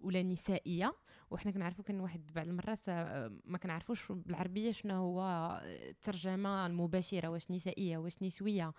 ولا 0.00 0.22
نسائية 0.22 0.94
وحنا 1.30 1.50
كنعرفوا 1.50 1.84
كان 1.84 2.00
واحد 2.00 2.32
بعض 2.34 2.46
المرات 2.46 2.78
آه، 2.88 3.32
ما 3.44 3.58
كنعرفوش 3.58 4.12
بالعربية 4.12 4.72
شنو 4.72 4.94
هو 4.94 5.60
الترجمة 5.64 6.66
المباشرة 6.66 7.28
واش 7.28 7.50
نسائية 7.50 7.98
واش 7.98 8.22
نسوية 8.22 8.72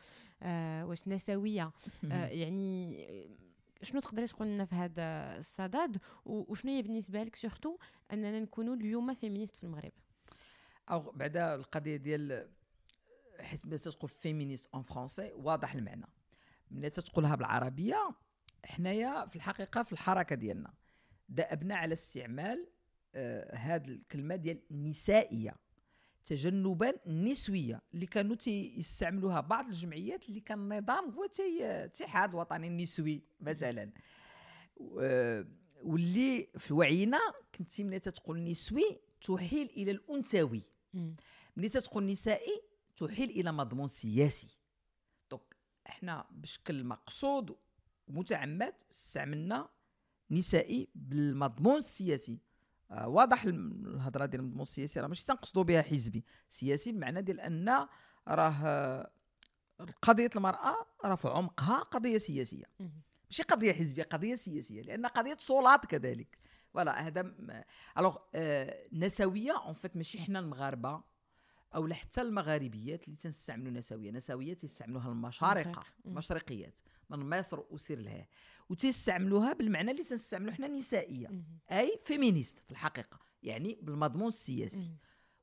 آه 0.43 0.85
واش 0.85 1.07
نسوية. 1.07 1.71
آه 2.11 2.27
يعني 2.27 2.97
شنو 3.81 4.01
تقدري 4.01 4.27
تقول 4.27 4.47
لنا 4.47 4.65
في 4.65 4.75
هذا 4.75 5.37
الصدد؟ 5.37 5.97
وشنو 6.25 6.71
هي 6.71 6.81
بالنسبة 6.81 7.23
لك 7.23 7.35
surtout 7.35 7.77
أننا 8.13 8.39
نكونوا 8.39 8.75
اليوم 8.75 9.13
féministe 9.13 9.55
في 9.55 9.63
المغرب؟ 9.63 9.91
أو 10.91 11.11
بعدا 11.11 11.55
القضية 11.55 11.95
ديال 11.95 12.49
حيت 13.39 13.65
ملي 13.65 13.77
تقول 13.77 14.09
féministe 14.09 14.69
en 14.73 14.81
français 14.81 15.31
واضح 15.35 15.75
المعنى. 15.75 16.07
ملي 16.71 16.89
تقولها 16.89 17.35
بالعربية 17.35 18.09
حنايا 18.65 19.25
في 19.25 19.35
الحقيقة 19.35 19.83
في 19.83 19.93
الحركة 19.93 20.35
ديالنا. 20.35 20.73
دأبنا 21.29 21.75
على 21.75 21.93
استعمال 21.93 22.67
آه 23.15 23.55
هاد 23.55 23.89
الكلمة 23.89 24.35
ديال 24.35 24.61
نسائية 24.71 25.55
تجنبا 26.25 26.93
النسويه 27.07 27.81
اللي 27.93 28.05
كانوا 28.05 28.35
تيستعملوها 28.35 29.41
بعض 29.41 29.67
الجمعيات 29.67 30.29
اللي 30.29 30.39
كان 30.39 30.71
النظام 30.71 31.09
هو 31.11 31.27
الاتحاد 31.39 32.29
الوطني 32.29 32.67
النسوي 32.67 33.23
مثلا. 33.39 33.91
واللي 35.83 36.47
في 36.57 36.73
وعينا 36.73 37.19
كنتي 37.55 37.83
ملي 37.83 37.99
تقول 37.99 38.43
نسوي 38.43 38.99
تحيل 39.21 39.69
إلى 39.77 39.91
الأنثوي. 39.91 40.63
ملي 41.57 41.69
تقول 41.69 42.05
نسائي 42.05 42.61
تحيل 42.95 43.29
إلى 43.29 43.51
مضمون 43.51 43.87
سياسي. 43.87 44.47
donc 45.31 45.55
إحنا 45.87 46.27
بشكل 46.31 46.83
مقصود 46.83 47.55
ومتعمد 48.07 48.73
استعملنا 48.91 49.69
نسائي 50.31 50.89
بالمضمون 50.95 51.77
السياسي. 51.77 52.39
آه 52.91 53.07
واضح 53.07 53.43
الهضرة 53.43 54.25
ديال 54.25 54.41
المضمون 54.41 54.61
السياسي 54.61 54.99
راه 54.99 55.07
ماشي 55.07 55.25
تنقصدوا 55.25 55.63
بها 55.63 55.81
حزبي. 55.81 56.25
سياسي 56.49 56.91
بمعنى 56.91 57.21
ديال 57.21 57.39
أن 57.39 57.87
راه 58.27 59.11
قضية 60.01 60.29
المرأة 60.35 60.75
راه 61.05 61.15
في 61.15 61.27
عمقها 61.27 61.79
قضية 61.79 62.17
سياسية. 62.17 62.65
ماشي 63.29 63.43
قضية 63.43 63.73
حزبية 63.73 64.03
قضية 64.03 64.35
سياسية 64.35 64.81
لأن 64.81 65.05
قضية 65.05 65.37
سلطات 65.39 65.85
كذلك. 65.85 66.37
voilà 66.73 67.07
هذا 67.07 67.33
alors 67.97 68.17
آه 68.35 68.87
نسوية 68.93 69.63
en 69.65 69.73
fait 69.73 69.97
ماشي 69.97 70.19
حنا 70.19 70.39
المغاربة 70.39 71.03
أو 71.75 71.93
حتى 71.93 72.21
المغاربيات 72.21 73.05
اللي 73.05 73.15
تنستعملوا 73.15 73.71
نسوية. 73.71 74.11
نسوية 74.11 74.53
تستعملوها 74.53 75.11
المشارقة 75.11 75.83
المشرقيات 76.05 76.79
من 77.09 77.29
مصر 77.29 77.63
وسير 77.69 77.99
لها. 77.99 78.27
وتستعملوها 78.69 79.53
بالمعنى 79.53 79.91
اللي 79.91 80.03
تنستعملوا 80.03 80.53
حنا 80.53 80.67
نسائيه 80.67 81.43
أي 81.71 81.97
féministe 82.05 82.59
في 82.59 82.71
الحقيقة 82.71 83.19
يعني 83.43 83.79
بالمضمون 83.81 84.27
السياسي. 84.27 84.91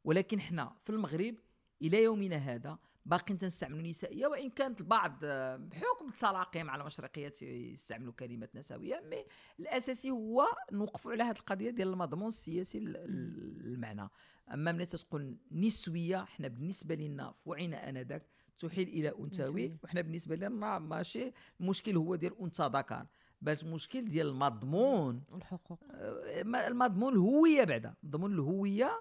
ولكن 0.04 0.40
حنا 0.40 0.76
في 0.84 0.90
المغرب 0.90 1.34
إلى 1.82 2.02
يومنا 2.02 2.36
هذا 2.36 2.78
باقيين 3.06 3.38
تنستعملوا 3.38 3.82
نسائيه 3.82 4.26
وإن 4.26 4.50
كانت 4.50 4.80
البعض 4.80 5.24
بحكم 5.58 6.08
التلاقي 6.08 6.62
مع 6.62 6.76
المشرقيات 6.76 7.42
يستعملوا 7.42 8.12
كلمه 8.12 8.48
نسوية 8.54 9.02
mais 9.10 9.24
الأساسي 9.60 10.10
هو 10.10 10.46
نوقفوا 10.72 11.12
على 11.12 11.22
هذه 11.22 11.36
القضية 11.36 11.70
ديال 11.70 11.88
المضمون 11.88 12.28
السياسي 12.28 12.78
المعنى. 12.78 14.08
أما 14.52 14.72
ملي 14.72 14.86
تقول 14.86 15.36
نسوية 15.52 16.24
حنا 16.24 16.48
بالنسبة 16.48 16.94
لنا 16.94 17.34
وعينا 17.46 17.88
آنذاك 17.88 18.26
تحيل 18.58 18.88
إلى 18.88 19.12
أنثوي. 19.20 19.76
وحنا 19.84 20.00
بالنسبة 20.00 20.36
لنا 20.36 20.78
ماشي 20.78 21.32
المشكل 21.60 21.96
هو 21.96 22.14
ديال 22.14 22.40
أنثى 22.40 22.70
ذكر. 22.74 23.06
بل 23.42 23.56
المشكل 23.62 24.04
ديال 24.08 24.26
المضمون 24.26 25.22
والحقوق 25.28 25.78
آه، 25.90 26.42
المضمون 26.68 27.12
الهوية 27.12 27.64
بعدا. 27.64 27.94
مضمون 28.02 28.32
الهوية 28.32 28.86
آه، 28.86 29.00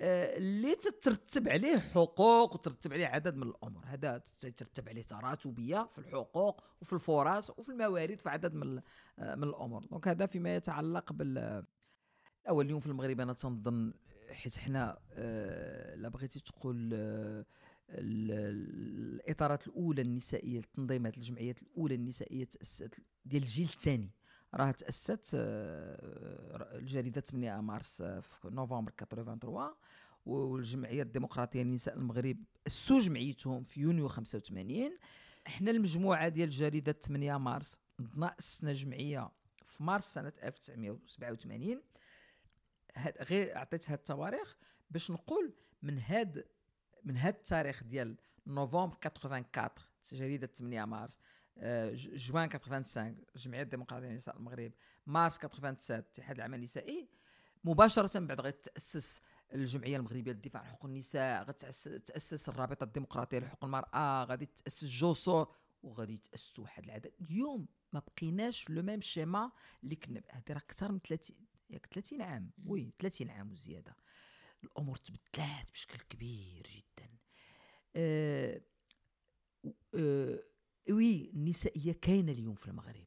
اللي 0.00 0.74
تترتب 0.74 1.48
عليه 1.48 1.78
حقوق 1.78 2.54
وترتب 2.54 2.92
عليه 2.92 3.06
عدد 3.06 3.36
من 3.36 3.42
الأمور 3.42 3.84
هذا 3.86 4.22
تترتب 4.40 4.88
عليه 4.88 5.02
تراتبيه 5.02 5.84
في 5.86 5.98
الحقوق 5.98 6.62
وفي 6.80 6.92
الفرص 6.92 7.50
وفي 7.50 7.68
الموارد 7.68 8.20
في 8.20 8.28
عدد 8.28 8.54
من 8.54 8.80
آه، 9.18 9.34
من 9.34 9.44
الأمور 9.44 9.84
donc 9.84 10.08
هذا 10.08 10.26
فيما 10.26 10.56
يتعلق 10.56 11.12
بال 11.12 11.64
الأول 12.44 12.64
اليوم 12.64 12.80
في 12.80 12.86
المغرب 12.86 13.20
أنا 13.20 13.32
تنظن 13.32 13.94
حيت 14.30 14.56
حنا 14.58 14.98
آه، 15.12 15.94
لا 15.94 16.08
بغيتي 16.08 16.40
تقول 16.40 16.90
آه، 16.94 17.44
ال- 17.90 18.32
الإطارات 19.20 19.66
الأولى 19.66 20.02
النسائية 20.02 20.58
التنظيمات 20.58 21.16
الجمعيات 21.16 21.62
الأولى 21.62 21.94
النسائية 21.94 22.44
تاسست 22.44 23.00
ديال 23.24 23.42
الجيل 23.42 23.68
الثاني. 23.68 24.10
راه 24.54 24.70
تأسست 24.70 25.30
آه، 25.34 26.76
الجريدة 26.78 27.20
8 27.20 27.60
مارس 27.60 28.00
آه، 28.00 28.20
في 28.20 28.48
نوفمبر 28.50 28.92
83 28.98 29.74
والجمعية 30.26 31.02
الديمقراطية 31.02 31.62
لنساء 31.62 31.94
المغرب 31.96 32.36
أسسوا 32.66 33.00
جمعيتهم 33.00 33.64
في 33.64 33.80
يونيو 33.80 34.08
85 34.08 34.98
إحنا 35.46 35.70
المجموعة 35.70 36.28
ديال 36.28 36.50
جريده 36.50 36.92
8 36.92 37.36
مارس 37.38 37.78
نضنا 38.00 38.34
اسسنا 38.38 38.72
جمعية 38.72 39.30
في 39.64 39.82
مارس 39.82 40.14
سنة 40.14 40.32
1987 40.42 41.82
هاد 42.96 43.22
غير 43.22 43.58
عطيت 43.58 43.90
هاد 43.90 43.98
التواريخ 43.98 44.56
باش 44.90 45.10
نقول 45.10 45.52
من 45.82 45.98
هاد 45.98 46.44
من 47.04 47.16
هاد 47.16 47.34
التاريخ 47.34 47.84
ديال 47.84 48.16
نوفمبر 48.46 48.96
84 49.06 49.70
جريدة 50.12 50.46
8 50.46 50.84
مارس 50.84 51.18
جوان 51.94 52.50
85 52.50 53.16
الجمعيه 53.36 53.62
الديمقراطية 53.62 54.08
لنساء 54.08 54.36
المغرب 54.36 54.72
مارس 55.06 55.34
87 55.34 55.76
اتحاد 55.90 56.36
العمل 56.36 56.58
النسائي. 56.58 57.08
مباشرة 57.64 58.18
بعد 58.20 58.40
غيتاسس 58.40 59.20
الجمعية 59.54 59.96
المغربية 59.96 60.32
للدفاع 60.32 60.62
عن 60.62 60.68
حقوق 60.68 60.86
النساء 60.86 61.42
غتاسس 61.42 62.48
الرابطة 62.48 62.84
الديمقراطية 62.84 63.38
لحقوق 63.38 63.64
المرأة 63.64 64.24
غادي 64.24 64.46
تأسس 64.46 64.84
جوسور 64.84 65.54
وغادي 65.82 66.14
يتاسسوا 66.14 66.64
واحد 66.64 66.84
العدد. 66.84 67.12
اليوم 67.20 67.66
ما 67.92 68.00
بقيناش 68.00 68.70
لو 68.70 68.82
ميم 68.82 69.00
شيما 69.00 69.52
اللي 69.84 69.96
كنا 69.96 70.22
هذه 70.30 70.42
راه 70.50 70.56
أكثر 70.56 70.92
من 70.92 70.98
30 70.98 71.36
ياك 71.70 71.86
30 71.86 72.22
عام. 72.22 72.50
وي 72.66 72.92
30 72.98 73.30
عام 73.30 73.52
وزيادة. 73.52 73.96
الأمور 74.64 74.96
تبدلات 74.96 75.70
بشكل 75.72 75.98
كبير 75.98 76.66
جدا. 76.76 77.10
آه 77.96 78.60
آه 79.94 80.38
وي 80.90 81.30
النسائيه 81.34 81.92
كاينة 81.92 82.32
اليوم 82.32 82.54
في 82.54 82.68
المغرب 82.68 83.06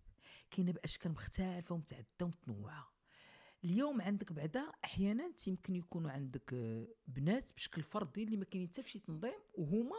كاينة 0.51 0.71
بأشكال 0.71 1.11
مختلفة 1.11 1.75
ومتعدده 1.75 2.07
ومتنوعة. 2.21 2.93
اليوم 3.63 4.01
عندك 4.01 4.33
بعدا 4.33 4.71
أحيانا 4.85 5.31
يمكن 5.47 5.75
يكونوا 5.75 6.11
عندك 6.11 6.53
آه، 6.53 6.87
بنات 7.07 7.53
بشكل 7.53 7.83
فردي 7.83 8.23
اللي 8.23 8.37
ما 8.37 8.45
كاينين 8.45 8.69
حتى 8.69 8.83
شي 8.83 8.99
تنظيم 8.99 9.39
وهما 9.53 9.95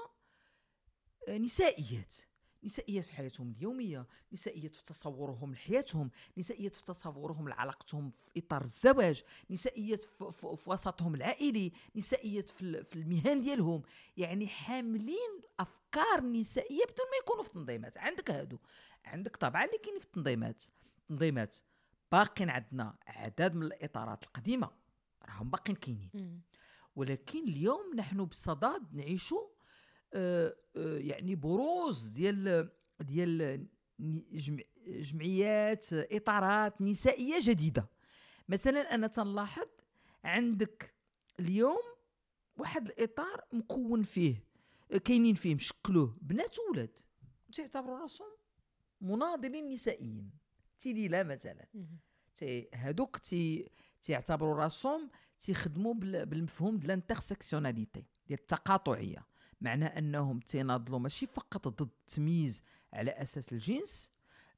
آه، 1.29 1.39
نسائيات. 1.39 2.17
نسائيات 2.65 3.05
في 3.05 3.13
حياتهم 3.13 3.55
اليومية 3.59 4.07
نسائيات 4.33 4.77
في 4.77 4.85
تصورهم 4.85 5.53
لحياتهم 5.53 6.11
نسائيات 6.37 6.77
في 6.77 6.85
تصورهم 6.85 7.49
لعلاقتهم 7.49 8.11
في 8.11 8.31
إطار 8.37 8.63
الزواج 8.65 9.23
نسائيات 9.51 10.05
في, 10.05 10.31
في, 10.33 10.57
في 10.57 10.71
وسطهم 10.71 11.15
العائلي 11.15 11.73
نسائيات 11.97 12.51
في, 12.51 12.85
في 12.85 12.97
المهن 12.97 13.41
ديالهم. 13.41 13.83
يعني 14.17 14.47
حاملين 14.47 15.41
أفكار 15.91 16.25
نسائية 16.25 16.85
بدون 16.85 17.07
ما 17.11 17.17
يكونوا 17.23 17.43
في 17.43 17.51
تنظيمات. 17.51 17.99
عندك 17.99 18.31
هادو. 18.31 18.59
عندك 19.05 19.37
طبعا 19.37 19.65
اللي 19.65 19.79
كاينين 19.79 20.01
في 20.01 20.07
التنظيمات. 20.07 20.65
التنظيمات 20.99 21.57
باقين 22.13 22.51
عندنا 22.51 22.95
عدد 23.07 23.55
من 23.55 23.63
الإطارات 23.63 24.25
القديمة. 24.25 24.71
راهم 25.29 25.51
باقين 25.51 25.77
كاينين. 25.77 26.43
ولكن 26.97 27.39
اليوم 27.49 27.95
نحن 27.97 28.25
بصدد 28.25 28.95
نعيشوا 28.95 29.49
آه، 30.15 30.57
آه، 30.77 30.99
يعني 30.99 31.35
بروز 31.35 32.09
ديال 32.09 32.71
ديال 33.01 33.67
جمع 34.33 34.63
جمعيات 34.87 35.87
إطارات 35.93 36.81
نسائية 36.81 37.39
جديدة. 37.41 37.89
مثلا 38.49 38.95
أنا 38.95 39.07
تنلاحظ 39.07 39.69
عندك 40.25 40.95
اليوم 41.41 41.83
واحد 42.57 42.89
الإطار 42.89 43.45
مكون 43.53 44.03
فيه 44.03 44.50
كاينين 44.99 45.35
فيه 45.35 45.55
مشكلوه 45.55 46.17
بنات 46.23 46.57
وولاد. 46.59 46.99
تعتبروا 47.53 47.99
راسهم 47.99 48.29
مناضلين 49.01 49.69
نسائيين. 49.69 50.31
تيليلا 50.79 51.23
مثلا. 51.23 51.67
مم. 51.75 51.99
تي 52.37 52.69
هادوك 52.75 53.17
تي 53.19 53.71
تيعتبروا 54.03 54.55
راسهم 54.55 55.11
تيخدموا 55.41 55.95
بال- 55.95 56.27
بالمفهوم 56.27 56.77
ديال 56.79 56.91
ال 56.91 56.97
intersectionnalité 56.97 58.05
ديال 58.29 58.39
التقاطعية. 58.41 59.27
معنى 59.61 59.85
أنهم 59.85 60.41
تيناضلوا 60.41 60.99
ماشي 60.99 61.27
فقط 61.27 61.69
ضد 61.69 61.81
التمييز 62.01 62.63
على 62.93 63.11
أساس 63.11 63.53
الجنس 63.53 64.11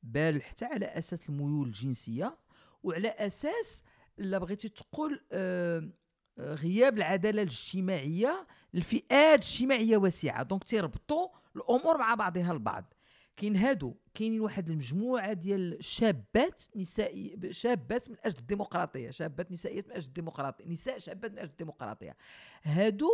بل 0.03 0.43
حتى 0.43 0.65
على 0.65 0.87
أساس 0.87 1.29
الميول 1.29 1.67
الجنسية 1.67 2.39
وعلى 2.83 3.09
أساس 3.09 3.83
لا 4.19 4.39
بغيتي 4.39 4.69
تقول 4.69 5.25
آه، 5.33 5.93
غياب 6.39 6.99
العدالة 6.99 7.43
الاجتماعية 7.43 8.47
لفئات 8.75 9.39
اجتماعيه 9.39 9.97
واسعة. 9.97 10.43
donc 10.43 10.65
تيربطوا 10.65 11.29
الأمور 11.57 11.99
مع 11.99 12.15
بعضها 12.15 12.53
البعض. 12.53 12.95
كاين 13.37 13.57
هادو 13.57 13.95
كاينين 14.15 14.41
واحد 14.41 14.69
المجموعة 14.71 15.33
ديال 15.33 15.79
الشابات 15.79 16.65
نسائي 16.77 17.53
شابات 17.53 18.11
من 18.11 18.17
أجل 18.25 18.39
الديمقراطية 18.39 19.11
شابات 19.11 19.53
نسائيات 19.53 19.87
من 19.87 19.93
أجل 19.93 20.07
الديمقراطية 20.07 20.65
نساء 20.67 20.99
شابات 20.99 21.33
من 21.33 21.39
أجل 21.39 21.51
الديمقراطية. 21.51 22.17
هادو 22.63 23.09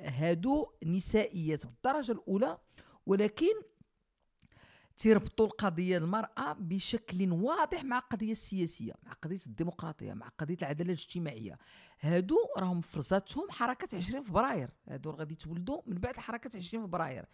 هادو 0.00 0.66
نسائيات 0.84 1.66
بالدرجة 1.66 2.12
الأولى 2.12 2.58
ولكن 3.06 3.54
تيربطوا 4.98 5.46
القضية 5.46 5.98
المرأة 5.98 6.52
بشكل 6.52 7.32
واضح 7.32 7.84
مع 7.84 7.98
القضية 7.98 8.30
السياسية 8.32 8.92
مع 9.02 9.12
قضية 9.12 9.38
الديمقراطية 9.46 10.12
مع 10.12 10.28
قضية 10.28 10.56
العدالة 10.62 10.92
الاجتماعية. 10.92 11.58
هادو 12.00 12.36
راهم 12.58 12.80
فرزاتهم 12.80 13.50
حركة 13.50 13.96
20 13.96 14.22
فبراير. 14.22 14.70
هادو 14.88 15.10
غادي 15.10 15.32
يتولدوا 15.34 15.80
من 15.86 15.98
بعد 15.98 16.16
حركة 16.16 16.50
20 16.56 16.86
فبراير. 16.86 17.24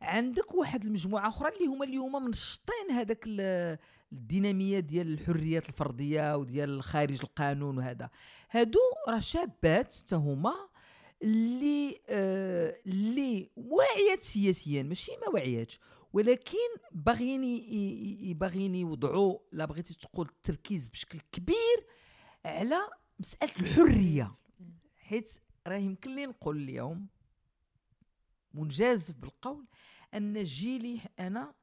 عندك 0.00 0.54
واحد 0.54 0.84
المجموعة 0.84 1.28
أخرى 1.28 1.48
اللي 1.48 1.66
هما 1.66 1.84
اليوم 1.84 2.24
منشطين 2.24 2.90
هذاك 2.90 3.24
ال- 3.26 3.78
الدينامية 4.12 4.80
ديال 4.80 5.12
الحريات 5.12 5.68
الفردية 5.68 6.36
وديال 6.36 6.82
خارج 6.82 7.20
القانون 7.22 7.78
وهذا. 7.78 8.10
هادو 8.50 8.78
راه 9.08 9.18
شابات 9.18 9.94
حتى 9.96 10.14
هما 10.16 10.54
اللي 11.22 12.00
آه 12.08 12.76
اللي 12.86 13.50
واعيات 13.56 14.22
سياسيا 14.22 14.82
ماشي 14.82 15.12
ما 15.12 15.28
واعياتش. 15.34 15.80
ولكن 16.12 16.58
باغيين 16.92 18.34
باغيين 18.34 18.74
يوضعوا 18.74 19.38
لا 19.52 19.64
بغيتي 19.64 19.94
تقول 19.94 20.26
التركيز 20.26 20.88
بشكل 20.88 21.20
كبير 21.32 21.86
على 22.44 22.78
مسألة 23.18 23.52
الحرية. 23.60 24.34
حيت 24.96 25.38
راه 25.66 25.76
يمكن 25.76 26.14
لي 26.14 26.26
نقول 26.26 26.56
اليوم 26.56 27.06
منجاز 28.54 29.10
بالقول 29.10 29.66
أن 30.14 30.42
جيلي 30.42 31.00
أنا 31.18 31.54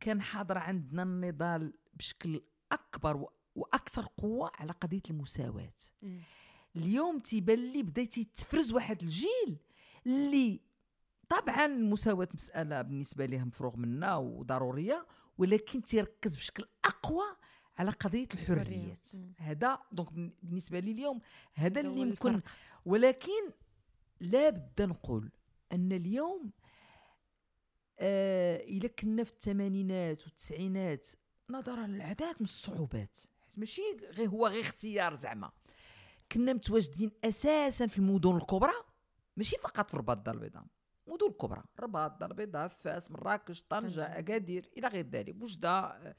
كان 0.00 0.22
حاضر 0.22 0.58
عندنا 0.58 1.02
النضال 1.02 1.72
بشكل 1.94 2.42
أكبر 2.72 3.26
وأكثر 3.54 4.06
قوة 4.16 4.50
على 4.54 4.72
قضية 4.72 5.02
المساواة. 5.10 5.72
اليوم 6.76 7.18
تيبان 7.18 7.72
لي 7.72 7.82
بديتي 7.82 8.24
تفرز 8.24 8.72
واحد 8.72 9.02
الجيل 9.02 9.58
اللي 10.06 10.60
طبعا 11.28 11.66
المساواة 11.66 12.28
مسألة 12.34 12.82
بالنسبة 12.82 13.26
ليه 13.26 13.44
مفروغ 13.44 13.76
منها 13.76 14.16
وضرورية 14.16 15.06
ولكن 15.38 15.82
تيركز 15.82 16.36
بشكل 16.36 16.64
أقوى 16.84 17.24
على 17.78 17.90
قضية 17.90 18.28
الحريات. 18.34 19.08
هذا 19.36 19.78
donc 19.92 20.12
بالنسبة 20.42 20.78
لي 20.80 20.90
اليوم 20.90 21.20
هذا 21.54 21.80
اللي 21.80 22.00
يمكن. 22.00 22.40
ولكن 22.84 23.52
لا 24.20 24.50
بد 24.50 24.82
نقول 24.82 25.30
أن 25.72 25.92
اليوم 25.92 26.50
آه 27.98 28.56
إلا 28.56 28.88
كنا 28.88 29.24
في 29.24 29.32
الثمانينات 29.32 30.24
والتسعينات 30.24 31.08
نظرا 31.50 31.86
للعداد 31.86 32.34
من 32.40 32.44
الصعوبات. 32.44 33.18
ماشي 33.56 33.82
غير 34.10 34.28
هو 34.28 34.46
غير 34.46 34.60
اختيار 34.60 35.14
زعما. 35.14 35.52
كنا 36.32 36.52
متواجدين 36.52 37.10
أساسا 37.24 37.86
في 37.86 37.98
المدن 37.98 38.36
الكبرى 38.36 38.72
ماشي 39.36 39.56
فقط 39.56 39.88
في 39.88 39.94
الرباط 39.94 40.16
الدار 40.16 40.34
البيضاء. 40.34 40.64
المدن 41.06 41.26
الكبرى 41.26 41.62
الرباط 41.78 42.12
الدار 42.12 42.30
البيضاء 42.30 42.68
فاس 42.68 43.10
مراكش 43.10 43.62
طنجة. 43.62 44.04
أكادير 44.18 44.70
إلى 44.76 44.88
غير 44.88 45.06
ذلك 45.06 45.42
وجده 45.42 45.70
آه، 45.70 46.16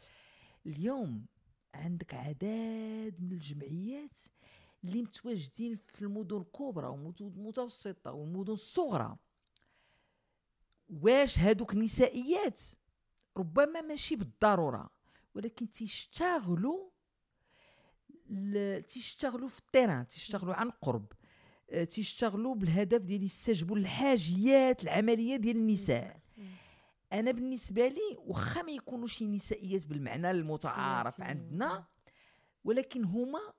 اليوم 0.66 1.26
عندك 1.74 2.14
عدد 2.14 3.16
من 3.20 3.32
الجمعيات 3.32 4.20
اللي 4.84 5.02
متواجدين 5.02 5.76
في 5.76 6.02
المدن 6.02 6.38
الكبرى 6.38 6.88
والمتوسطه 6.88 8.12
والمدن 8.12 8.54
الصغرى 8.54 9.18
واش 10.90 11.40
هادوك 11.40 11.74
النسائيات 11.74 12.62
ربما 13.38 13.82
ماشي 13.82 14.16
بالضرورة 14.16 14.90
ولكن 15.36 15.70
تيشتغلوا. 15.70 16.90
تيشتغلوا 18.88 19.48
في 19.48 19.60
التيران 19.60 20.08
تيشتغلوا 20.08 20.54
عن 20.54 20.70
قرب 20.70 21.12
تيشتغلوا 21.90 22.56
بالهدف 22.56 23.02
ديال 23.02 23.24
يستجبوا 23.24 23.78
للحاجيات 23.78 24.84
العملية 24.84 25.36
ديال 25.36 25.58
النساء. 25.58 26.20
أنا 27.14 27.32
بالنسبة 27.32 27.88
لي 27.88 28.18
واخا 28.18 28.62
ما 28.62 28.72
يكونوش 28.72 29.24
نسائيات 29.24 29.86
بالمعنى 29.86 30.32
المتعارف 30.32 31.22
عندنا 31.22 31.86
ولكن 32.64 33.04
هما 33.06 33.54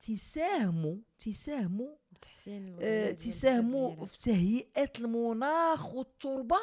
تساهموا 0.00 0.96
تساهموا 1.18 1.96
بتحسين 2.12 2.76
آه 2.80 3.10
تساهموا 3.12 4.04
في 4.04 4.18
تهيئة 4.18 4.92
المناخ 4.98 5.94
والتربة 5.94 6.56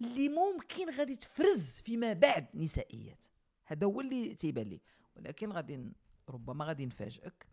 اللي 0.00 0.28
ممكن 0.28 0.90
غادي 0.90 1.16
تفرز 1.16 1.70
فيما 1.70 2.12
بعد 2.12 2.46
نسائيات. 2.54 3.24
هذا 3.64 3.86
هو 3.86 4.00
اللي 4.00 4.34
تيبان 4.34 4.66
لي. 4.66 4.80
ولكن 5.16 5.52
غادي 5.52 5.92
ربما 6.28 6.64
غادي 6.64 6.86
نفاجئك. 6.86 7.46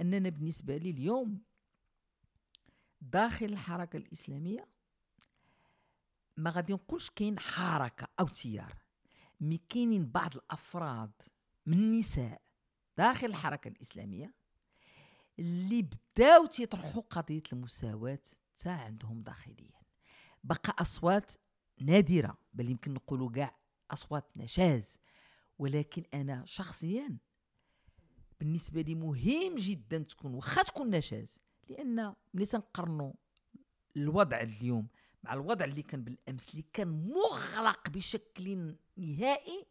أننا 0.00 0.28
بالنسبة 0.28 0.76
لي 0.76 0.90
اليوم 0.90 1.42
داخل 3.00 3.46
الحركة 3.46 3.96
الإسلامية 3.96 4.68
ما 6.36 6.50
غادي 6.50 6.72
نقولش 6.72 7.10
كاين 7.10 7.38
حركة 7.38 8.08
أو 8.20 8.28
تيار 8.28 8.74
مي 9.40 9.58
كاينين 9.68 10.06
بعض 10.10 10.36
الأفراد 10.36 11.12
من 11.66 11.78
النساء 11.78 12.40
داخل 12.98 13.26
الحركة 13.26 13.68
الإسلامية 13.68 14.34
اللي 15.38 15.82
بداو 15.82 16.46
تيطرحوا 16.46 17.02
قضية 17.10 17.42
المساواة 17.52 18.22
تا 18.58 18.70
عندهم 18.70 19.22
داخليا. 19.22 19.80
بقى 20.44 20.74
أصوات 20.78 21.32
نادرة 21.80 22.38
بل 22.54 22.70
يمكن 22.70 22.94
نقولوا 22.94 23.30
كاع 23.32 23.56
أصوات 23.90 24.36
نشاز 24.36 24.98
ولكن 25.58 26.04
أنا 26.14 26.44
شخصيا 26.46 27.18
بالنسبة 28.40 28.80
لي 28.80 28.94
مهم 28.94 29.54
جدا 29.56 29.98
تكون 29.98 30.34
واخا 30.34 30.62
تكون 30.62 30.90
نشاز. 30.90 31.38
لأن 31.68 32.14
ملي 32.34 32.46
تنقارنوا 32.46 33.12
الوضع 33.96 34.40
اليوم 34.40 34.88
مع 35.22 35.34
الوضع 35.34 35.64
اللي 35.64 35.82
كان 35.82 36.04
بالأمس 36.04 36.48
اللي 36.48 36.64
كان 36.72 36.88
مغلق 36.88 37.88
بشكل 37.88 38.74
نهائي 38.96 39.66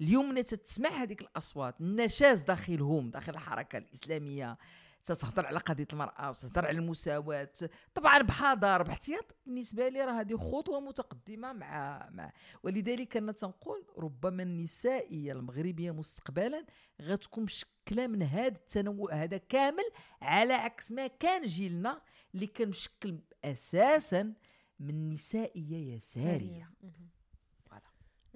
اليوم 0.00 0.28
ملي 0.28 0.42
تسمع 0.42 0.88
هذيك 0.90 1.22
الأصوات 1.22 1.80
النشاز 1.80 2.42
داخلهم 2.42 3.10
داخل 3.10 3.32
الحركة 3.32 3.78
الإسلامية 3.78 4.58
تتهضر 5.06 5.46
على 5.46 5.58
قضية 5.58 5.86
المرأة 5.92 6.30
وتهضر 6.30 6.66
على 6.66 6.78
المساواة. 6.78 7.52
طبعا 7.94 8.22
بحذر 8.22 8.82
باحتياط 8.82 9.36
بالنسبة 9.46 9.88
لي 9.88 10.04
راه 10.04 10.20
هذه 10.20 10.36
خطوة 10.36 10.80
متقدمة 10.80 11.52
مع 11.52 12.08
مع. 12.10 12.32
ولذلك 12.62 13.16
أنا 13.16 13.32
تنقول 13.32 13.84
ربما 13.98 14.42
النسائية 14.42 15.32
المغربية 15.32 15.90
مستقبلا 15.90 16.66
غتكون 17.02 17.44
مشكلة 17.44 18.06
من 18.06 18.22
هذا 18.22 18.56
التنوع 18.56 19.14
هذا 19.14 19.36
كامل 19.36 19.84
على 20.22 20.54
عكس 20.54 20.92
ما 20.92 21.06
كان 21.06 21.42
جيلنا 21.42 22.02
اللي 22.34 22.46
كان 22.46 22.68
مشكل 22.68 23.18
أساسا 23.44 24.34
من 24.80 25.10
نسائيه 25.10 25.96
يسارية. 25.96 26.70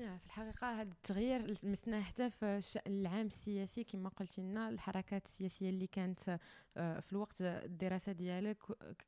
في 0.00 0.26
الحقيقة 0.26 0.80
هذا 0.80 0.92
التغيير 0.92 1.40
لمسناه 1.64 2.00
حتى 2.00 2.30
في 2.30 2.44
الشان 2.46 2.82
العام 2.86 3.26
السياسي 3.26 3.84
كما 3.84 4.08
قلت 4.08 4.38
لنا 4.38 4.68
الحركات 4.68 5.26
السياسية 5.26 5.70
اللي 5.70 5.86
كانت 5.86 6.38
آه، 6.76 7.00
في 7.00 7.12
الوقت 7.12 7.42
الدراسة 7.42 8.12
ديالك 8.12 8.58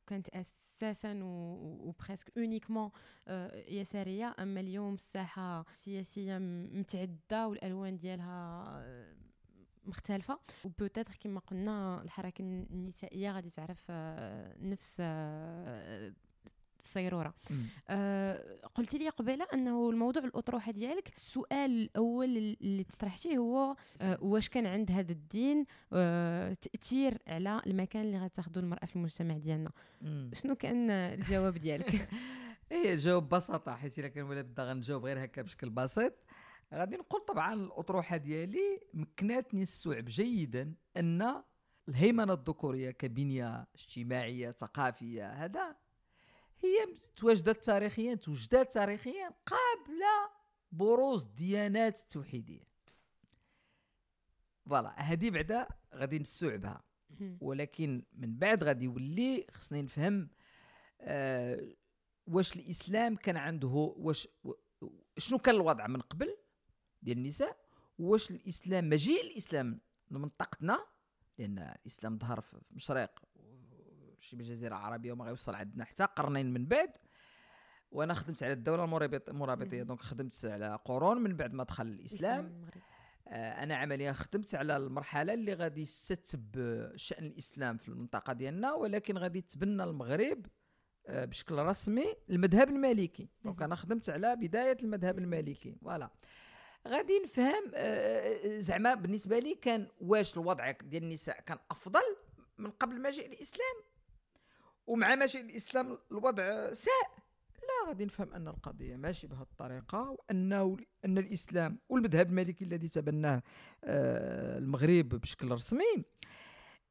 كانت 0.07 0.29
أساسا 0.29 1.21
و 1.23 1.36
presque 1.37 2.33
uniquement 2.39 2.91
آه، 3.29 3.65
يسارية. 3.69 4.35
أما 4.39 4.61
اليوم 4.61 4.95
الساحة 4.95 5.61
السياسية 5.61 6.39
متعدده 6.39 7.49
والألوان 7.49 7.99
ديالها 7.99 8.65
آه، 8.69 9.15
مختلفة. 9.85 10.39
وبوتاتر 10.65 11.15
كما 11.21 11.41
قلنا 11.41 12.03
الحركة 12.03 12.43
النسائية 12.43 13.31
غادي 13.33 13.51
تعرف 13.51 13.91
نفس 14.61 15.03
الصيروره 16.83 17.35
آه 17.89 18.59
قلت 18.75 18.95
لي 18.95 19.09
قبيله 19.09 19.47
أنه 19.55 19.91
الموضوع 19.91 20.25
الأطروحة 20.25 20.73
ديالك 20.73 21.17
السؤال 21.17 21.71
الأول 21.71 22.57
اللي 22.61 22.85
طرحتيه 22.99 23.39
هو 23.39 23.77
آه 24.01 24.19
واش 24.23 24.49
كان 24.49 24.67
عند 24.67 24.91
هذا 24.91 25.13
الدين 25.13 25.67
آه 25.93 26.55
تأثير 26.55 27.19
على 27.27 27.63
المكان 27.67 28.03
اللي 28.03 28.19
غتاخذه 28.19 28.59
المرأة 28.59 28.87
في 28.87 28.97
المجتمع 28.97 29.37
ديالنا؟ 29.39 29.71
شنو 30.33 30.55
كان 30.55 30.91
الجواب 30.91 31.55
ديالك؟ 31.55 32.09
إيه 32.73 32.93
الجواب 32.95 33.23
ببساطه 33.23 33.75
حيت 33.75 33.99
إلا 33.99 34.09
كان 34.09 34.25
ولا 34.25 34.43
بدا 34.43 34.65
غنجاوب 34.65 35.05
غير 35.05 35.25
هكا 35.25 35.43
بشكل 35.43 35.71
بسيط. 35.71 36.13
غادي 36.75 36.97
نقول 36.97 37.21
طبعا 37.21 37.55
الأطروحة 37.55 38.17
ديالي 38.17 38.81
مكناتني 38.95 39.63
السعب 39.63 40.05
جيدا 40.05 40.75
أن 40.97 41.43
الهيمنة 41.89 42.33
الذكورية 42.33 42.91
كبنية 42.91 43.67
اجتماعية 43.75 44.51
ثقافية 44.51 45.33
هذا 45.45 45.77
هي 46.63 46.97
تواجدت 47.17 47.65
تاريخيا 47.65 48.15
توجدت 48.15 48.73
تاريخيا 48.73 49.29
قبل 49.47 50.03
بروز 50.73 51.27
الديانات 51.27 52.01
التوحيديه 52.01 52.63
فوالا 54.67 55.01
هذه 55.01 55.31
بعدا 55.31 55.69
غادي 55.95 56.19
نستوعبها 56.19 56.85
ولكن 57.41 58.03
من 58.13 58.39
بعد 58.39 58.65
غادي 58.65 58.85
يولي 58.85 59.47
خصني 59.51 59.83
نفهم 59.83 60.31
آه 61.01 61.75
واش 62.27 62.57
الإسلام 62.57 63.17
كان 63.17 63.37
عنده 63.37 63.95
واش 63.97 64.29
شنو 65.19 65.39
كان 65.39 65.55
الوضع 65.55 65.87
من 65.87 66.01
قبل 66.01 66.37
ديال 67.03 67.19
النساء 67.19 67.57
واش 67.99 68.31
الإسلام 68.31 68.89
مجيء 68.89 69.23
الإسلام 69.25 69.81
لمنطقتنا 70.11 70.87
لأن 71.39 71.59
الإسلام 71.59 72.19
ظهر 72.19 72.41
في 72.41 72.61
المشرق 72.71 73.23
شي 74.23 74.37
بالجزيرة 74.37 74.69
العربية 74.77 75.13
وما 75.13 75.25
غيوصل 75.25 75.55
عندنا 75.55 75.85
حتى 75.85 76.05
قرنين 76.05 76.53
من 76.53 76.67
بعد. 76.67 76.91
وأنا 77.91 78.15
خدمت 78.15 78.43
على 78.43 78.53
الدولة 78.53 78.85
المرابطية 79.29 79.83
دونك 79.83 80.01
خدمت 80.01 80.45
على 80.45 80.79
قرون 80.85 81.23
من 81.23 81.37
بعد 81.37 81.55
ما 81.55 81.65
دخل 81.65 81.87
الإسلام. 81.87 82.67
آه 83.29 83.63
أنا 83.63 83.77
عمليا 83.77 84.13
خدمت 84.13 84.55
على 84.55 84.77
المرحلة 84.77 85.35
اللي 85.35 85.55
غادي 85.55 85.81
يستتب 85.81 86.53
شأن 86.97 87.27
الإسلام 87.27 87.77
في 87.77 87.89
المنطقة 87.89 88.33
ديالنا 88.33 88.73
ولكن 88.73 89.19
غادي 89.19 89.41
تبنى 89.41 89.85
المغرب 89.85 90.47
آه 91.07 91.25
بشكل 91.25 91.55
رسمي 91.55 92.15
المذهب 92.31 92.69
المالكي. 92.69 93.29
donc 93.45 93.63
أنا 93.63 93.75
خدمت 93.75 94.11
على 94.11 94.37
بداية 94.37 94.77
المذهب 94.83 95.19
المالكي. 95.19 95.75
voilà. 95.75 96.11
غادي 96.89 97.19
نفهم 97.25 97.71
آه 97.75 98.59
زعما 98.59 98.95
بالنسبة 98.95 99.39
لي 99.39 99.55
كان 99.55 99.89
واش 100.01 100.35
الوضع 100.35 100.71
ديال 100.71 101.03
النساء 101.03 101.41
كان 101.41 101.59
أفضل 101.71 102.17
من 102.59 102.71
قبل 102.71 103.03
مجيء 103.03 103.27
الإسلام؟ 103.27 103.92
ومع 104.87 105.15
ماشي 105.15 105.41
الإسلام 105.41 105.99
الوضع 106.11 106.73
ساء. 106.73 107.23
لا 107.63 107.89
غادي 107.89 108.05
نفهم 108.05 108.33
أن 108.35 108.49
القضية 108.49 108.97
ماشي 108.97 109.27
بهذه 109.27 109.43
الطريقة 109.43 110.11
وانه 110.11 110.77
أن 111.05 111.19
الإسلام 111.19 111.79
والمذهب 111.89 112.29
المالكي 112.29 112.65
الذي 112.65 112.89
تبناه 112.89 113.43
آه، 113.85 114.59
المغرب 114.59 115.09
بشكل 115.09 115.51
رسمي 115.51 116.05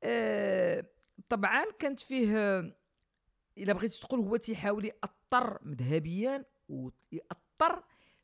آه، 0.04 0.86
طبعا 1.30 1.66
كانت 1.80 2.00
فيه 2.00 2.38
إلا 3.58 3.74
بغيتي 3.74 4.00
تقول 4.00 4.20
هو 4.20 4.36
تيحاول 4.36 4.86
ياثر 4.86 5.60
مذهبيا 5.62 6.46
وياثر 6.70 7.84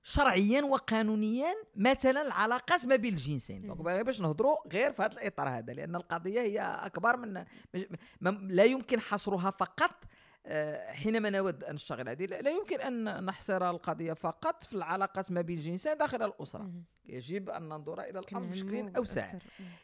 شرعيا 0.10 0.62
وقانونيا 0.62 1.56
مثلا 1.76 2.22
العلاقات 2.22 2.86
ما 2.86 2.96
بين 2.96 3.14
الجنسين. 3.14 3.62
donc 3.62 3.78
باش 3.82 4.22
نهضروا 4.22 4.56
غير 4.74 4.92
في 4.92 5.02
هذا 5.02 5.14
الإطار 5.14 5.50
هذا 5.50 5.74
لأن 5.74 5.96
القضية 5.96 6.42
هي 6.42 6.60
أكبر 6.60 7.16
من 7.18 7.44
لا 8.48 8.64
يمكن 8.64 9.00
حصرها 9.00 9.50
فقط 9.50 10.04
آه، 10.46 10.92
حينما 10.92 11.30
نود 11.30 11.64
أن 11.64 11.76
نشتغل 11.76 12.10
هذه 12.10 12.26
لا 12.26 12.50
يمكن 12.50 12.82
أن 12.82 13.26
نحصر 13.26 13.70
القضية 13.70 14.14
فقط 14.14 14.64
في 14.64 14.74
العلاقات 14.74 15.32
ما 15.32 15.42
بين 15.42 15.58
الجنسين 15.58 15.98
داخل 15.98 16.24
الأسرة. 16.24 16.72
يجب 17.06 17.50
أن 17.50 17.70
ننظر 17.70 18.02
إلى 18.02 18.20
الأمر 18.20 18.48
بشكل 18.48 18.92
أوسع. 18.98 19.34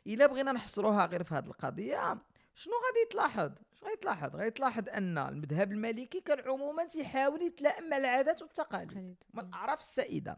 إلا 0.07 0.27
بغينا 0.27 0.51
نحصروها 0.51 1.05
غير 1.05 1.23
في 1.23 1.35
هذه 1.35 1.45
القضية 1.45 2.17
شنو 2.55 2.73
غادي 2.73 3.09
تلاحظ 3.11 3.51
شنو 3.79 3.89
غادي 3.89 4.01
تلاحظ 4.01 4.35
غادي 4.35 4.51
تلاحظ 4.51 4.89
أن 4.89 5.17
المذهب 5.17 5.71
المالكي 5.71 6.21
كان 6.21 6.39
عموما 6.39 6.85
تيحاول 6.85 7.41
يتلائم 7.41 7.89
مع 7.89 7.97
العادات 7.97 8.41
والتقاليد. 8.41 9.15
من 9.33 9.43
الأعراف 9.43 9.79
السائدة. 9.79 10.37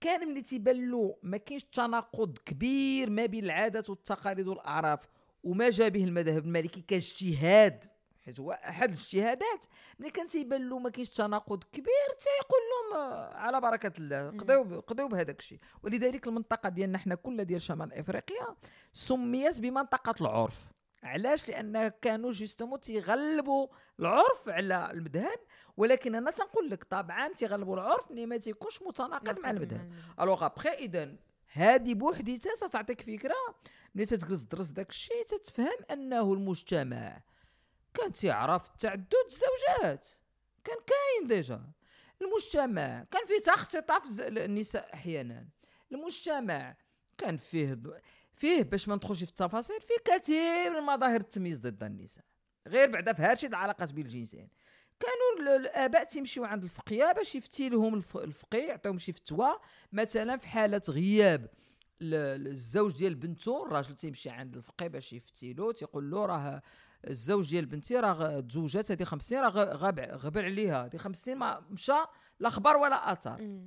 كان 0.00 0.28
ملي 0.28 0.42
تيبان 0.42 0.90
له 0.90 1.16
ما 1.22 1.36
كاينش 1.36 1.64
تناقض 1.64 2.38
كبير 2.38 3.10
ما 3.10 3.26
بين 3.26 3.44
العادات 3.44 3.90
والتقاليد 3.90 4.48
والأعراف 4.48 5.08
وما 5.44 5.70
جا 5.70 5.88
به 5.88 6.04
المذهب 6.04 6.44
المالكي 6.44 6.80
كاجتهاد 6.80 7.84
حيت 8.24 8.40
هو 8.40 8.52
أحد 8.52 8.88
الاجتهادات. 8.88 9.64
ملي 9.98 10.10
كان 10.10 10.26
تيبان 10.26 10.68
له 10.68 10.78
ما 10.78 10.90
كاينش 10.90 11.10
تناقض 11.10 11.64
كبير 11.64 12.08
تيقول 12.20 12.60
لهم 12.70 13.00
آه، 13.00 13.34
على 13.34 13.60
بركة 13.60 13.92
الله 13.98 14.30
قضيو 14.30 14.80
قضيو 14.80 15.08
بهذاك 15.08 15.38
الشيء. 15.38 15.58
ولذلك 15.82 16.26
المنطقة 16.26 16.68
ديالنا 16.68 16.98
حنا 16.98 17.14
كلها 17.14 17.44
ديال 17.44 17.62
شمال 17.62 17.92
إفريقيا 17.92 18.56
سميت 18.92 19.60
بمنطقة 19.60 20.14
العرف. 20.20 20.66
علاش؟ 21.02 21.48
لأن 21.48 21.88
كانوا 21.88 22.30
justement 22.32 22.80
تيغلبوا 22.80 23.68
العرف 24.00 24.48
على 24.48 24.90
المذهب 24.90 25.38
ولكن 25.76 26.14
أنا 26.14 26.30
تنقول 26.30 26.70
لك 26.70 26.84
طبعا 26.84 27.28
تيغلبوا 27.28 27.74
العرف 27.74 28.10
ملي 28.10 28.26
ما 28.26 28.36
تيكونش 28.36 28.82
متناقض 28.82 29.38
مع 29.38 29.50
المذهب 29.50 29.92
alors 30.20 30.46
après 30.46 30.68
اذا 30.68 31.16
هذه 31.52 31.94
بوحديتها 31.94 32.68
تعطيك 32.68 33.00
فكرة 33.00 33.34
ملي 33.94 34.06
تتجلس 34.06 34.46
تدرس 34.46 34.68
داك 34.68 34.90
الشيء 34.90 35.24
تتفهم 35.26 35.78
أنه 35.90 36.32
المجتمع 36.32 37.20
كان 37.94 38.12
تيعرف 38.12 38.68
تعدد 38.68 39.14
الزوجات. 39.26 40.08
كان 40.64 40.76
كاين 40.86 41.28
ديجا. 41.28 41.62
المجتمع 42.22 43.04
كان 43.10 43.26
فيه 43.26 43.38
تختطاف 43.38 44.20
النساء 44.20 44.94
أحيانا. 44.94 45.48
المجتمع 45.92 46.76
كان 47.18 47.36
فيه 47.36 47.78
فيه 48.38 48.62
باش 48.62 48.88
ما 48.88 48.94
ندخلش 48.94 49.24
في 49.24 49.30
التفاصيل 49.30 49.80
فيه 49.80 50.14
كثير 50.14 50.70
من 50.70 50.86
مظاهر 50.86 51.20
التمييز 51.20 51.60
ضد 51.60 51.82
النساء. 51.82 52.24
غير 52.68 52.90
بعدا 52.90 53.12
في 53.12 53.22
هادشي 53.22 53.46
العلاقات 53.46 53.92
بين 53.92 54.06
الجنسين. 54.06 54.48
كانوا 55.00 55.56
الآباء 55.56 56.04
تيمشيو 56.04 56.44
عند 56.44 56.62
الفقيه 56.62 57.12
باش 57.12 57.34
يفتي 57.34 57.68
لهم 57.68 57.94
الفقيه 58.16 58.68
يعطيهم 58.68 58.98
شي 58.98 59.12
فتوى 59.12 59.48
مثلا 59.92 60.36
في 60.36 60.48
حالة 60.48 60.82
غياب 60.88 61.50
الزوج 62.02 62.92
ديال 62.92 63.14
بنته 63.14 63.66
الراجل 63.66 63.96
تيمشي 63.96 64.30
عند 64.30 64.56
الفقيه 64.56 64.86
باش 64.88 65.12
يفتي 65.12 65.52
له 65.52 65.72
تيقول 65.72 66.10
له 66.10 66.26
راه 66.26 66.62
الزوج 67.08 67.50
ديال 67.50 67.66
بنتي 67.66 67.96
راه 67.96 68.40
تزوجات 68.40 68.90
هذه 68.90 69.04
خمس 69.04 69.28
سنين 69.28 69.42
راه 69.42 69.50
غاب 69.50 70.00
غبر 70.00 70.44
عليها. 70.44 70.86
هذه 70.86 70.96
خمس 70.96 71.24
سنين 71.24 71.38
ما 71.38 71.60
مشى 71.70 71.92
لا 72.40 72.50
خبر 72.50 72.76
ولا 72.76 73.12
اثر 73.12 73.64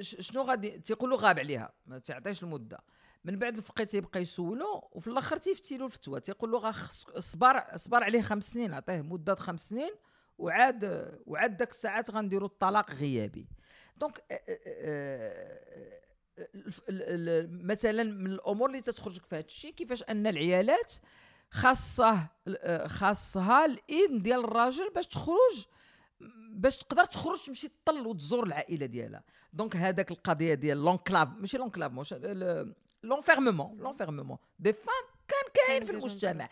شنو 0.00 0.42
غادي 0.42 0.70
تيقولوا 0.70 1.18
غاب 1.20 1.38
عليها؟ 1.38 1.72
ما 1.86 1.98
تعطيش 1.98 2.42
المدة. 2.42 2.78
من 3.24 3.38
بعد 3.38 3.56
الفقيه 3.56 3.84
تيبقى 3.84 4.20
يسولو 4.20 4.88
وفي 4.92 5.06
الآخر 5.08 5.36
تيفتي 5.36 5.76
له 5.76 5.84
الفتوى 5.84 6.20
تيقول 6.20 6.50
له 6.52 6.58
غا 6.58 6.72
صبر 7.18 7.62
صبر 7.76 8.04
عليه 8.04 8.22
خمس 8.22 8.44
سنين 8.52 8.74
عطيه 8.74 9.00
مدة 9.02 9.34
خمس 9.34 9.68
سنين 9.68 9.90
وعاد 10.38 10.84
وعاد 11.26 11.56
داك 11.56 11.70
الساعات 11.70 12.10
غنديروا 12.10 12.48
الطلاق 12.48 12.90
غيابي. 12.90 13.46
donc 13.96 14.24
مثلا 17.64 18.02
من 18.02 18.26
الأمور 18.26 18.68
اللي 18.68 18.80
تتخرجك 18.80 19.24
في 19.24 19.36
هذا 19.36 19.44
الشيء 19.44 19.72
كيفاش 19.72 20.02
أن 20.02 20.26
العيالات 20.26 20.92
خاصة 21.50 22.28
خاصها 22.86 23.64
الاذن 23.64 24.22
ديال 24.22 24.44
الراجل 24.44 24.90
باش 24.94 25.06
تخرج 25.06 25.66
باش 26.52 26.76
تقدر 26.76 27.04
تخرج 27.04 27.46
تمشي 27.46 27.68
تطل 27.68 28.06
وتزور 28.06 28.46
العائلة 28.46 28.86
ديالها. 28.86 29.24
donc 29.52 29.76
هذاك 29.76 30.10
القضية 30.10 30.54
ديال 30.54 30.84
l'enclave 30.84 31.28
ماشي 31.28 31.58
l'enclave 31.58 31.92
مش 31.92 32.14
l'enfermement 33.02 33.78
l'enfermement 33.78 34.38
des 34.58 34.72
femmes 34.72 35.04
كان 35.28 35.66
كاين 35.66 35.84
في 35.84 35.92
المجتمع. 35.92 36.48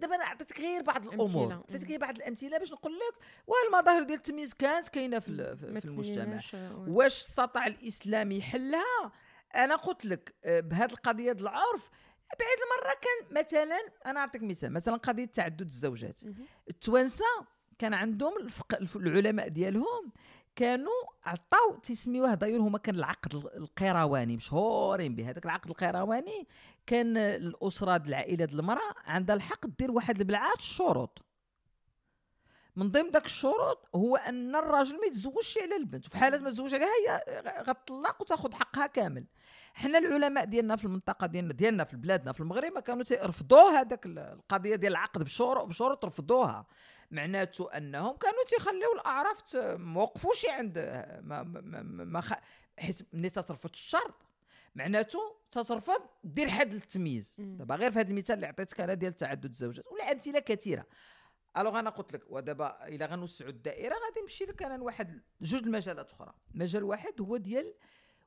دابا 0.00 0.14
أنا 0.14 0.24
عطيتك 0.24 0.60
غير 0.60 0.82
بعض 0.82 1.06
الأمور. 1.06 1.52
عطيتك 1.52 1.88
غير 1.88 2.00
بعض 2.00 2.16
الأمثلة 2.16 2.58
باش 2.58 2.72
نقول 2.72 2.92
لك 2.92 3.14
والمظاهر 3.46 4.02
ديال 4.02 4.18
التمييز 4.18 4.54
كانت 4.54 4.88
كاينة 4.88 5.18
في, 5.18 5.56
في 5.56 5.84
المجتمع. 5.84 6.40
واش 6.88 7.20
استطاع 7.20 7.66
الاسلام 7.66 8.32
يحلها 8.32 9.12
أنا 9.54 9.76
قلت 9.76 10.04
لك 10.04 10.34
آه، 10.44 10.60
بهذه 10.60 10.92
القضية 10.92 11.32
ديال 11.32 11.40
العرف 11.48 11.90
بعيد 12.40 12.58
المرة 12.64 12.94
كان 13.00 13.42
مثلا 13.44 13.78
أنا 14.06 14.20
أعطيك 14.20 14.42
مثال 14.42 14.72
مثلا 14.72 14.96
قضية 14.96 15.24
تعدد 15.24 15.60
الزوجات. 15.66 16.20
التوانسة 16.70 17.24
كان 17.78 17.94
عندهم 17.94 18.32
الفق... 18.36 18.96
العلماء 18.96 19.48
ديالهم 19.48 20.12
كانوا 20.56 21.02
عطاو 21.24 21.76
تسميوه 21.82 22.34
داير 22.34 22.60
هما 22.60 22.78
كان 22.78 22.94
العقد 22.94 23.34
القيرواني 23.34 24.36
مشهورين 24.36 25.14
به. 25.14 25.30
هذاك 25.30 25.44
العقد 25.44 25.70
القيرواني 25.70 26.46
كان 26.86 27.16
الأسرة 27.16 27.96
ديال 27.96 28.08
العائلة 28.08 28.44
ديال 28.44 28.60
المرأة 28.60 28.94
عندها 29.04 29.36
الحق 29.36 29.66
دير 29.78 29.90
واحد 29.90 30.18
البلعات 30.18 30.58
الشروط. 30.58 31.24
من 32.76 32.90
ضمن 32.90 33.10
ذاك 33.10 33.26
الشروط 33.26 33.88
هو 33.94 34.16
أن 34.16 34.56
الراجل 34.56 35.00
ما 35.00 35.06
يتزوجش 35.06 35.58
على 35.58 35.76
البنت. 35.76 36.06
وفي 36.06 36.16
حالة 36.16 36.38
ما 36.38 36.50
تزوج 36.50 36.74
عليها 36.74 36.88
هي 36.88 37.22
غتطلق 37.62 38.20
وتاخذ 38.20 38.54
حقها 38.54 38.86
كامل. 38.86 39.26
حنا 39.74 39.98
العلماء 39.98 40.44
ديالنا 40.44 40.76
في 40.76 40.84
المنطقة 40.84 41.26
ديالنا 41.26 41.52
ديالنا 41.52 41.84
في 41.84 41.96
بلادنا 41.96 42.32
في 42.32 42.40
المغرب 42.40 42.72
ما 42.72 42.80
كانوا 42.80 43.02
تيرفضوا 43.02 43.70
هذاك 43.70 44.06
القضية 44.06 44.76
ديال 44.76 44.92
العقد 44.92 45.22
بشروط 45.22 45.64
بشروط 45.64 46.04
رفضوها. 46.04 46.66
معناته 47.10 47.72
أنهم 47.76 48.16
كانوا 48.16 48.44
تيخليو 48.46 48.92
الأعراف 48.94 49.56
ما 49.56 50.02
وقفوش 50.02 50.46
عند 50.46 50.78
ما 51.22 51.42
ما, 51.42 51.82
ما 51.82 52.20
خ... 52.20 52.32
حيت 52.78 53.02
ملي 53.12 53.30
تترفض 53.30 53.70
الشرط 53.72 54.14
معناته 54.74 55.36
تترفض 55.50 56.00
دير 56.24 56.48
حد 56.48 56.74
للتمييز 56.74 57.36
دابا 57.38 57.74
غير 57.74 57.90
في 57.90 57.98
هذا 57.98 58.10
المثال 58.10 58.34
اللي 58.34 58.46
عطيتك 58.46 58.80
أنا 58.80 58.94
ديال 58.94 59.16
تعدد 59.16 59.44
الزوجات 59.44 59.86
ولا 59.86 60.12
أمثلة 60.12 60.38
كثيرة. 60.38 60.86
ألوغ 61.56 61.78
أنا 61.78 61.90
قلت 61.90 62.12
لك 62.12 62.22
ودابا 62.30 62.88
إلا 62.88 63.06
غنوسعوا 63.06 63.50
الدائرة 63.50 63.94
غادي 63.94 64.20
نمشي 64.20 64.44
لك 64.44 64.62
أنا 64.62 64.76
لواحد 64.76 65.22
جوج 65.40 65.62
المجالات 65.62 66.12
أخرى. 66.12 66.34
مجال 66.54 66.84
واحد 66.84 67.20
هو 67.20 67.36
ديال 67.36 67.74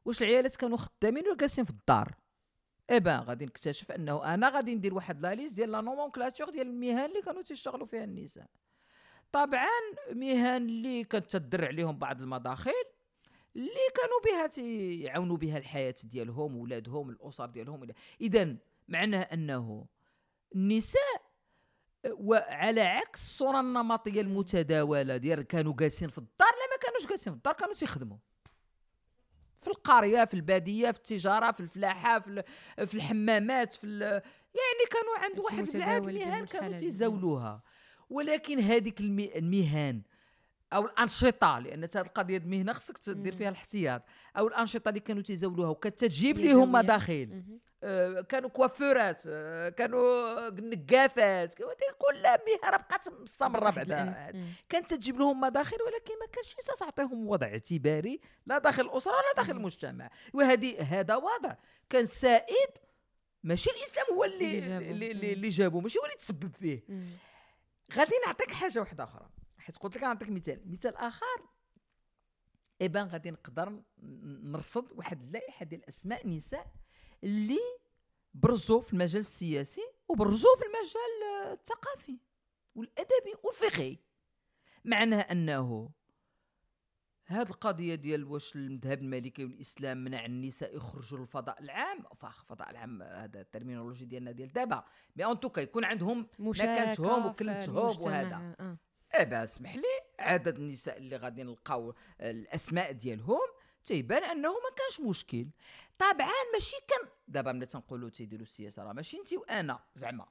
واش 0.06 0.22
العيالات 0.22 0.56
كانوا 0.56 0.78
خدامين 0.78 1.28
ولا 1.28 1.36
جالسين 1.36 1.66
في 1.66 1.72
الدار. 1.72 2.16
اي 2.90 3.00
بان 3.00 3.20
غادي 3.20 3.46
نكتشف 3.46 3.92
أنه 3.92 4.34
أنا 4.34 4.50
غادي 4.50 4.76
ندير 4.76 4.94
واحد 4.94 5.22
la 5.22 5.36
liste 5.36 5.56
ديال 5.56 5.72
la 5.72 5.82
nomenclature 5.82 6.50
ديال 6.50 6.68
المهن 6.68 7.06
اللي 7.06 7.22
كانوا 7.22 7.42
تيشتغلوا 7.42 7.86
فيها 7.86 8.04
النساء. 8.04 8.48
طبعا 9.32 9.68
مهن 10.12 10.56
اللي 10.56 11.04
كانت 11.04 11.32
تدر 11.32 11.66
عليهم 11.66 12.00
بعض 12.00 12.22
المداخل 12.22 12.72
اللي 13.56 13.70
كانوا 13.96 14.22
بها 14.26 14.48
تيعاونوا 14.48 15.38
بها 15.38 15.58
الحياة 15.58 15.96
ديالهم 16.04 16.58
ولادهم 16.58 17.10
الأسر 17.10 17.46
ديالهم. 17.46 17.88
اذا 18.22 18.58
معناه 18.88 19.22
أنه 19.22 19.86
النساء 20.56 21.28
وعلى 22.06 22.82
عكس 22.82 23.22
الصورة 23.22 23.60
النمطية 23.60 24.22
المتداولة 24.22 25.18
ديال 25.18 25.42
كانوا 25.42 25.74
جالسين 25.80 26.10
في 26.10 26.18
الدار 26.18 26.50
لا 26.50 26.76
ما 26.76 26.78
كانوش 26.82 27.10
جالسين 27.10 27.34
في 27.34 27.38
الدار 27.38 27.54
كانوا 27.54 27.74
تيخدموا. 27.74 28.18
في 29.62 29.68
القرية 29.68 30.26
في 30.26 30.34
البادية 30.34 30.92
في 30.92 30.98
التجارة 30.98 31.52
في 31.52 31.60
الفلاحة 31.60 32.20
في, 32.20 32.44
في 32.86 32.96
الحمامات 32.96 33.74
في 33.74 34.00
يعني 34.54 34.86
كانوا 34.92 35.18
عند 35.18 35.40
واحد 35.40 35.76
العاد 35.76 36.08
المهن 36.08 36.46
كانوا 36.46 36.78
تيزاولوها. 36.78 37.64
ولكن 38.10 38.60
هذيك 38.60 39.00
المهن 39.00 40.02
أو 40.74 40.86
الأنشطة 40.86 41.60
لأن 41.60 41.84
هذه 41.84 42.02
القضية 42.02 42.38
المهنة 42.38 42.74
خصك 42.74 42.98
تدير 42.98 43.36
فيها 43.36 43.50
الاحتياط. 43.50 44.02
أو 44.38 44.48
الأنشطة 44.48 44.90
اللي 44.90 45.00
كانوا 45.00 45.22
تيزاولوها 45.22 45.70
وكتجيب 45.70 46.38
لهم 46.38 46.72
مداخل. 46.72 47.44
آه 47.84 48.22
كانوا 48.22 48.50
كوافورات 48.50 49.24
آه 49.28 49.70
كانوا 49.70 50.50
نقافات 50.50 51.54
كلها 51.98 52.40
مهنة 52.48 52.78
بقات 52.78 53.22
مستمرة 53.22 53.70
بعدا. 53.70 54.34
كانت 54.70 54.94
تجيب 54.94 55.20
لهم 55.20 55.40
مداخل 55.40 55.78
ولكن 55.86 56.14
ما 56.20 56.26
كانش 56.34 56.56
تعطيهم 56.80 57.28
وضع 57.28 57.48
اعتباري 57.48 58.20
لا 58.46 58.58
داخل 58.58 58.86
الأسرة 58.86 59.12
ولا 59.12 59.34
داخل 59.38 59.52
المجتمع. 59.52 60.10
وهذه 60.34 60.82
هذا 60.82 61.16
وضع. 61.16 61.56
كان 61.90 62.06
سائد 62.06 62.70
ماشي 63.44 63.70
الإسلام 63.70 64.06
هو 64.12 64.24
اللي 64.24 64.58
اللي, 64.92 65.34
اللي 65.34 65.50
جابه 65.50 65.80
ماشي 65.80 66.00
هو 66.00 66.06
اللي 66.06 66.16
تسبب 66.16 66.52
فيه. 66.60 66.84
غادي 67.94 68.14
نعطيك 68.26 68.52
حاجة 68.52 68.80
واحدة 68.80 69.04
أخرى. 69.04 69.30
حيت 69.58 69.78
قلت 69.78 69.96
لك 69.96 70.04
نعطيك 70.04 70.30
مثال. 70.30 70.72
مثال 70.72 70.96
آخر 70.96 71.48
ايبان 72.82 73.08
غادي 73.08 73.32
نقدر 73.32 73.84
نرصد 74.44 74.92
واحد 74.92 75.22
اللائحة 75.22 75.66
ديال 75.66 75.88
أسماء 75.88 76.28
نساء 76.28 76.74
اللي 77.24 77.60
برزوا 78.34 78.80
في 78.82 78.94
المجال 78.94 79.20
السياسي 79.20 79.82
وبرزوا 80.08 80.56
في 80.56 80.64
المجال 80.66 81.52
الثقافي 81.54 82.20
والأدبي 82.76 83.34
والفقهي. 83.44 83.98
معناه 84.86 85.20
أنه 85.20 85.92
هذه 87.30 87.50
القضية 87.50 87.96
ديال 87.96 88.24
واش 88.24 88.56
المذهب 88.56 89.02
المالكي 89.02 89.46
والإسلام 89.46 90.04
منع 90.04 90.26
النساء 90.26 90.76
يخرجوا 90.76 91.20
للفضاء 91.20 91.62
العام 91.62 92.04
فاخ 92.16 92.42
الفضاء 92.42 92.70
العام 92.70 93.02
هذا 93.02 93.42
ال 93.42 93.46
terminologie 93.46 94.06
ديالنا 94.06 94.32
ديال 94.32 94.54
دابا. 94.54 94.84
mais 95.16 95.26
en 95.26 95.40
tout 95.40 95.52
cas 95.52 95.62
يكون 95.62 95.86
عندهم 95.86 96.28
مكانتهم 96.40 97.26
وكلمتهم 97.26 98.02
وهذا. 98.02 98.56
آه. 98.60 98.78
إيه 99.16 99.24
بس 99.24 99.54
اسمح 99.54 99.76
لي 99.76 99.84
عدد 100.20 100.56
النساء 100.56 100.98
اللي 100.98 101.16
غادي 101.18 101.44
نلقاو 101.44 101.94
الأسماء 102.22 102.92
ديالهم 102.92 103.48
تيبان 103.86 104.24
أنه 104.24 104.50
ما 104.50 104.76
كانش 104.78 105.10
مشكل. 105.10 105.48
طبعا 105.98 106.32
ماشي 106.54 106.76
كان 106.88 107.12
دابا 107.28 107.52
ملي 107.52 107.66
تنقولوا 107.66 108.10
تيديروا 108.10 108.46
السياسة 108.46 108.84
راه 108.84 108.94
ماشي 108.94 109.18
انت 109.18 109.34
وأنا 109.34 109.80
زعما 109.96 110.26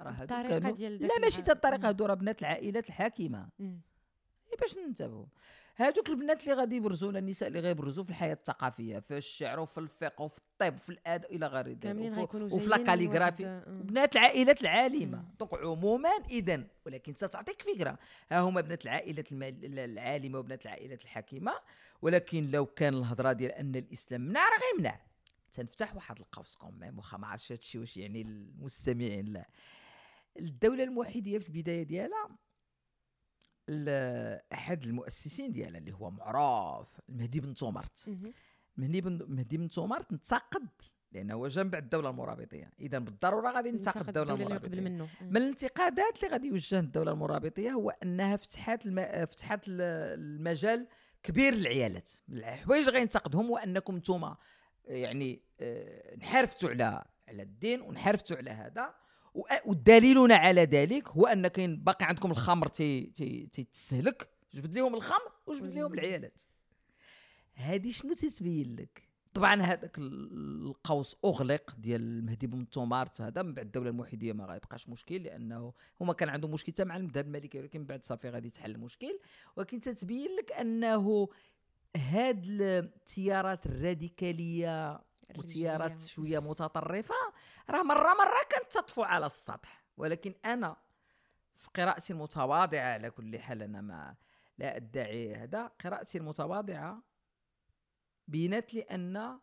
راه 0.00 0.22
الطريقة 0.22 0.70
ديال 0.70 1.02
لا 1.02 1.18
ماشي 1.18 1.42
حتى 1.42 1.52
الطريقة 1.52 1.88
هادو 1.88 2.06
راه 2.06 2.14
بنات 2.14 2.40
العائلات 2.40 2.88
الحاكمة. 2.88 3.48
باش 4.60 4.78
ننتبهوا 4.78 5.26
هذوك 5.78 6.08
البنات 6.08 6.42
اللي 6.42 6.54
غادي 6.54 6.76
يبرزوا 6.76 7.08
ولا 7.08 7.18
النساء 7.18 7.48
اللي 7.48 7.60
غيبرزوا 7.60 8.04
في 8.04 8.10
الحياة 8.10 8.32
الثقافية 8.32 8.98
في 8.98 9.16
الشعر 9.16 9.60
وفي 9.60 9.78
الفقه 9.78 10.22
وفي 10.22 10.38
الطب 10.38 10.74
وفي 10.74 10.88
الأدب 10.90 11.24
إلى 11.24 11.46
غير 11.46 11.68
ذلك 11.68 11.96
وفي 12.34 12.68
la 12.68 12.81
calligraphie 12.81 13.62
بنات 13.66 14.16
العائلات 14.16 14.62
العالمة. 14.62 15.24
donc 15.38 15.54
عموما 15.54 16.08
اذا 16.30 16.64
ولكن 16.86 17.14
تعطيك 17.14 17.62
فكرة. 17.62 17.98
ها 18.30 18.40
هما 18.40 18.60
بنات 18.60 18.84
العائلات 18.84 19.26
العالمة 19.32 20.38
وبنات 20.38 20.64
العائلات 20.64 21.02
الحاكمة 21.02 21.52
ولكن 22.02 22.50
لو 22.50 22.66
كان 22.66 22.94
الهضرة 22.94 23.32
ديال 23.32 23.52
أن 23.52 23.76
الإسلام 23.76 24.20
منع 24.20 24.40
راه 24.40 24.58
غيمنع 24.72 25.00
تنفتح 25.52 25.94
واحد 25.96 26.18
القوس 26.18 26.54
كوميم 26.56 26.98
واخا 26.98 27.16
ما 27.16 27.26
عرفتش 27.26 27.52
هادشي 27.52 27.78
واش 27.78 27.96
يعني 27.96 28.22
المستمعين 28.22 29.26
لا. 29.26 29.48
الدولة 30.38 30.84
الموحدية 30.84 31.38
في 31.38 31.48
البداية 31.48 31.82
ديالها 31.82 32.28
أحد 34.52 34.84
المؤسسين 34.84 35.52
ديالها 35.52 35.78
اللي 35.78 35.92
هو 35.92 36.10
معروف 36.10 37.00
المهدي 37.08 37.40
بن 37.40 37.54
تومرت 37.54 38.08
المهدي 38.78 39.00
بن 39.00 39.26
مهدي 39.28 39.56
بن 39.56 39.68
تومرت 39.68 40.12
انتقد 40.12 40.68
لأنه 41.12 41.34
هو 41.34 41.46
جنب 41.46 41.74
الدولة 41.74 42.10
المرابطية. 42.10 42.70
إذا 42.80 42.98
بالضرورة 42.98 43.50
غادي 43.50 43.68
ينتقد 43.68 44.08
الدولة 44.08 44.34
المرابطية. 44.34 44.80
منه. 44.80 45.08
من 45.20 45.36
الانتقادات 45.36 46.16
اللي 46.16 46.28
غادي 46.32 46.48
يوجه 46.48 46.78
الدولة 46.78 47.12
المرابطية 47.12 47.70
هو 47.70 47.90
أنها 47.90 48.36
فتحت 48.36 48.86
الم... 48.86 49.26
فتحت 49.26 49.60
المجال 49.68 50.88
كبير 51.22 51.54
للعيالات. 51.54 52.10
الحوايج 52.28 52.86
اللي 52.86 52.98
غينتقدهم 52.98 53.46
هو 53.46 53.56
أنكم 53.56 53.94
أنتم 53.94 54.34
يعني 54.84 55.42
آه، 55.60 56.14
انحرفتوا 56.14 56.70
على 56.70 57.04
على 57.28 57.42
الدين 57.42 57.80
وانحرفتوا 57.80 58.36
على 58.36 58.50
هذا. 58.50 58.94
والدليلنا 59.64 60.34
على 60.34 60.60
ذلك 60.64 61.08
هو 61.08 61.26
أن 61.26 61.48
كاين 61.48 61.76
باقي 61.76 62.04
عندكم 62.04 62.30
الخمر 62.30 62.68
تيتستهلك 62.68 64.28
تي 64.50 64.58
جبد 64.58 64.72
لهم 64.72 64.94
الخمر 64.94 65.32
وجبد 65.46 65.74
لهم 65.74 65.94
العيالات. 65.94 66.42
هذه 67.54 67.90
شنو 67.90 68.12
تتبين 68.12 68.76
لك؟ 68.76 69.08
طبعا 69.34 69.62
هذاك 69.62 69.98
القوس 69.98 71.16
أغلق 71.24 71.74
ديال 71.78 72.00
المهدي 72.00 72.46
بن 72.46 72.70
تومارت 72.70 73.20
هذا 73.20 73.42
من 73.42 73.54
بعد 73.54 73.66
الدولة 73.66 73.90
الموحديه 73.90 74.32
ما 74.32 74.44
غيبقاش 74.44 74.88
مشكل 74.88 75.22
لأنه 75.22 75.72
هما 76.00 76.12
كان 76.12 76.28
عندهم 76.28 76.50
مشكل 76.50 76.72
حتى 76.72 76.84
مع 76.84 76.96
المذهب 76.96 77.26
المالكي 77.26 77.58
ولكن 77.60 77.80
من 77.80 77.86
بعد 77.86 78.04
صافي 78.04 78.30
غادي 78.30 78.50
تحل 78.50 78.70
المشكل. 78.70 79.18
ولكن 79.56 79.80
تتبين 79.80 80.28
لك 80.38 80.52
أنه 80.52 81.28
هاد 81.96 82.44
التيارات 82.46 83.66
الراديكالية 83.66 85.00
وتيارات 85.38 86.00
شوية 86.00 86.38
متطرفة. 86.38 87.14
راه 87.70 87.82
مرة 87.82 88.14
مرة 88.14 88.46
كانت 88.50 88.72
تطفو 88.72 89.02
على 89.02 89.26
السطح 89.26 89.84
ولكن 89.96 90.34
أنا 90.44 90.76
في 91.54 91.68
قراءتي 91.74 92.12
المتواضعة 92.12 92.92
على 92.94 93.10
كل 93.10 93.38
حال 93.38 93.62
أنا 93.62 93.80
ما 93.80 94.16
لا 94.58 94.76
أدعي 94.76 95.34
هذا 95.34 95.66
قراءتي 95.66 96.18
المتواضعة 96.18 97.02
بينت 98.28 98.74
لي 98.74 98.80
أن 98.80 99.40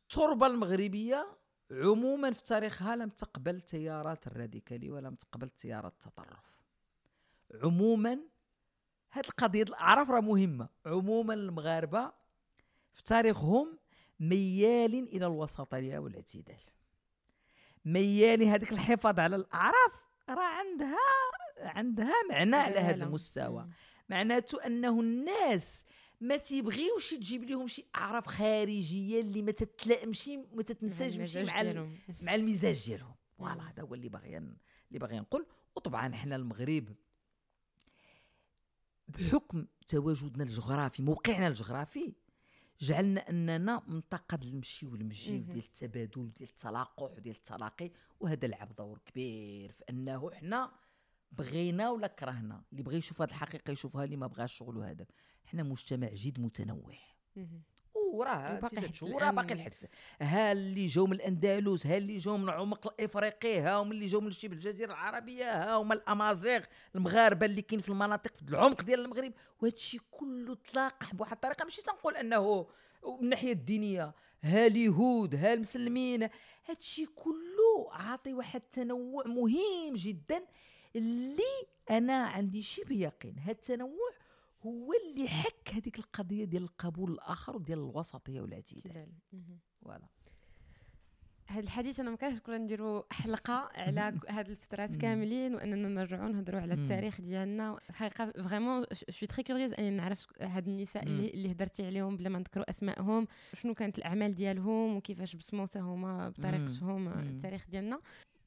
التربة 0.00 0.46
المغربية 0.46 1.38
عموما 1.70 2.32
في 2.32 2.42
تاريخها 2.42 2.96
لم 2.96 3.08
تقبل 3.08 3.60
تيارات 3.60 4.26
الراديكالي 4.26 4.90
ولم 4.90 5.14
تقبل 5.14 5.50
تيارات 5.50 5.92
التطرف. 5.92 6.62
عموما 7.62 8.20
هذه 9.10 9.24
القضية 9.24 9.62
الأعراف 9.62 10.10
راه 10.10 10.20
مهمة. 10.20 10.68
عموما 10.86 11.34
المغاربة 11.34 12.12
في 12.92 13.02
تاريخهم 13.04 13.78
ميالين 14.20 15.04
إلى 15.04 15.26
الوسطيه 15.26 15.98
والاعتدال 15.98 16.60
ميالين 17.84 18.48
هذيك 18.48 18.72
الحفاظ 18.72 19.18
على 19.18 19.36
الأعراف 19.36 20.02
راه 20.28 20.42
عندها 20.42 20.98
عندها 21.58 22.14
معنى 22.30 22.56
على 22.56 22.78
هذا 22.78 23.04
المستوى. 23.04 23.68
معناته 24.08 24.66
أنه 24.66 25.00
الناس 25.00 25.84
ما 26.20 26.36
تيبغيوش 26.36 27.10
تجيب 27.10 27.44
لهم 27.44 27.66
شي 27.66 27.84
أعراف 27.94 28.26
خارجية 28.26 29.20
اللي 29.20 29.42
ما 29.42 29.52
تتلائمش 29.52 30.28
ما 30.28 30.62
تتنسجمش 30.62 31.36
مع 31.36 31.86
مع 32.20 32.34
المزاج 32.34 32.86
ديالهم. 32.86 33.14
فوالا 33.38 33.70
هذا 33.70 33.82
هو 33.82 33.94
اللي 33.94 34.08
باغي 34.08 34.36
اللي 34.36 34.98
باغي 34.98 35.18
نقول. 35.18 35.46
وطبعا 35.76 36.14
حنا 36.14 36.36
المغرب 36.36 36.88
بحكم 39.08 39.66
تواجدنا 39.86 40.44
الجغرافي 40.44 41.02
موقعنا 41.02 41.48
الجغرافي 41.48 42.14
جعلنا 42.82 43.30
أننا 43.30 43.82
منطقه 43.86 44.38
المشي 44.42 44.86
والمجي 44.86 45.38
وديال 45.38 45.58
التبادل 45.58 46.20
وديال 46.20 46.48
التلاقح 46.50 47.02
وديال 47.02 47.36
التلاقي 47.36 47.90
وهذا 48.20 48.48
لعب 48.48 48.76
دور 48.76 48.98
كبير 48.98 49.72
في 49.72 49.84
أنه 49.90 50.30
حنا 50.30 50.72
بغينا 51.32 51.90
ولا 51.90 52.06
كرهنا. 52.06 52.64
اللي 52.72 52.82
بغى 52.82 52.96
يشوف 52.96 53.22
هذه 53.22 53.28
الحقيقة 53.30 53.70
يشوفها 53.70 54.04
اللي 54.04 54.16
ما 54.16 54.26
بغاش 54.26 54.54
شغل 54.54 54.78
هذا. 54.78 55.06
حنا 55.44 55.62
مجتمع 55.62 56.08
جد 56.08 56.40
متنوع. 56.40 56.94
وراه 58.12 58.60
وراه 59.14 59.30
باقي 59.30 59.54
الحدث 59.54 59.84
ها 60.20 60.52
اللي 60.52 60.86
جاو 60.86 61.06
من 61.06 61.12
الأندلس 61.12 61.86
ها 61.86 61.96
اللي 61.96 62.18
جاو 62.18 62.36
من 62.36 62.44
العمق 62.44 62.86
الافريقي 62.86 63.60
ها 63.60 63.76
هما 63.82 63.92
اللي 63.92 64.06
جاو 64.06 64.20
من 64.20 64.30
شبه 64.30 64.54
الجزيرة 64.54 64.90
العربية 64.92 65.44
ها 65.44 65.74
هما 65.74 65.94
الأمازيغ 65.94 66.60
المغاربة 66.94 67.46
اللي 67.46 67.62
كاين 67.62 67.80
في 67.80 67.88
المناطق 67.88 68.36
في 68.36 68.50
العمق 68.50 68.82
ديال 68.82 69.00
المغرب. 69.04 69.32
وهذا 69.62 69.74
الشيء 69.74 70.00
كله 70.10 70.54
تلاقح 70.72 71.14
بواحد 71.14 71.32
الطريقة. 71.32 71.64
ماشي 71.64 71.82
تنقول 71.82 72.16
أنه 72.16 72.66
من 73.06 73.24
الناحيه 73.24 73.52
الدينية 73.52 74.14
ها 74.42 74.66
اليهود 74.66 75.34
ها 75.34 75.52
المسلمين 75.52 76.22
هذا 76.22 76.78
الشيء 76.80 77.08
كله 77.14 77.92
عاطي 77.92 78.34
واحد 78.34 78.60
التنوع 78.60 79.24
مهم 79.26 79.94
جدا 79.94 80.42
اللي 80.96 81.42
أنا 81.90 82.16
عندي 82.26 82.62
شبه 82.62 82.96
يقين. 82.96 83.38
هذا 83.38 83.52
التنوع 83.52 84.10
هو 84.66 84.92
اللي 84.92 85.28
خلق 85.28 85.70
هذيك 85.72 85.98
القضية 85.98 86.44
ديال 86.44 86.62
القبول 86.62 87.12
الآخر 87.12 87.56
وديال 87.56 87.78
الوسطيه 87.78 88.40
والاعتدال 88.40 89.08
voilà. 89.80 90.06
هذا 91.46 91.60
الحديث 91.60 92.00
أنا 92.00 92.10
ما 92.10 92.16
كانش 92.16 92.40
كنا 92.40 92.58
نديروا 92.58 93.02
حلقة 93.10 93.70
على 93.74 94.18
هاد 94.28 94.48
الفترات 94.48 94.96
كاملين 94.96 95.54
وأننا 95.54 95.88
نرجعوا 95.88 96.28
نهضروا 96.28 96.60
على 96.60 96.74
التاريخ 96.74 97.20
ديالنا. 97.20 97.78
الحقيقة 97.90 98.42
vraiment 98.42 98.84
je 99.10 99.16
suis 99.16 99.28
très 99.28 99.42
curieuse 99.42 99.72
أني 99.72 99.90
نعرف 99.90 100.26
هاد 100.40 100.68
النساء 100.68 101.02
اللي 101.02 101.30
اللي 101.30 101.52
هضرتي 101.52 101.86
عليهم 101.86 102.16
بلا 102.16 102.28
ما 102.28 102.38
نذكروا 102.38 102.70
أسمائهم. 102.70 103.26
شنو 103.54 103.74
كانت 103.74 103.98
الأعمال 103.98 104.34
ديالهم 104.34 104.96
وكيفاش 104.96 105.36
بسموا 105.36 105.66
هما 105.76 106.28
بطريقتهم 106.28 107.08
التاريخ 107.08 107.66
ديالنا. 107.70 108.00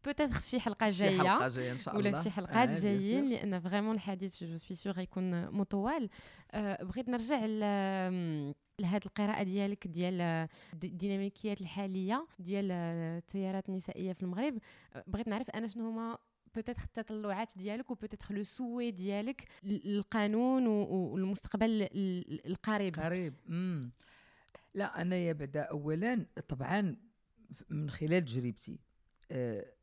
peut-être 0.06 0.40
في 0.40 0.60
حلقة 0.60 0.90
جاية 0.90 1.10
شي 1.10 1.20
حلقة 1.20 1.48
جاية 1.48 1.72
إن 1.72 1.80
شاء 1.80 1.96
الله. 1.96 2.10
ولا 2.10 2.24
شي 2.24 2.30
حلقات 2.30 2.70
آه 2.70 2.80
جايين 2.80 3.30
لأن 3.30 3.60
vraiment 3.60 3.96
الحديث 3.96 4.44
je 4.44 4.58
suis 4.58 4.78
sûre 4.78 4.94
غيكون 4.94 5.50
مطول. 5.50 6.10
آه 6.52 6.84
بغيت 6.84 7.10
نرجع 7.10 7.46
لهاد 8.80 9.06
القراءة 9.06 9.44
ديالك 9.44 9.88
ديال 9.88 10.48
الديناميكيات 10.84 11.62
الحالية 11.62 12.28
ديال 12.40 12.72
التيارات 12.72 13.70
النسائية 13.70 14.14
في 14.14 14.24
المغرب. 14.24 14.58
بغيت 15.08 15.28
نعرف 15.28 15.50
أنا 15.50 15.68
شنو 15.68 15.90
هما 15.90 16.18
peut-être 16.56 16.84
التطلعات 16.84 17.58
ديالك 17.58 17.92
و 17.92 17.96
peut-être 17.96 18.36
le 18.36 18.44
souhait 18.44 18.92
ديالك 18.92 19.48
للقانون 19.64 20.68
والمستقبل 20.68 21.90
القريب. 22.46 22.96
قريب. 22.96 23.34
امم 23.50 23.92
لا 24.74 25.02
أنا 25.02 25.32
بعدا 25.32 25.62
اولا 25.62 26.26
طبعا 26.48 26.96
من 27.70 27.90
خلال 27.90 28.26
تجربتي 28.26 28.80
أه 29.32 29.75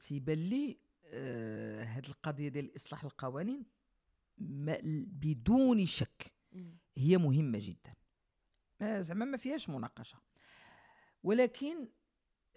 تيبان 0.00 0.38
لي 0.38 0.78
هذه 1.82 2.08
القضية 2.08 2.48
ديال 2.48 2.64
الاصلاح 2.64 3.04
القوانين 3.04 3.64
بدون 4.38 5.86
شك 5.86 6.32
هي 6.96 7.18
مهمة 7.18 7.58
جدا. 7.62 7.94
زعما 9.02 9.24
ما 9.24 9.36
فيهاش 9.36 9.70
مناقشة. 9.70 10.18
ولكن 11.22 11.88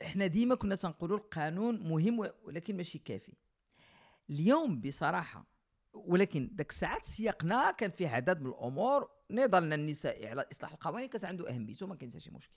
إحنا 0.01 0.27
ديما 0.27 0.55
كنا 0.55 0.75
تنقولوا 0.75 1.17
القانون 1.17 1.79
مهم 1.79 2.19
ولكن 2.43 2.77
ماشي 2.77 2.99
كافي. 2.99 3.33
اليوم 4.29 4.81
بصراحة 4.81 5.45
ولكن 5.93 6.49
داك 6.51 6.69
الساعات 6.69 7.05
سياقنا 7.05 7.71
كان 7.71 7.91
فيه 7.91 8.07
عدد 8.09 8.41
من 8.41 8.47
الأمور 8.47 9.09
نضالنا 9.31 9.75
النسائي 9.75 10.27
على 10.27 10.45
إصلاح 10.51 10.71
القوانين 10.71 11.09
كان 11.09 11.25
عنده 11.25 11.49
اهميته 11.49 11.87
ما 11.87 11.95
كاين 11.95 12.11
حتى 12.11 12.19
شي 12.19 12.31
مشكل. 12.31 12.53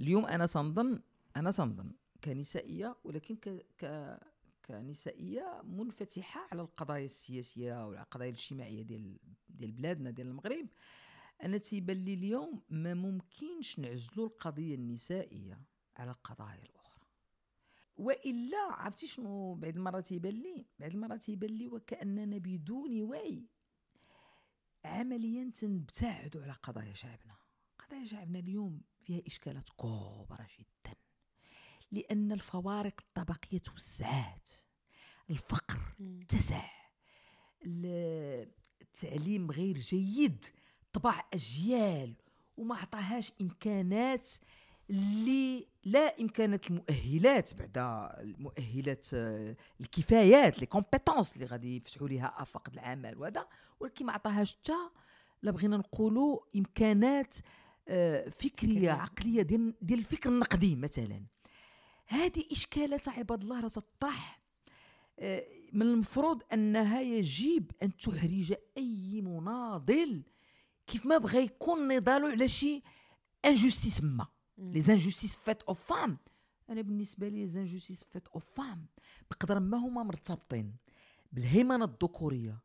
اليوم 0.00 0.26
أنا 0.26 0.46
تنظن 0.46 1.02
أنا 1.36 1.50
تنظن 1.50 1.92
كنسائية 2.24 2.96
ولكن 3.04 3.36
ك, 3.36 3.66
ك 3.78 4.18
كنسائية 4.64 5.62
منفتحة 5.64 6.48
على 6.52 6.62
القضايا 6.62 7.04
السياسية 7.04 7.86
وعلى 7.86 8.02
القضايا 8.02 8.30
الاجتماعية 8.30 8.82
ديال 8.82 9.18
ديال 9.48 9.72
بلادنا 9.72 10.10
ديال 10.10 10.26
المغرب. 10.26 10.68
أنا 11.42 11.58
تيبان 11.58 11.96
لي 11.96 12.14
اليوم 12.14 12.62
ما 12.68 12.94
ممكنش 12.94 13.78
نعزلوا 13.78 14.26
القضية 14.26 14.74
النسائية 14.74 15.60
على 15.96 16.10
القضايا 16.10 16.62
الأخرى. 16.62 17.06
وإلا 17.96 18.58
عرفتي 18.58 19.06
شنو؟ 19.06 19.54
بعد 19.54 19.76
المرات 19.76 20.06
تيبان 20.06 20.34
لي 20.34 20.66
بعد 20.78 20.94
المرات 20.94 21.22
تيبان 21.22 21.50
لي 21.50 21.68
وكأننا 21.68 22.38
بدون 22.38 23.02
وعي 23.02 23.46
عمليا 24.84 25.50
تنبتعدوا 25.54 26.42
على 26.42 26.52
قضايا 26.52 26.94
شعبنا. 26.94 27.36
قضايا 27.78 28.04
شعبنا 28.04 28.38
اليوم 28.38 28.82
فيها 29.02 29.22
إشكالات 29.26 29.70
كبرى 29.70 30.46
جدا. 30.58 30.96
لأن 31.92 32.32
الفوارق 32.32 32.94
الطبقية 33.00 33.58
توسعات 33.58 34.50
الفقر 35.30 35.78
اتسع 36.22 36.62
التعليم 38.82 39.50
غير 39.50 39.78
جيد. 39.78 40.44
طبع 40.92 41.24
أجيال 41.34 42.14
وما 42.56 42.76
عطاهاش 42.76 43.32
إمكانات 43.40 44.28
اللي 44.90 45.66
لا 45.84 46.20
إمكانات 46.20 46.70
المؤهلات 46.70 47.54
بعد 47.54 47.78
المؤهلات 48.20 49.06
الكفايات 49.80 50.60
لي 50.60 50.66
كومبيتونس 50.66 51.34
اللي 51.34 51.46
غادي 51.46 51.76
يفتحوا 51.76 52.08
لها 52.08 52.34
أفاق 52.42 52.68
العمل 52.72 53.16
وهذا. 53.18 53.46
ولكن 53.80 54.06
ما 54.06 54.12
عطاهاش 54.12 54.56
حتى 54.56 54.72
لا 55.42 55.50
بغينا 55.50 55.76
نقولوا 55.76 56.38
إمكانات 56.56 57.36
آه، 57.88 58.28
فكرية. 58.28 58.90
عقلية 58.90 59.42
ديال 59.42 59.74
ديال 59.82 59.98
الفكر 59.98 60.30
النقدي 60.30 60.76
مثلا. 60.76 61.22
هذه 62.10 62.44
اشكالات 62.52 63.08
عباد 63.08 63.40
الله 63.42 63.60
راه 63.60 63.68
تطرح. 63.68 64.40
آه، 65.18 65.46
من 65.72 65.82
المفروض 65.82 66.42
أنها 66.52 67.00
يجب 67.00 67.70
أن 67.82 67.96
تحرج 67.96 68.54
أي 68.76 69.20
مناضل 69.22 70.22
كيف 70.86 71.06
ما 71.06 71.18
بغى 71.18 71.38
يكون 71.44 71.88
نضاله 71.96 72.28
على 72.28 72.48
شي 72.48 72.82
injustice 73.44 74.02
ما. 74.02 74.26
les 74.58 74.80
injustices 74.80 75.36
faites 75.36 75.62
aux 75.62 75.74
femmes 75.74 76.18
أنا 76.70 76.82
بالنسبة 76.82 77.28
les 77.28 77.46
injustices 77.46 78.04
faites 78.04 78.28
aux 78.28 78.40
femmes 78.40 78.86
بقدر 79.30 79.60
ما 79.60 79.78
هما 79.78 80.02
مرتبطين 80.02 80.76
بالهيمنة 81.32 81.84
الذكورية 81.84 82.58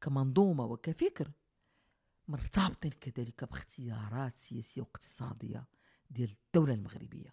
كمنظومة 0.00 0.64
وكفكر 0.64 1.30
مرتبطين 2.28 2.90
كذلك 2.90 3.44
باختيارات 3.44 4.36
سياسية 4.36 4.80
واقتصادية 4.82 5.66
ديال 6.10 6.30
الدولة 6.46 6.74
المغربية. 6.74 7.30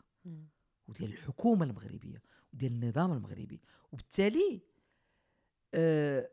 وديال 0.88 1.13
الحكومة 1.13 1.65
المغربية 1.65 2.21
وديال 2.53 2.71
النظام 2.71 3.11
المغربي. 3.11 3.61
وبالتالي 3.91 4.61
آه 5.73 6.29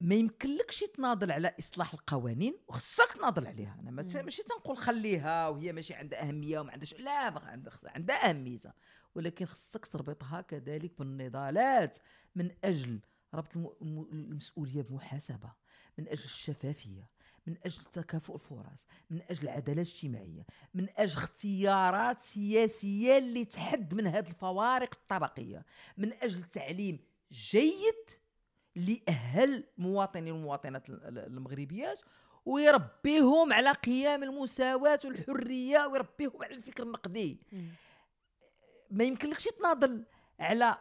ما 0.00 0.14
يمكنلكش 0.14 0.80
تناضل 0.80 1.32
على 1.32 1.54
إصلاح 1.58 1.94
القوانين 1.94 2.58
وخصك 2.68 3.12
تناضل 3.12 3.46
عليها. 3.46 3.76
أنا 3.80 3.90
ماشي 3.90 4.42
تنقول 4.42 4.76
خليها 4.76 5.48
وهي 5.48 5.72
ماشي 5.72 5.94
عندها 5.94 6.28
أهمية 6.28 6.58
وما 6.60 6.72
عندهاش 6.72 6.94
لا 6.94 7.40
عندها 7.84 8.30
اهميتها 8.30 8.74
ولكن 9.14 9.46
خصك 9.46 9.86
تربطها 9.86 10.40
كذلك 10.40 10.98
بالنضالات 10.98 11.98
من 12.34 12.50
أجل 12.64 13.00
ربط 13.34 13.56
المسؤولية 13.86 14.82
بمحاسبة 14.82 15.52
من 15.98 16.08
أجل 16.08 16.24
الشفافية. 16.24 17.10
من 17.46 17.56
أجل 17.64 17.82
تكافؤ 17.92 18.34
الفرص 18.34 18.86
من 19.10 19.20
أجل 19.30 19.42
العدالة 19.42 19.82
الاجتماعية 19.82 20.46
من 20.74 20.88
أجل 20.96 21.16
اختيارات 21.16 22.20
سياسية 22.20 23.18
اللي 23.18 23.44
تحد 23.44 23.94
من 23.94 24.06
هذه 24.06 24.28
الفوارق 24.28 24.90
الطبقية 24.94 25.64
من 25.96 26.12
أجل 26.12 26.44
تعليم 26.44 26.98
جيد 27.32 28.10
لأهل 28.76 29.64
المواطنين 29.78 30.32
والمواطنات 30.32 30.88
المغربيات 30.88 32.00
ويربيهم 32.46 33.52
على 33.52 33.72
قيام 33.72 34.22
المساواة 34.22 35.00
والحرية 35.04 35.86
ويربيهم 35.86 36.42
على 36.42 36.54
الفكر 36.54 36.82
النقدي. 36.82 37.40
ما 38.90 39.04
يمكنلكش 39.04 39.44
تناضل 39.44 40.04
على 40.40 40.78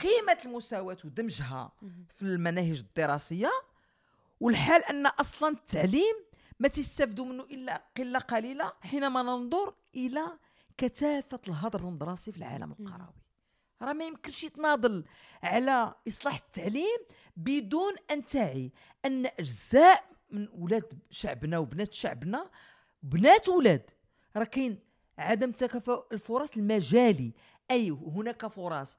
قيمة 0.00 0.38
المساواة 0.44 0.96
ودمجها 1.04 1.72
في 2.08 2.22
المناهج 2.22 2.78
الدراسية 2.78 3.50
والحال 4.40 4.84
أن 4.84 5.06
أصلا 5.06 5.48
التعليم 5.48 6.14
ما 6.60 6.68
تستافدوا 6.68 7.24
منه 7.24 7.42
إلا 7.42 7.82
قلة 7.96 8.18
قليلة 8.18 8.72
حينما 8.80 9.22
ننظر 9.22 9.74
إلى 9.94 10.38
كثافة 10.78 11.40
الهدر 11.48 11.88
الدراسي 11.88 12.32
في 12.32 12.38
العالم 12.38 12.72
القروي. 12.72 13.14
راه 13.82 13.92
ما 13.92 14.04
يمكنش 14.04 14.44
تناضل 14.44 15.04
على 15.42 15.94
إصلاح 16.08 16.34
التعليم 16.34 16.98
بدون 17.36 17.94
أن 18.10 18.24
تعي 18.24 18.72
أن 19.04 19.26
أجزاء 19.26 20.04
من 20.30 20.48
ولاد 20.52 20.98
شعبنا 21.10 21.58
وبنات 21.58 21.92
شعبنا 21.92 22.50
بنات 23.02 23.48
ولاد 23.48 23.90
راه 24.36 24.44
كاين 24.44 24.78
عدم 25.18 25.52
تكافؤ 25.52 26.04
الفرص 26.12 26.56
المجالي. 26.56 27.32
أي 27.70 27.90
هناك 27.90 28.46
فرص 28.46 28.96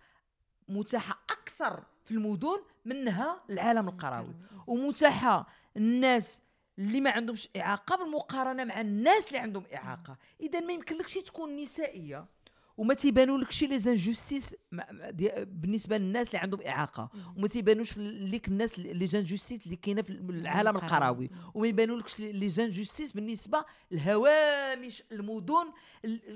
متاحة 0.67 1.23
أكثر 1.29 1.83
في 2.05 2.11
المدن 2.11 2.63
منها 2.85 3.43
العالم 3.49 3.87
القروي. 3.89 4.35
ومتاحة 4.67 5.47
الناس 5.77 6.41
اللي 6.79 7.01
ما 7.01 7.09
عندهمش 7.09 7.49
إعاقة 7.57 7.95
بالمقارنة 7.95 8.63
مع 8.63 8.81
الناس 8.81 9.27
اللي 9.27 9.37
عندهم 9.39 9.63
إعاقة. 9.73 10.17
اذا 10.41 10.59
ما 10.59 10.73
يمكنلكش 10.73 11.13
تكون 11.13 11.57
نسائية. 11.57 12.25
وما 12.79 12.93
تيبانولكش 12.93 13.63
les 13.63 13.79
injustices 13.79 14.55
بالنسبة 15.35 15.97
للناس 15.97 16.27
اللي 16.27 16.37
عندهم 16.37 16.61
إعاقة. 16.61 17.09
وما 17.37 17.47
تيبانوش 17.47 17.97
ليك 17.97 18.47
الناس 18.47 18.79
les 18.79 19.07
injustices 19.07 19.65
اللي 19.65 19.75
كاينة 19.75 20.01
في 20.01 20.09
العالم 20.09 20.77
القروي 20.77 21.29
وما 21.53 21.67
يبانولكش 21.67 22.19
les 22.19 22.49
injustices 22.49 23.11
بالنسبة 23.11 23.65
لهوامش 23.91 25.03
المدن 25.11 25.71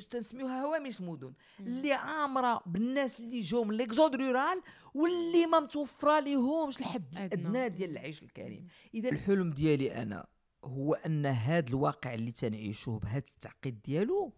تنسميوها 0.09 0.63
هوامش 0.63 0.99
المدن. 0.99 1.33
اللي 1.59 1.93
عامرة 1.93 2.61
بالناس 2.65 3.19
اللي 3.19 3.41
جو 3.41 3.63
من 3.63 3.77
ليكزود 3.77 4.15
رورال 4.15 4.61
واللي 4.93 5.45
ما 5.45 5.59
متوفرة 5.59 6.19
ليهمش 6.19 6.79
الحد 6.79 7.03
الأدنى 7.11 7.69
ديال 7.69 7.89
العيش 7.91 8.23
الكريم. 8.23 8.67
إذا 8.93 9.09
الحلم 9.09 9.49
ديالي 9.51 10.01
أنا 10.01 10.25
هو 10.63 10.93
أن 10.93 11.25
هذا 11.25 11.69
الواقع 11.69 12.13
اللي 12.13 12.31
تنعيشوه 12.31 12.99
بهذا 12.99 13.17
التعقيد 13.17 13.81
ديالو 13.81 14.33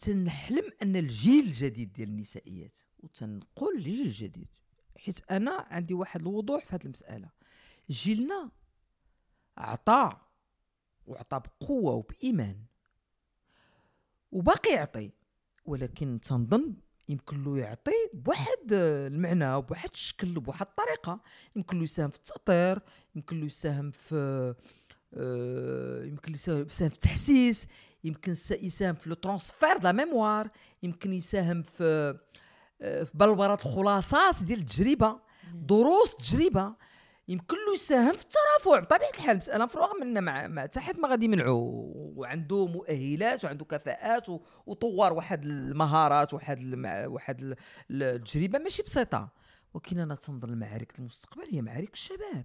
تنحلم 0.00 0.72
أن 0.82 0.96
الجيل 0.96 1.44
الجديد 1.44 1.92
ديال 1.92 2.08
النسائيات 2.08 2.78
وتنقول 2.98 3.76
الجيل 3.76 4.06
الجديد. 4.06 4.48
حيت 4.98 5.30
أنا 5.30 5.66
عندي 5.70 5.94
واحد 5.94 6.20
الوضوح 6.20 6.64
في 6.64 6.74
هذه 6.74 6.84
المسألة. 6.84 7.30
جيلنا 7.90 8.50
عطى 9.56 10.16
وعطى 11.06 11.40
بقوة 11.40 11.92
وبإيمان 11.92 12.56
وباقي 14.32 14.70
يعطي 14.74 15.10
ولكن 15.64 16.20
تنظن 16.22 16.74
يمكن 17.08 17.44
له 17.44 17.58
يعطي 17.58 18.10
بواحد 18.14 18.72
المعنى 18.72 19.54
وبواحد 19.54 19.90
الشكل 19.94 20.38
وبواحد 20.38 20.66
الطريقة. 20.66 21.20
يمكن 21.56 21.76
له 21.76 21.82
يساهم 21.82 22.10
في 22.10 22.16
التاطير 22.16 22.82
يمكن 23.14 23.40
له 23.40 23.46
يساهم 23.46 23.90
في 23.90 24.54
آه، 25.14 26.04
يمكن 26.04 26.32
له 26.32 26.36
يساهم 26.36 26.64
في 26.64 26.86
التحسيس 26.86 27.66
يمكن 28.04 28.32
يساهم 28.50 28.94
في 28.94 29.08
لو 29.08 29.14
ترانسفير 29.14 29.82
لا 29.82 29.92
ميموار 29.92 30.50
يمكن 30.82 31.12
يساهم 31.12 31.62
في 31.62 32.18
آه، 32.82 33.02
في 33.02 33.10
بلبره 33.14 33.54
الخلاصات 33.54 34.42
ديال 34.42 34.58
التجربة 34.58 35.20
دروس 35.54 36.12
التجربة 36.12 36.74
يمكن 37.28 37.56
له 37.56 37.74
يساهم 37.74 38.12
في 38.12 38.24
الترافع 38.24 38.80
بطبيعة 38.80 39.10
الحال. 39.10 39.36
مسألة 39.36 39.64
مفروغة 39.64 39.92
منا 40.00 40.20
مع, 40.20 40.46
مع 40.48 40.66
تحت 40.66 40.98
ما 40.98 41.08
غادي 41.08 41.24
يمنعوا 41.24 41.92
وعنده 41.94 42.66
مؤهلات 42.66 43.44
وعنده 43.44 43.64
كفاءات 43.64 44.28
وطور 44.66 45.12
واحد 45.12 45.44
المهارات 45.44 46.34
واحد 46.34 46.74
واحد 47.06 47.56
التجربة 47.90 48.58
ماشي 48.58 48.82
بسيطة. 48.82 49.28
ولكن 49.74 49.98
أنا 49.98 50.14
تنظن 50.14 50.48
المعارك 50.48 50.98
المستقبل 50.98 51.44
هي 51.50 51.62
معارك 51.62 51.92
الشباب. 51.92 52.44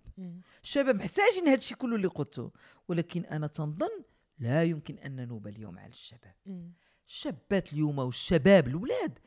الشباب 0.63 0.95
محتاجين 0.95 1.47
هذا 1.47 1.57
الشيء 1.57 1.77
كله 1.77 1.95
اللي 1.95 2.07
قلته. 2.07 2.51
ولكن 2.87 3.25
أنا 3.25 3.47
تنظن 3.47 4.03
لا 4.39 4.63
يمكن 4.63 4.97
أن 4.97 5.15
ننوب 5.15 5.47
اليوم 5.47 5.79
على 5.79 5.89
الشباب. 5.89 6.35
الشابات 7.07 7.73
اليوم 7.73 7.99
والشباب 7.99 8.67
الاولاد 8.67 9.19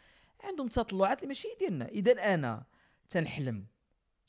عندهم 0.45 0.69
تطلعات 0.69 1.19
اللي 1.19 1.29
ماشي 1.29 1.49
ديالنا 1.59 1.89
إذا 1.89 2.35
أنا 2.35 2.65
تنحلم. 3.09 3.67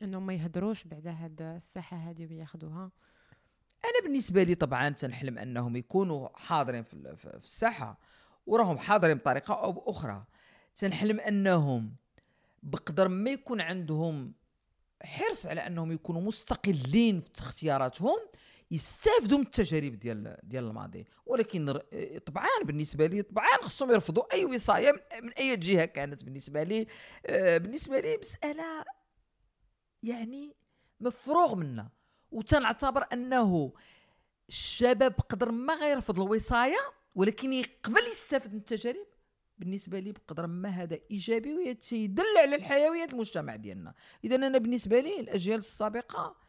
إنهم 0.02 0.26
ما 0.26 0.34
يهدروش 0.34 0.84
بعد 0.84 1.08
هاد 1.08 1.42
الساحة 1.42 1.98
هذه 1.98 2.28
وياخذوها 2.28 2.92
أنا 3.86 4.04
بالنسبة 4.04 4.44
لي 4.44 4.56
طبعا 4.56 4.90
تنحلم 4.90 5.38
أنهم 5.38 5.76
يكونوا 5.76 6.30
حاضرين 6.38 6.84
في, 6.84 7.16
في 7.16 7.36
الساحة 7.36 8.00
وراهم 8.48 8.78
حاضرين 8.78 9.18
بطريقة 9.18 9.54
أو 9.54 9.72
بأخرى. 9.72 10.26
تنحلم 10.76 11.20
أنهم 11.20 11.96
بقدر 12.64 13.08
ما 13.08 13.32
يكون 13.32 13.62
عندهم 13.62 14.34
حرص 15.04 15.48
على 15.48 15.68
أنهم 15.68 15.92
يكونوا 15.92 16.22
مستقلين 16.22 17.22
في 17.22 17.40
اختياراتهم 17.42 18.20
يستافدوا 18.72 19.38
من 19.38 19.44
التجارب 19.44 20.00
ديال 20.00 20.38
ديال 20.44 20.64
الماضي. 20.64 21.06
ولكن 21.26 21.80
طبعا 22.26 22.48
بالنسبة 22.64 23.06
لي 23.06 23.22
طبعا 23.22 23.48
خصهم 23.62 23.92
يرفضوا 23.92 24.34
أي 24.34 24.46
وصاية 24.46 24.92
من 25.24 25.30
أي 25.30 25.56
جهة 25.56 25.86
كانت 25.86 26.24
بالنسبة 26.24 26.64
لي. 26.64 26.88
آه، 27.26 27.58
بالنسبة 27.58 28.00
لي 28.00 28.18
مسألة 28.18 28.86
يعني 30.04 30.56
مفروغ 31.00 31.56
منها. 31.56 31.92
وتنعتبر 32.32 33.06
أنه 33.14 33.74
الشباب 34.50 35.14
قدر 35.30 35.52
ما 35.52 35.74
غيرفض 35.74 36.20
الوصاية 36.20 36.80
ولكن 37.16 37.54
يقبل 37.54 38.02
يستافد 38.08 38.52
من 38.52 38.60
التجارب. 38.60 39.06
بالنسبة 39.58 40.00
لي 40.00 40.12
بقدر 40.12 40.48
ما 40.48 40.70
هذا 40.70 41.00
إيجابي 41.12 41.54
ويدل 41.54 42.38
على 42.38 42.56
الحيوية 42.56 43.06
المجتمع 43.06 43.56
ديالنا. 43.56 43.94
اذا 44.24 44.36
أنا 44.36 44.58
بالنسبة 44.58 45.00
لي 45.00 45.20
الأجيال 45.20 45.60
السابقة 45.60 46.49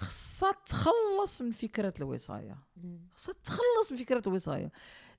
خصها 0.00 0.52
تخلص 0.66 1.42
من 1.42 1.52
فكرة 1.52 1.94
الوصاية. 1.98 2.58
خصها 3.14 3.34
تخلص 3.44 3.92
من 3.92 3.96
فكرة 3.96 4.22
الوصاية. 4.26 4.72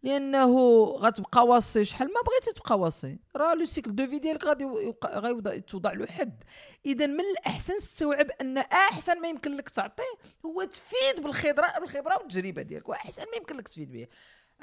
لأنه 0.04 0.84
غتبقى 0.84 1.46
واصي 1.46 1.86
شحال 1.86 2.08
ما 2.08 2.22
بغيتي 2.22 2.60
تبقى 2.60 2.80
واصي. 2.80 3.20
راه 3.36 3.54
لو 3.54 3.66
سيكل 3.66 3.96
دو 3.96 4.08
في 4.08 4.20
ديالك 4.20 4.46
غادي 4.46 5.62
توضع 5.62 5.94
له 5.94 6.06
حد. 6.06 6.44
اذا 6.86 7.06
من 7.06 7.20
الأحسن 7.20 7.78
تستوعب 7.78 8.32
أن 8.42 8.58
أحسن 8.58 9.22
ما 9.22 9.28
يمكن 9.28 9.56
لك 9.56 9.70
تعطيه 9.70 10.04
هو 10.46 10.64
تفيد 10.64 11.24
بالخبره 11.24 11.80
بالخبرة 11.80 12.18
والتجربة 12.18 12.62
ديالك. 12.62 12.90
وأحسن 12.90 13.24
ما 13.24 13.38
يمكن 13.38 13.58
لك 13.58 13.68
تفيد 13.68 13.92
به. 13.92 14.08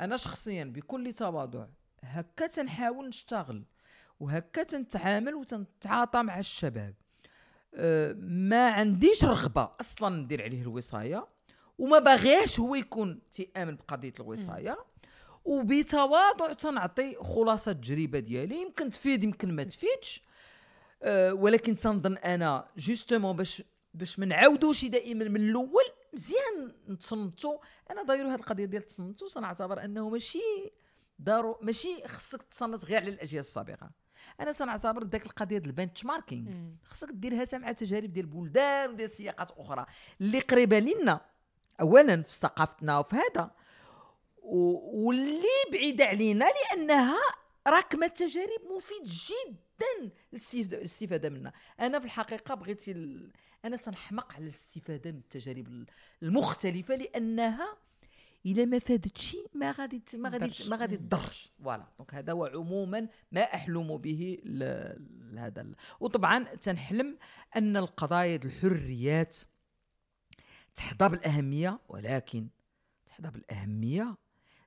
أنا 0.01 0.16
شخصيا 0.16 0.64
بكل 0.64 1.12
تواضع 1.12 1.66
هكا 2.03 2.47
تنحاول 2.47 3.09
نشتغل. 3.09 3.64
وهكا 4.21 4.62
تنتعامل 4.62 5.35
وتنتعاطى 5.35 6.23
مع 6.23 6.39
الشباب. 6.39 6.95
ما 8.16 8.69
عنديش 8.69 9.25
رغبة 9.25 9.71
أصلا 9.81 10.16
ندير 10.16 10.43
عليه 10.43 10.62
الوصاية 10.62 11.29
وما 11.79 11.99
باغيهش 11.99 12.61
هو 12.61 12.75
يكون 12.75 13.21
تيامن 13.33 13.77
بقضية 13.77 14.12
الوصاية. 14.21 14.79
وبتواضع 15.45 16.53
تنعطي 16.53 17.14
خلاصة 17.14 17.72
التجربة 17.72 18.18
ديالي. 18.18 18.63
يمكن 18.63 18.91
تفيد 18.91 19.25
يمكن 19.25 19.57
ما 19.57 19.64
تفيدش. 19.64 20.22
أه 21.03 21.34
ولكن 21.34 21.76
تنظن 21.76 22.17
أنا 22.17 22.68
justement 22.76 23.37
باش 23.37 23.63
باش 23.95 24.18
ما 24.18 24.26
نعاودوش 24.26 24.84
دائما 24.84 25.25
من 25.25 25.41
الأول. 25.41 25.84
مزيان 26.13 26.75
نتصنتو. 26.88 27.59
أنا 27.91 28.03
دايرو 28.03 28.29
هذه 28.29 28.38
القضية 28.38 28.64
ديال 28.64 28.83
التصنتو 28.83 29.29
تنعتبر 29.29 29.84
أنه 29.84 30.09
ماشي 30.09 30.72
دارو 31.18 31.59
ماشي 31.63 32.09
خصك 32.09 32.42
تصنت 32.42 32.84
غير 32.84 33.01
على 33.01 33.11
الاجيال 33.11 33.41
السابقة. 33.41 33.91
أنا 34.41 34.53
تنعتبر 34.53 35.05
ذاك 35.05 35.26
القضية 35.26 35.59
ديال 35.59 35.71
ال 35.71 36.05
benchmarking 36.05 36.50
خصك 36.84 37.11
ديرها 37.11 37.41
حتى 37.41 37.59
مع 37.59 37.72
تجارب 37.72 38.13
ديال 38.13 38.25
البلدان 38.25 38.91
وديال 38.91 39.11
سياقات 39.11 39.50
أخرى 39.50 39.87
اللي 40.21 40.38
قريبة 40.38 40.79
لنا 40.79 41.21
اولا 41.80 42.22
في 42.22 42.33
ثقافتنا 42.33 42.99
وفي 42.99 43.17
هذا. 43.17 43.50
واللي 44.42 45.42
بعيده 45.72 46.05
علينا 46.05 46.45
لأنها 46.45 47.18
راكمة 47.67 48.07
تجارب 48.07 48.61
مفيد 48.76 49.05
جدا 49.05 50.13
للاستفادة 50.33 51.29
منها. 51.29 51.53
أنا 51.80 51.99
في 51.99 52.05
الحقيقة 52.05 52.55
بغيتي 52.55 52.92
ال... 52.92 53.33
أنا 53.64 53.76
تنحمق 53.76 54.33
على 54.33 54.42
الاستفادة 54.42 55.11
من 55.13 55.18
التجارب 55.18 55.84
المختلفة 56.22 56.95
لأنها 56.95 57.76
الا 58.53 58.64
ما 58.64 58.79
فادتش 58.79 59.37
ما 59.54 59.72
غادي 59.72 60.03
ما 60.14 60.29
غادي 60.29 60.53
ما 60.68 60.76
غادي 60.76 60.96
تضرش 60.96 61.50
voilà 61.64 61.87
donc 61.99 62.14
هذا 62.14 62.33
هو 62.33 62.46
عموما 62.46 63.08
ما 63.33 63.41
احلم 63.41 63.96
به 63.96 64.38
لهذا 64.45 65.66
وطبعا 66.00 66.45
تنحلم 66.45 67.18
أن 67.57 67.76
القضايا 67.76 68.41
الحريات 68.45 69.37
تحظى 70.75 71.08
بالاهميه 71.08 71.80
ولكن 71.88 72.49
تحظى 73.07 73.30
بالاهميه 73.30 74.16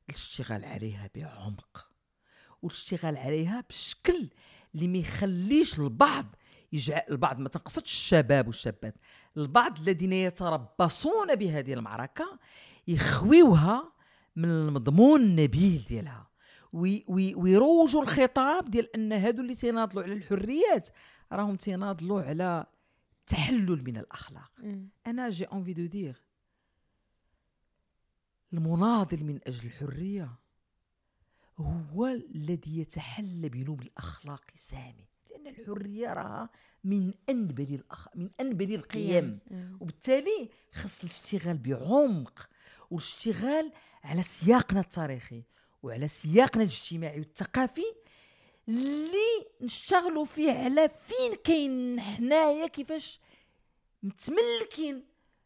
الاشتغال 0.10 0.66
عليها 0.66 1.10
بعمق 1.16 1.92
والاشتغال 2.62 3.18
عليها 3.18 3.64
بشكل 3.70 4.30
اللي 4.76 4.88
ما 4.88 4.98
يخليش 4.98 5.80
البعض 5.80 6.36
يجعل 6.74 7.02
البعض 7.10 7.40
ما 7.40 7.50
تنقصدش 7.50 7.92
الشباب 7.92 8.48
والشابات. 8.48 8.96
البعض 9.38 9.80
الذين 9.80 10.14
يتربصون 10.14 11.36
بهذه 11.36 11.74
المعركة 11.74 12.40
يخويوها 12.88 13.94
من 14.36 14.50
المضمون 14.50 15.22
النبيل 15.22 15.86
ديالها. 15.90 16.32
ويروجوا 16.74 18.02
الخطاب 18.02 18.72
ديال 18.72 18.96
أن 18.96 19.14
هادو 19.14 19.42
اللي 19.42 19.56
تيناضلوا 19.56 20.04
على 20.04 20.14
الحريات 20.14 20.90
راهم 21.32 21.56
تيناضلوا 21.56 22.22
على 22.22 22.66
تحلل 23.28 23.84
من 23.84 23.98
الأخلاق. 23.98 24.52
أنا 25.08 25.30
j'ai 25.30 25.46
envie 25.46 25.74
de 25.74 25.86
dire 25.86 26.24
المناضل 28.54 29.24
من 29.24 29.40
أجل 29.48 29.66
الحرية 29.68 30.40
هو 31.58 32.08
الذي 32.08 32.80
يتحلى 32.80 33.50
بنبل 33.50 33.82
الأخلاق 33.82 34.44
سامي. 34.56 35.08
لأن 35.30 35.48
الحرية 35.48 36.14
راها 36.14 36.50
من 36.84 37.14
أنبل 37.30 37.74
الأخ... 37.74 38.08
من 38.16 38.30
أنبل 38.40 38.74
القيم. 38.76 39.40
وبالتالي 39.80 40.50
خص 40.74 41.04
الاشتغال 41.04 41.58
بعمق 41.58 42.50
والاشتغال 42.92 43.72
على 44.04 44.24
سياقنا 44.24 44.80
التاريخي 44.80 45.44
وعلى 45.84 46.08
سياقنا 46.08 46.64
الاجتماعي 46.64 47.20
والثقافي 47.20 47.86
اللي 48.70 49.48
نشتغلوا 49.62 50.26
فيه 50.26 50.52
على 50.52 50.90
فين 51.08 51.36
كاين 51.44 52.02
حنايا 52.02 52.68
كيفاش 52.68 53.20
متملكين 54.04 55.06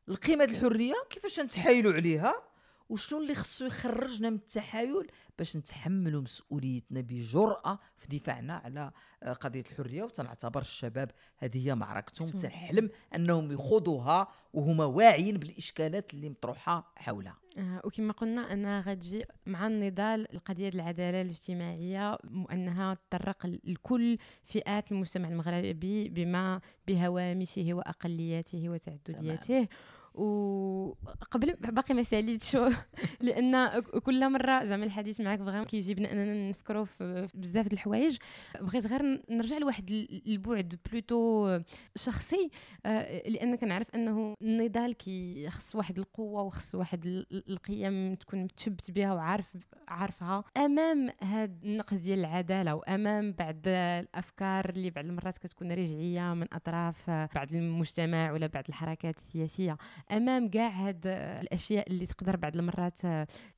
القيمة 0.09 0.43
الحرية 0.43 0.93
كيفاش 1.09 1.39
نتحايلوا 1.39 1.93
عليها. 1.93 2.43
وشنو 2.89 3.21
اللي 3.21 3.35
خصو 3.35 3.65
يخرجنا 3.65 4.29
من 4.29 4.35
التحايل 4.35 5.07
باش 5.37 5.57
نتحملوا 5.57 6.21
مسؤوليتنا 6.21 7.01
بجرأة 7.01 7.79
في 7.97 8.07
دفاعنا 8.07 8.53
على 8.53 8.91
آه، 9.23 9.33
قضية 9.33 9.63
الحرية. 9.71 10.03
وتنعتبر 10.03 10.61
الشباب 10.61 11.11
هذه 11.37 11.67
هي 11.67 11.75
معركتهم. 11.75 12.29
تنحلم 12.29 12.89
أنهم 13.15 13.51
يخوضوها 13.51 14.27
وهما 14.53 14.85
واعيين 14.85 15.37
بالإشكالات 15.37 16.13
اللي 16.13 16.29
مطروحة 16.29 16.91
حولها. 16.95 17.37
آه 17.57 17.81
وكما 17.83 18.13
قلنا 18.13 18.53
أنها 18.53 18.81
غتجي 18.81 19.25
مع 19.45 19.67
النضال 19.67 20.33
القضية 20.33 20.69
العدالة 20.69 21.21
الاجتماعية 21.21 22.17
وأنها 22.35 22.93
تطرق 22.93 23.45
لكل 23.45 24.17
فئات 24.43 24.91
المجتمع 24.91 25.29
المغربي 25.29 26.09
بما 26.09 26.61
بهوامشه 26.87 27.73
وأقلياته 27.73 28.69
وتعددياته 28.69 29.67
وقبل 30.15 31.53
باقي 31.53 31.93
ما 31.93 32.03
ساليتش 32.03 32.57
لأن 33.21 33.79
كل 33.79 34.29
مرة 34.29 34.63
زعما 34.63 34.85
الحديث 34.85 35.21
معك 35.21 35.39
فغيم 35.39 35.63
كيجيبنا 35.63 36.11
أننا 36.11 36.49
نفكروا 36.49 36.85
في 36.85 37.27
بزاف 37.33 37.67
د 37.67 37.73
الحوايج. 37.73 38.17
بغيت 38.61 38.87
غير 38.87 39.21
نرجع 39.29 39.57
لواحد 39.57 39.89
البعد 40.27 40.79
بلوتو 40.91 41.59
شخصي 41.95 42.49
آه، 42.85 43.29
لأن 43.29 43.55
كنعرف 43.55 43.95
أنه 43.95 44.35
النضال 44.41 44.93
كيخص 44.93 45.75
واحد 45.75 45.99
القوة 45.99 46.41
وخص 46.41 46.75
واحد 46.75 47.25
القيم 47.49 48.15
تكون 48.15 48.43
متشبت 48.43 48.91
بها 48.91 49.13
وعارف 49.13 49.57
عارفها. 49.87 50.43
أمام 50.57 51.09
هذا 51.23 51.51
النقص 51.63 51.93
ديال 51.93 52.19
العدالة 52.19 52.75
وأمام 52.75 53.31
بعض 53.31 53.67
الأفكار 53.67 54.69
اللي 54.69 54.89
بعض 54.89 55.05
المرات 55.05 55.37
كتكون 55.37 55.71
رجعية 55.71 56.33
من 56.33 56.47
أطراف 56.53 57.09
بعض 57.09 57.53
المجتمع 57.53 58.31
ولا 58.31 58.47
بعض 58.47 58.63
الحركات 58.69 59.17
السياسية 59.17 59.77
أمام 60.11 60.49
كاع 60.49 60.69
هاد 60.69 61.07
الأشياء 61.41 61.91
اللي 61.91 62.05
تقدر 62.05 62.35
بعض 62.35 62.57
المرات 62.57 63.01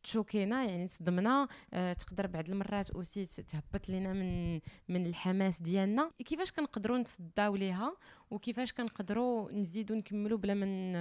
تشوكينا 0.04 0.64
يعني 0.64 0.88
تصدمنا 0.88 1.48
آه، 1.74 1.94
تقدر 1.94 2.28
بعض 2.28 2.50
المرات 2.50 2.90
aussi 2.90 3.26
تهبط 3.26 3.90
لنا 3.90 4.14
من 4.14 4.54
من 4.90 5.06
الحماس 5.06 5.62
ديالنا. 5.62 6.12
كيفاش 6.26 6.52
كنقدروا 6.52 6.98
نتصداو 6.98 7.56
ليها؟ 7.56 7.98
وكيفاش 8.32 8.74
كنقدروا 8.74 9.52
نزيدوا 9.52 9.96
نكملوا 9.96 10.38
بلا 10.38 10.54
من 10.54 10.94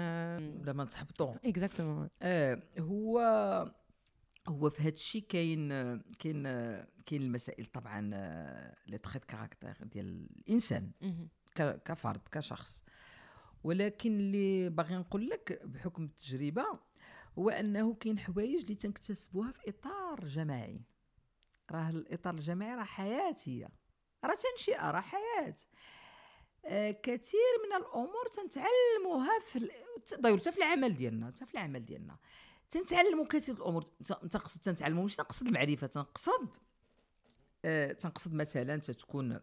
بلا 0.62 0.72
ما 0.72 0.84
نتحبطوا 0.84 1.34
exactement 1.44 2.08
آه 2.22 2.62
هو 2.78 3.18
هو 4.48 4.70
في 4.70 4.82
هذا 4.82 4.88
الشيء 4.88 5.22
كاين 5.28 5.68
كاين 6.18 6.42
كاين 7.06 7.22
المسائل 7.22 7.66
طبعا 7.66 8.00
les 8.86 8.98
traits 8.98 9.24
caractère 9.24 9.76
ديال 9.82 10.26
الإنسان. 10.46 10.90
كفرد 11.84 12.20
كشخص. 12.32 12.82
ولكن 13.66 14.10
اللي 14.10 14.68
باغي 14.68 14.96
نقول 14.96 15.28
لك 15.28 15.62
بحكم 15.64 16.04
التجربة 16.04 16.64
هو 17.38 17.50
أنه 17.50 17.94
كاين 17.94 18.18
حوايج 18.18 18.60
اللي 18.62 18.74
تنكتسبوها 18.74 19.52
في 19.52 19.68
إطار 19.68 20.24
جماعي. 20.24 20.80
راه 21.70 21.90
الإطار 21.90 22.34
الجماعي 22.34 22.74
راه 22.74 22.84
حياتيه 22.84 23.68
راه 24.24 24.34
تنشئة 24.34 24.90
راه 24.90 25.00
حياة. 25.00 25.56
آه 26.64 26.90
كثير 26.90 27.40
من 27.66 27.76
الأمور 27.76 28.26
تنتعلموها 28.32 29.38
في 29.40 29.70
ضير 30.20 30.38
حتى 30.38 30.52
في 30.52 30.58
العمل 30.58 30.96
ديالنا 30.96 31.26
حتى 31.26 31.46
في 31.46 31.54
العمل 31.54 31.84
ديالنا. 31.84 32.16
تنتعلموا 32.70 33.26
كثير 33.26 33.54
الأمور. 33.54 33.82
تنقصد 34.04 34.60
تنتعلموا 34.60 35.04
مش 35.04 35.16
تنقصد 35.16 35.46
المعرفة 35.46 35.86
تنقصد 35.86 36.56
آه 37.64 37.92
تنقصد 37.92 38.34
مثلا 38.34 38.76
تتكون 38.76 39.40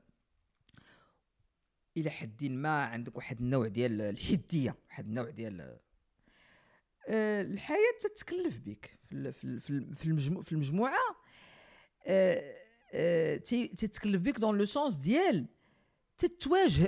إلى 1.97 2.09
حد 2.09 2.43
ما 2.43 2.83
عندك 2.83 3.15
واحد 3.15 3.39
النوع 3.41 3.67
ديال 3.67 4.01
الحدية 4.01 4.75
واحد 4.89 5.05
النوع 5.07 5.29
ديال 5.29 5.79
آه 7.09 7.41
الحياة 7.41 7.97
تتكلف 7.99 8.59
بك 8.59 8.99
في 9.09 9.59
في 9.93 10.05
المجموع 10.05 10.41
في 10.41 10.51
المجموعة 10.51 11.15
آه 12.05 12.55
آه 12.93 13.37
تتكلف 13.77 14.21
بك 14.21 14.39
دون 14.39 14.57
لو 14.57 14.65
سونس 14.65 14.95
ديال 14.95 15.47
تتواجه 16.17 16.83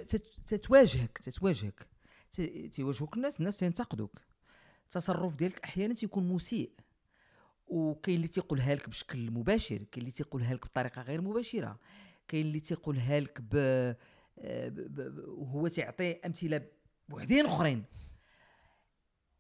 تتواجهك 0.48 1.18
تتواجهك. 1.18 1.88
تيواجهوك 2.72 3.16
الناس 3.18 3.40
الناس 3.40 3.58
تينتقدوك. 3.58 4.22
التصرف 4.86 5.36
ديالك 5.36 5.60
أحيانا 5.64 5.94
تيكون 5.94 6.28
مسيء. 6.28 6.72
وكاين 7.68 8.16
اللي 8.16 8.28
تيقولها 8.28 8.76
لك 8.76 8.90
بشكل 8.90 9.32
مباشر 9.32 9.78
كاين 9.78 9.90
اللي 9.98 10.12
تيقولها 10.12 10.54
لك 10.54 10.66
بطريقة 10.66 11.02
غير 11.02 11.22
مباشرة. 11.22 11.80
كاين 12.28 12.46
اللي 12.46 12.60
تيقولها 12.60 13.20
لك 13.20 13.42
ب... 13.42 13.56
وهو 14.38 15.68
تعطي 15.68 16.12
أمثلة 16.12 16.68
بوحدين 17.10 17.46
أخرين. 17.46 17.86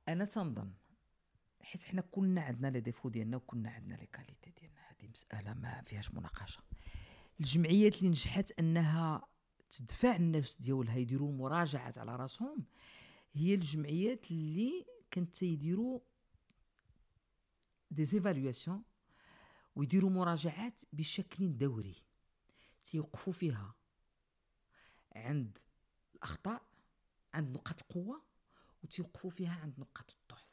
أنا 0.07 0.25
تنظن 0.25 0.73
حيت 1.61 1.83
حنا 1.83 2.01
كلنا 2.01 2.41
عندنا 2.41 2.67
les 2.67 2.79
défauts 2.79 3.09
ديالنا 3.09 3.37
وكلنا 3.37 3.69
عندنا 3.69 3.95
les 3.95 4.05
qualités 4.05 4.51
ديالنا. 4.59 4.81
هذه 4.81 5.07
مسألة 5.07 5.53
ما 5.53 5.81
فيهاش 5.85 6.13
مناقشة. 6.13 6.63
الجمعيات 7.39 7.97
اللي 7.97 8.09
نجحت 8.09 8.51
أنها 8.59 9.27
تدفع 9.71 10.15
النفس 10.15 10.61
ديالها 10.61 10.97
يديروا 10.97 11.31
مراجعات 11.31 11.97
على 11.97 12.15
راسهم 12.15 12.65
هي 13.33 13.53
الجمعيات 13.53 14.31
اللي 14.31 14.85
كانت 15.11 15.35
تيديروا 15.35 15.99
دي 17.91 18.05
ويديروا 19.75 20.09
مراجعات 20.09 20.81
بشكل 20.93 21.57
دوري 21.57 21.95
تيوقفوا 22.83 23.33
فيها. 23.33 23.75
عند 25.15 25.57
الأخطاء 26.15 26.61
عند 27.33 27.55
نقاط 27.55 27.81
القوة 27.81 28.21
وتيوقفوا 28.83 29.29
فيها 29.29 29.59
عند 29.63 29.79
نقاط 29.79 30.15
الضعف. 30.21 30.45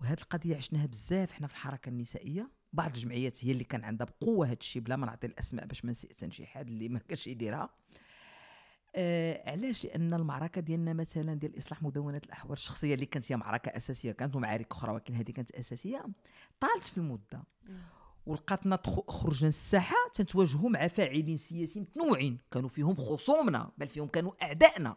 وهذه 0.00 0.20
القضية 0.20 0.56
عشناها 0.56 0.86
بزاف 0.86 1.32
حنا 1.32 1.46
في 1.46 1.52
الحركة 1.52 1.88
النسائية. 1.88 2.50
بعض 2.72 2.90
الجمعيات 2.90 3.44
هي 3.44 3.52
اللي 3.52 3.64
كان 3.64 3.84
عندها 3.84 4.06
بقوة 4.06 4.46
هذا 4.46 4.56
الشيء 4.60 4.82
بلا 4.82 4.96
ما 4.96 5.06
نعطي 5.06 5.26
الأسماء 5.26 5.66
باش 5.66 5.84
ما 5.84 5.90
نسيء 5.90 6.30
شي 6.30 6.46
حد 6.46 6.68
اللي 6.68 6.88
ما 6.88 6.98
كانش 6.98 7.26
يديرها. 7.26 7.70
آه 8.96 9.50
علاش؟ 9.50 9.84
لأن 9.84 10.14
المعركة 10.14 10.60
ديالنا 10.60 10.92
مثلا 10.92 11.34
ديال 11.34 11.58
إصلاح 11.58 11.82
مدونه 11.82 12.20
الأحوال 12.24 12.52
الشخصية 12.52 12.94
اللي 12.94 13.06
كانت 13.06 13.32
هي 13.32 13.36
معركة 13.36 13.68
أساسية 13.68 14.12
كانت 14.12 14.36
معارك 14.36 14.72
أخرى 14.72 14.92
ولكن 14.92 15.14
هذه 15.14 15.30
كانت 15.30 15.50
أساسية 15.50 16.06
طالت 16.60 16.88
في 16.88 16.98
المدة. 16.98 17.42
ولقاتنا 18.28 18.80
خرجنا 19.08 19.46
للساحه 19.46 19.96
تنتواجهوا 20.14 20.70
مع 20.70 20.86
فاعلين 20.88 21.36
سياسيين 21.36 21.86
متنوعين. 21.90 22.38
كانوا 22.50 22.68
فيهم 22.68 22.94
خصومنا 22.94 23.70
بل 23.78 23.88
فيهم 23.88 24.08
كانوا 24.08 24.32
أعدائنا. 24.42 24.96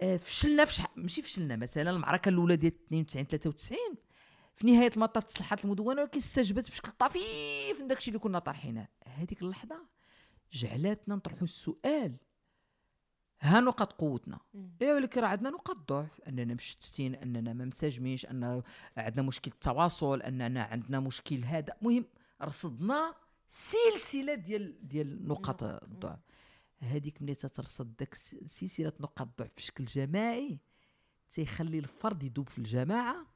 آه 0.00 0.16
فشلنا 0.16 0.64
فش 0.64 0.82
ماشي 0.96 1.22
فشلنا 1.22 1.56
مثلا 1.56 1.90
المعركة 1.90 2.28
الأولى 2.28 2.56
ديال 2.56 2.72
92 2.86 3.26
93 3.26 3.78
في 4.54 4.66
نهاية 4.66 4.90
المطاف 4.96 5.24
تصلحات 5.24 5.64
المدونة 5.64 6.02
ولكن 6.02 6.18
استجبت 6.18 6.70
بشكل 6.70 6.90
طفيف 6.90 7.80
من 7.80 7.88
داكشي 7.88 8.08
اللي 8.10 8.18
كنا 8.18 8.38
طارحينه. 8.38 8.88
هذيك 9.06 9.42
اللحظة 9.42 9.86
جعلتنا 10.52 11.14
نطرحوا 11.14 11.42
السؤال. 11.42 12.16
ها 13.40 13.60
نقاط 13.60 13.92
قوتنا. 13.92 14.38
اي 14.82 14.92
ولكن 14.92 15.20
راه 15.20 15.28
عندنا 15.28 15.50
نقاط 15.50 15.76
ضعف. 15.92 16.20
أننا 16.20 16.54
مشتتين 16.54 17.14
أننا 17.14 17.52
ما 17.52 17.64
مساجمينش 17.64 18.26
أن 18.26 18.62
عندنا 18.96 19.22
مشكل 19.22 19.50
التواصل 19.50 20.22
أننا 20.22 20.62
عندنا 20.62 21.00
مشكل 21.00 21.44
هذا. 21.44 21.76
مهم 21.82 22.04
رصدنا 22.42 23.14
سلسلة 23.48 24.34
ديال 24.34 24.88
ديال 24.88 25.28
نقاط 25.28 25.62
الضعف. 25.62 26.18
هذيك 26.78 27.22
ملي 27.22 27.34
تترصد 27.34 27.96
داك 27.96 28.14
سلسلة 28.14 28.92
نقاط 29.00 29.28
الضعف 29.28 29.50
بشكل 29.56 29.84
جماعي 29.84 30.58
تيخلي 31.30 31.78
الفرد 31.78 32.22
يدوب 32.22 32.48
في 32.48 32.58
الجماعة 32.58 33.26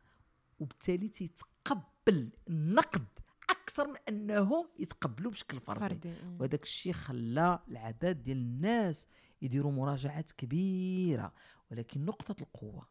وبالتالي 0.61 1.09
تيتقبل 1.09 2.31
النقد 2.49 3.07
أكثر 3.51 3.89
من 3.89 3.97
أنه 4.09 4.69
يتقبلوا 4.79 5.31
بشكل 5.31 5.61
فردي, 5.61 5.81
فردي. 5.81 6.15
وهذاك 6.41 6.63
الشيء 6.63 6.93
خلى 6.93 7.59
العدد 7.69 8.23
ديال 8.23 8.37
الناس 8.37 9.09
يديروا 9.43 9.73
مراجعات 9.73 10.33
كبيرة 10.33 11.33
ولكن 11.71 12.05
نقطة 12.05 12.43
القوة 12.43 12.87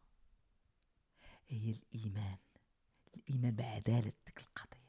هي 1.48 1.70
الإيمان. 1.70 2.36
الإيمان 3.16 3.54
بعدالة 3.54 4.12
تلك 4.26 4.38
القضية. 4.38 4.82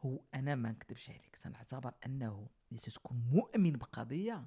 هو 0.00 0.20
أنا 0.34 0.54
ما 0.54 0.70
نكذبش 0.70 1.10
عليك 1.10 1.36
سنعتبر 1.36 1.92
أنه 2.06 2.46
تكون 2.94 3.22
مؤمن 3.32 3.72
بقضية 3.72 4.46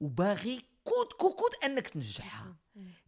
وباغي 0.00 0.62
كود 0.84 1.06
كود 1.06 1.50
أنك 1.64 1.88
تنجحها. 1.88 2.56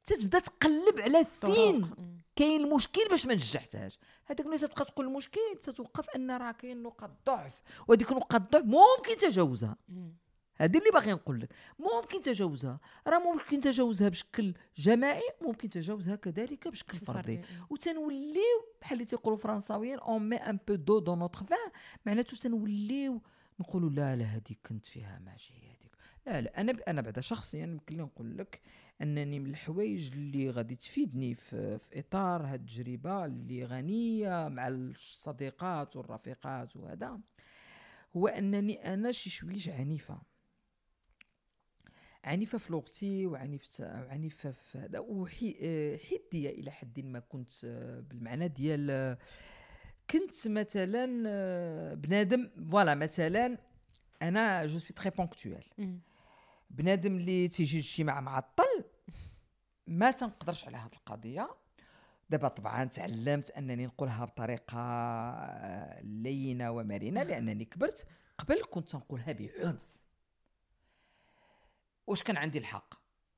تتبدا 0.05 0.39
تقلب 0.39 1.01
على 1.01 1.24
فين؟ 1.24 1.90
كاين 2.36 2.65
المشكل 2.65 3.09
باش 3.11 3.27
ما 3.27 3.35
نجحتهاش. 3.35 3.98
هذاك 4.24 4.47
ملي 4.47 4.59
تبقى 4.59 4.85
تقول 4.85 5.06
المشكل 5.06 5.40
تتوقف 5.62 6.11
أن 6.11 6.31
راه 6.31 6.52
كاين 6.52 6.82
نقاط 6.82 7.11
ضعف 7.27 7.62
وهذيك 7.89 8.12
نقاط 8.12 8.35
الضعف 8.35 8.65
ممكن 8.65 9.16
تجاوزها 9.20 9.77
هذه 10.56 10.78
اللي 10.78 10.90
باغي 10.93 11.12
نقول 11.12 11.40
لك. 11.40 11.48
ممكن 11.78 12.20
تجاوزها. 12.20 12.81
راه 13.06 13.18
ممكن 13.18 13.60
تجاوزها 13.60 14.09
بشكل 14.09 14.55
جماعي 14.76 15.31
ممكن 15.43 15.70
تجاوزها 15.70 16.16
كذلك 16.16 16.68
بشكل 16.68 16.98
فردي. 16.98 17.40
وتنوليو 17.70 18.74
بحال 18.81 18.93
اللي 18.93 19.05
تيقولوا 19.05 19.39
فرنساويين 19.39 19.98
on 19.98 20.28
met 20.28 20.36
un 20.36 20.59
peu 20.69 20.74
d'eau 20.74 20.98
dans 20.98 21.19
notre 21.19 21.44
vin 21.44 21.70
معناتو 22.06 22.36
تنوليو 22.36 23.22
نقولوا 23.60 23.90
لا 23.90 24.16
لا 24.16 24.24
هذيك 24.24 24.59
كنت 24.66 24.86
فيها 24.86 25.18
ماشي 25.18 25.55
هذيك 25.55 25.97
لا 26.26 26.40
لا 26.40 26.60
أنا 26.60 26.78
أنا 26.89 27.01
بعدا 27.01 27.20
شخصيا 27.20 27.62
يمكن 27.62 27.97
لي 27.97 28.02
نقول 28.02 28.39
لك 28.39 28.60
أنني 29.02 29.40
من 29.40 29.51
الحوايج 29.51 30.12
اللي 30.12 30.51
غادي 30.51 30.76
تفيدني 30.76 31.35
في, 31.35 31.78
في 31.78 31.98
إطار 31.98 32.47
هذه 32.47 32.55
التجربة 32.55 33.24
اللي 33.24 33.64
غنية 33.64 34.48
مع 34.48 34.68
الصديقات 34.68 35.97
والرفيقات 35.97 36.76
وهذا 36.76 37.20
هو 38.16 38.28
أنني 38.28 38.94
أنا 38.94 39.12
شي 39.12 39.31
شوية 39.31 39.69
عنيفه 39.68 40.22
عنيفه 42.24 42.59
في 42.59 42.72
لغتي 42.72 43.26
وعنيفه 43.26 44.09
عنيفه 44.10 44.51
في 44.51 44.78
هذا 44.78 44.98
وحديه 44.98 46.51
إلى 46.51 46.70
حد 46.70 47.01
ما 47.01 47.18
كنت 47.18 47.64
بالمعنى 48.10 48.48
ديال 48.48 49.16
كنت 50.10 50.48
مثلا 50.48 51.06
بنادم 51.94 52.51
voilà 52.70 52.94
مثلا 52.94 53.59
أنا 54.22 54.66
je 54.66 54.78
suis 54.78 54.97
très 54.97 55.11
ponctuelle 55.11 55.65
بنادم 56.70 57.16
اللي 57.16 57.48
تيجي 57.48 57.78
الاجتماع 57.80 58.20
معطل 58.20 58.84
ما 59.86 60.10
تنقدرش 60.10 60.64
على 60.66 60.76
هذه 60.76 60.92
القضية. 60.96 61.51
دابا 62.30 62.48
طبعا 62.48 62.84
تعلمت 62.84 63.51
أنني 63.51 63.86
نقولها 63.86 64.24
بطريقة 64.24 64.80
لينة 66.02 66.70
ومرنة 66.70 67.22
لأنني 67.22 67.64
كبرت 67.64 68.06
قبل 68.38 68.62
كنت 68.70 68.96
نقولها 68.96 69.32
بعنف. 69.32 69.94
واش 72.06 72.22
كان 72.22 72.36
عندي 72.36 72.59
الحق؟ 72.59 72.94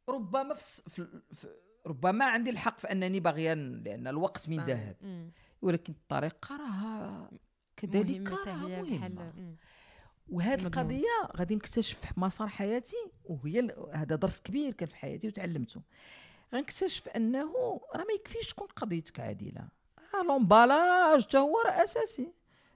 ربما 0.08 0.54
في, 0.54 0.82
في, 0.90 1.22
في 1.32 1.48
ربما 1.86 2.24
عندي 2.24 2.50
الحق 2.50 2.78
في 2.78 2.92
أنني 2.92 3.20
باغيا 3.20 3.54
لأن 3.54 4.06
الوقت 4.06 4.48
من 4.48 4.64
ذهب. 4.64 5.30
ولكن 5.62 5.92
الطريقة 5.92 6.56
راها 6.56 7.30
كذلك 7.76 8.32
راها 8.32 8.82
مهمة. 8.82 9.56
وهذه 10.28 10.66
القضية 10.66 11.28
غادي 11.36 11.54
نكتشف 11.54 12.18
مسار 12.18 12.48
حياتي 12.48 12.96
وهي 13.24 13.76
هذا 13.92 14.16
درس 14.16 14.40
كبير 14.40 14.72
كان 14.72 14.88
في 14.88 14.96
حياتي 14.96 15.28
وتعلمته. 15.28 15.82
غنكتشف 16.54 17.08
أنه 17.08 17.80
راه 17.94 18.04
ما 18.04 18.12
يكفيش 18.14 18.48
تكون 18.48 18.68
قضيتك 18.68 19.20
عادلة. 19.20 19.68
راه 20.14 20.22
لومبالاج 20.22 21.24
حتى 21.24 21.38
هو 21.38 21.60
راه 21.66 21.84
أساسي. 21.84 22.32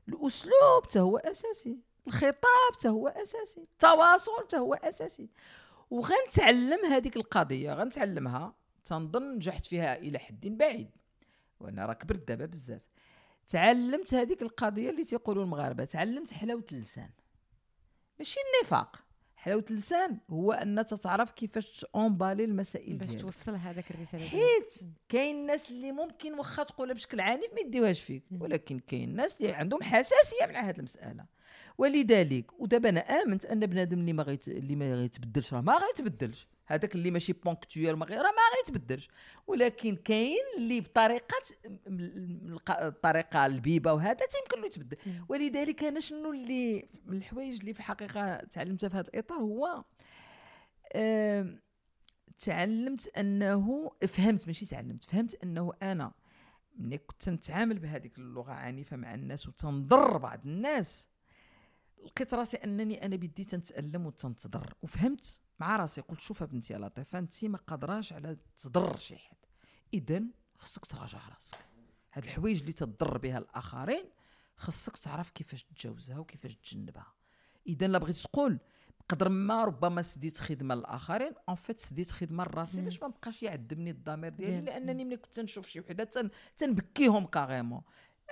الأسلوب 0.08 0.84
حتى 0.84 1.00
هو 1.00 1.16
أساسي. 1.16 1.78
الخطاب 2.06 2.72
حتى 2.74 2.88
هو 2.88 3.08
أساسي. 3.08 3.60
التواصل 3.60 4.32
حتى 4.38 4.58
هو 4.58 4.74
أساسي. 4.74 5.30
وغنتعلم 5.90 6.84
هذيك 6.84 7.16
القضية 7.16 7.72
غنتعلمها. 7.72 8.54
تنظن 8.84 9.34
نجحت 9.36 9.66
فيها 9.66 9.96
إلى 9.96 10.18
حد 10.18 10.46
بعيد 10.46 10.90
وأنا 11.60 11.86
راه 11.86 11.92
كبرت 11.94 12.28
دابا 12.28 12.46
بزاف. 12.46 12.82
تعلمت 13.48 14.14
هذيك 14.14 14.42
القضية 14.42 14.90
اللي 14.90 15.04
تيقولوا 15.04 15.44
المغاربة 15.44 15.84
تعلمت 15.84 16.32
حلاوة 16.32 16.64
اللسان. 16.72 17.10
ماشي 18.18 18.40
النفاق. 18.40 19.04
حلاوة 19.40 19.64
اللسان 19.70 20.18
هو 20.30 20.52
أن 20.52 20.86
تعرف 20.86 21.30
كيفاش 21.30 21.86
اونبالي 21.94 22.44
المسائل 22.44 22.96
باش 22.96 23.14
توصل 23.14 23.54
هذاك 23.54 23.90
الرسالة 23.90 24.28
حيت 24.28 24.74
كاين 25.08 25.36
الناس 25.36 25.70
اللي 25.70 25.92
ممكن 25.92 26.34
واخا 26.34 26.62
تقولها 26.62 26.94
بشكل 26.94 27.20
عنيف 27.20 27.54
ما 27.54 27.60
يديوهاش 27.60 28.00
فيك 28.00 28.24
ولكن 28.40 28.78
كاين 28.78 29.08
الناس 29.08 29.36
اللي 29.40 29.52
عندهم 29.52 29.82
حساسية 29.82 30.46
مع 30.52 30.60
هذه 30.60 30.78
المسألة. 30.78 31.26
ولذلك 31.78 32.60
ودابا 32.60 32.88
أنا 32.88 33.00
آمنت 33.00 33.44
أن 33.44 33.66
بنادم 33.66 33.98
اللي 33.98 34.12
ما 34.12 34.22
غيت 34.22 34.48
اللي 34.48 34.76
ما 34.76 34.94
غيتبدلش 34.94 35.54
راه 35.54 35.60
ما 35.60 35.78
غيتبدلش. 35.78 36.48
هذاك 36.70 36.94
اللي 36.94 37.10
ماشي 37.10 37.32
بونكتويال 37.32 37.97
ما 37.97 38.06
راه 38.06 38.16
ما 38.16 38.56
غيتبدلش. 38.56 39.09
ولكن 39.47 39.97
كاين 39.97 40.44
اللي 40.59 40.80
بطريقة 40.80 41.36
الطريقة 42.70 43.47
البيبة 43.47 43.92
وهذا 43.92 44.26
تيمكن 44.26 44.60
له 44.60 44.66
يتبدل. 44.66 44.97
ولذلك 45.28 45.84
أنا 45.84 46.01
شنو 46.01 46.32
اللي 46.32 46.88
من 47.05 47.16
الحوايج 47.16 47.60
اللي 47.60 47.74
في 47.74 47.80
الحقيقة 47.80 48.36
تعلمتها 48.36 48.88
في 48.88 48.97
هذا 48.97 49.09
الإطار 49.09 49.38
هو 49.38 49.84
أه 50.92 51.59
تعلمت 52.38 53.09
أنه 53.18 53.90
فهمت 54.09 54.47
ماشي 54.47 54.66
تعلمت 54.66 55.05
فهمت 55.05 55.44
أنه 55.44 55.72
أنا 55.82 56.12
ملي 56.76 56.98
كنت 56.98 57.28
نتعامل 57.28 57.78
بهذيك 57.78 58.18
اللغة 58.18 58.52
عنيفة 58.52 58.97
مع 58.97 59.14
الناس 59.14 59.48
وتنضر 59.48 60.16
بعض 60.18 60.47
الناس 60.47 61.09
لقيت 62.05 62.34
راسي 62.34 62.56
أنني 62.56 63.06
أنا 63.06 63.16
بديت 63.16 63.51
تنتألم 63.51 64.06
وتنتضر 64.06 64.74
وفهمت 64.82 65.40
مع 65.60 65.76
راسي 65.76 66.00
قلت 66.00 66.20
شوف 66.20 66.42
بنتي 66.42 66.72
يا 66.72 66.78
لطيفة 66.78 67.18
انت 67.18 67.44
ما 67.44 67.58
قادراش 67.58 68.12
على 68.12 68.36
تضر 68.62 68.98
شي 68.98 69.16
حد. 69.16 69.36
اذا 69.94 70.22
خصك 70.58 70.86
تراجع 70.86 71.28
راسك. 71.28 71.58
هاد 72.12 72.24
الحوايج 72.24 72.60
اللي 72.60 72.72
تضر 72.72 73.18
بها 73.18 73.38
الآخرين 73.38 74.04
خصك 74.56 74.96
تعرف 74.96 75.30
كيفاش 75.30 75.64
تجاوزها 75.64 76.18
وكيفاش 76.18 76.54
تجنبها. 76.54 77.14
اذا 77.66 77.86
لا 77.86 77.98
بغيتي 77.98 78.22
تقول 78.22 78.58
قدر 79.08 79.28
ما 79.28 79.64
ربما 79.64 80.02
سديت 80.02 80.38
خدمة 80.38 80.74
للاخرين 80.74 81.32
en 81.48 81.56
fait 81.56 81.80
سديت 81.80 82.10
خدمة 82.10 82.44
لراسي 82.44 82.80
باش 82.80 83.02
ما 83.02 83.08
بقاش 83.08 83.42
يعذبني 83.42 83.90
الضمير 83.90 84.32
ديالي 84.32 84.60
لأنني 84.60 85.04
ملي 85.04 85.16
كنت 85.16 85.40
نشوف 85.40 85.66
شي 85.66 85.80
وحدة 85.80 86.30
تنبكيهم 86.58 87.26
carrément 87.26 87.82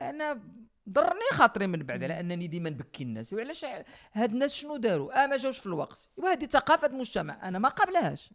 أنا 0.02 0.40
ضرني 0.88 1.28
خاطري 1.32 1.66
من 1.66 1.78
بعد 1.82 2.04
على 2.04 2.20
انني 2.20 2.46
ديما 2.46 2.70
نبكي 2.70 3.04
الناس. 3.04 3.32
وعلاش 3.32 3.66
هاد 4.12 4.32
الناس 4.32 4.54
شنو 4.54 4.76
داروا؟ 4.76 5.24
آه 5.24 5.26
ما 5.26 5.36
جاوش 5.36 5.58
في 5.58 5.66
الوقت. 5.66 6.10
ايوا 6.18 6.32
هذه 6.32 6.44
ثقافة 6.44 6.86
المجتمع 6.86 7.48
أنا 7.48 7.58
ما 7.58 7.68
قابلهاش 7.68 8.32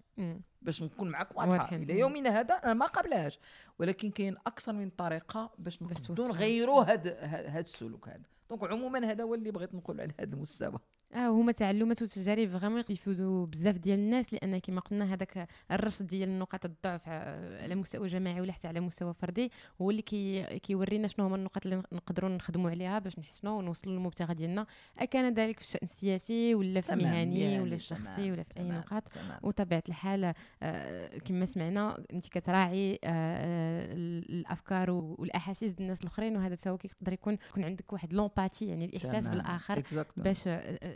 باش 0.62 0.84
نكون 0.84 1.10
معك 1.10 1.38
واضحة. 1.38 1.76
إلى 1.76 2.00
يومنا 2.00 2.40
هذا 2.40 2.54
أنا 2.54 2.74
ما 2.74 2.86
قابلهاش 2.86 3.40
ولكن 3.80 4.12
كاين 4.12 4.36
أكثر 4.48 4.74
من 4.74 4.90
طريقة 4.90 5.52
باش 5.58 5.82
نقدروا 5.82 6.28
نغيروا 6.28 6.84
هذا 6.84 7.20
هذا 7.20 7.60
السلوك 7.60 8.08
هذا. 8.08 8.24
donc 8.50 8.64
عموما 8.64 9.12
هذا 9.12 9.24
هو 9.24 9.34
اللي 9.34 9.52
بغيت 9.52 9.76
نقول 9.76 10.02
على 10.02 10.14
هذا 10.20 10.34
المستوى. 10.36 10.80
آه 11.14 11.30
هما 11.30 11.52
تعلمات 11.52 12.02
وتجارب 12.02 12.58
vraiment 12.58 12.84
يفيدوا 12.90 13.46
بزاف 13.46 13.78
ديال 13.78 14.00
الناس 14.00 14.34
لأن 14.34 14.58
كما 14.58 14.82
قلنا 14.82 15.14
هذاك 15.14 15.48
الرصد 15.72 16.08
ديال 16.08 16.40
نقاط 16.40 16.66
الضعف 16.66 17.10
على 17.10 17.76
مستوى 17.76 18.08
جماعي 18.08 18.42
ولا 18.42 18.52
حتى 18.52 18.68
على 18.68 18.80
مستوى 18.80 19.14
فردي 19.14 19.52
هو 19.82 19.92
اللي 19.92 20.02
كي 20.02 20.44
كيورينا 20.60 21.08
شنو 21.08 21.26
هما 21.26 21.36
النقاط 21.36 21.66
اللي 21.66 21.84
نقدروا 21.92 22.30
نخدموا 22.30 22.70
عليها 22.72 23.00
باش 23.00 23.20
نحسنوا 23.20 23.58
ونوصلوا 23.58 23.96
للمبتغى 23.96 24.34
ديالنا. 24.34 24.66
أكان 25.00 25.34
ذلك 25.34 25.60
في 25.60 25.66
الشأن 25.66 25.80
السياسي 25.84 26.56
ولا 26.56 26.82
في 26.82 26.94
المهني 26.94 27.60
ولا 27.60 27.70
في 27.70 27.84
الشخصي 27.84 28.32
ولا 28.32 28.44
في 28.44 28.60
أي 28.60 28.64
نقاط. 28.64 29.04
وطبيعة 29.44 29.84
الحال 29.90 30.34
آه 30.64 31.18
كما 31.18 31.46
سمعنا 31.46 32.04
أنت 32.14 32.28
كتراعي 32.28 33.00
آه 33.04 33.94
الأفكار 33.94 34.92
والأحاسيس 34.92 35.72
ديال 35.72 35.82
الناس 35.84 36.02
الأخرين 36.02 36.38
وهذا 36.38 36.58
هو 36.68 36.78
كيقدر 36.78 37.14
يكون 37.14 37.38
يكون 37.50 37.64
عندك 37.64 37.94
واحد 37.94 38.14
l'empathie 38.14 38.68
يعني 38.68 38.86
الإحساس 38.86 39.28
بالآخر 39.28 39.84
باش 40.18 40.50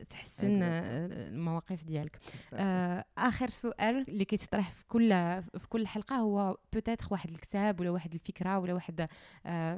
تحسن 0.10 0.62
المواقف 0.62 1.84
ديالك. 1.84 2.20
آه 2.54 3.06
آخر 3.18 3.50
سؤال 3.50 4.10
اللي 4.10 4.26
كيتطرح 4.26 4.72
في 4.72 4.86
كل 4.88 5.10
في 5.60 5.68
كل 5.70 5.88
حلقة 5.88 6.16
هو 6.16 6.58
peut-être 6.74 7.08
واحد 7.12 7.30
الكتاب 7.30 7.80
ولا 7.80 7.90
واحد 7.90 8.14
الفكرة 8.14 8.60
ولا 8.60 8.74
واحد 8.74 9.08
آه 9.46 9.78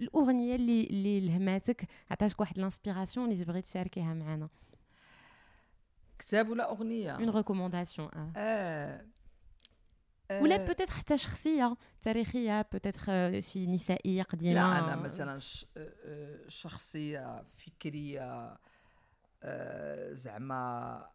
الأغنية 0.00 0.54
اللي 0.56 0.84
اللي 0.84 1.20
لهماتك 1.20 1.88
عطاتك 2.10 2.40
واحد 2.40 2.58
ال 2.58 2.64
inspiration 2.64 3.30
اللي 3.30 3.44
تبغي 3.44 3.60
تشاركيها 3.60 4.14
معنا. 4.14 4.48
كتاب 6.18 6.48
ولا 6.48 6.70
أغنية؟ 6.70 7.16
une 7.16 7.30
recommandation 7.30 8.08
آه, 8.14 8.32
آه. 8.36 9.04
ولا 10.42 10.56
peut-être 10.56 10.92
حتى 10.94 11.18
شخصية 11.18 11.76
تاريخية 12.02 12.66
peut-être 12.72 13.40
شي 13.40 13.66
نسائية 13.66 14.22
قديمة. 14.22 14.54
لا 14.54 14.78
أنا 14.78 14.96
مثلا 14.96 15.38
شخصية 16.48 17.42
فكرية 17.42 18.58
زعما 20.12 21.06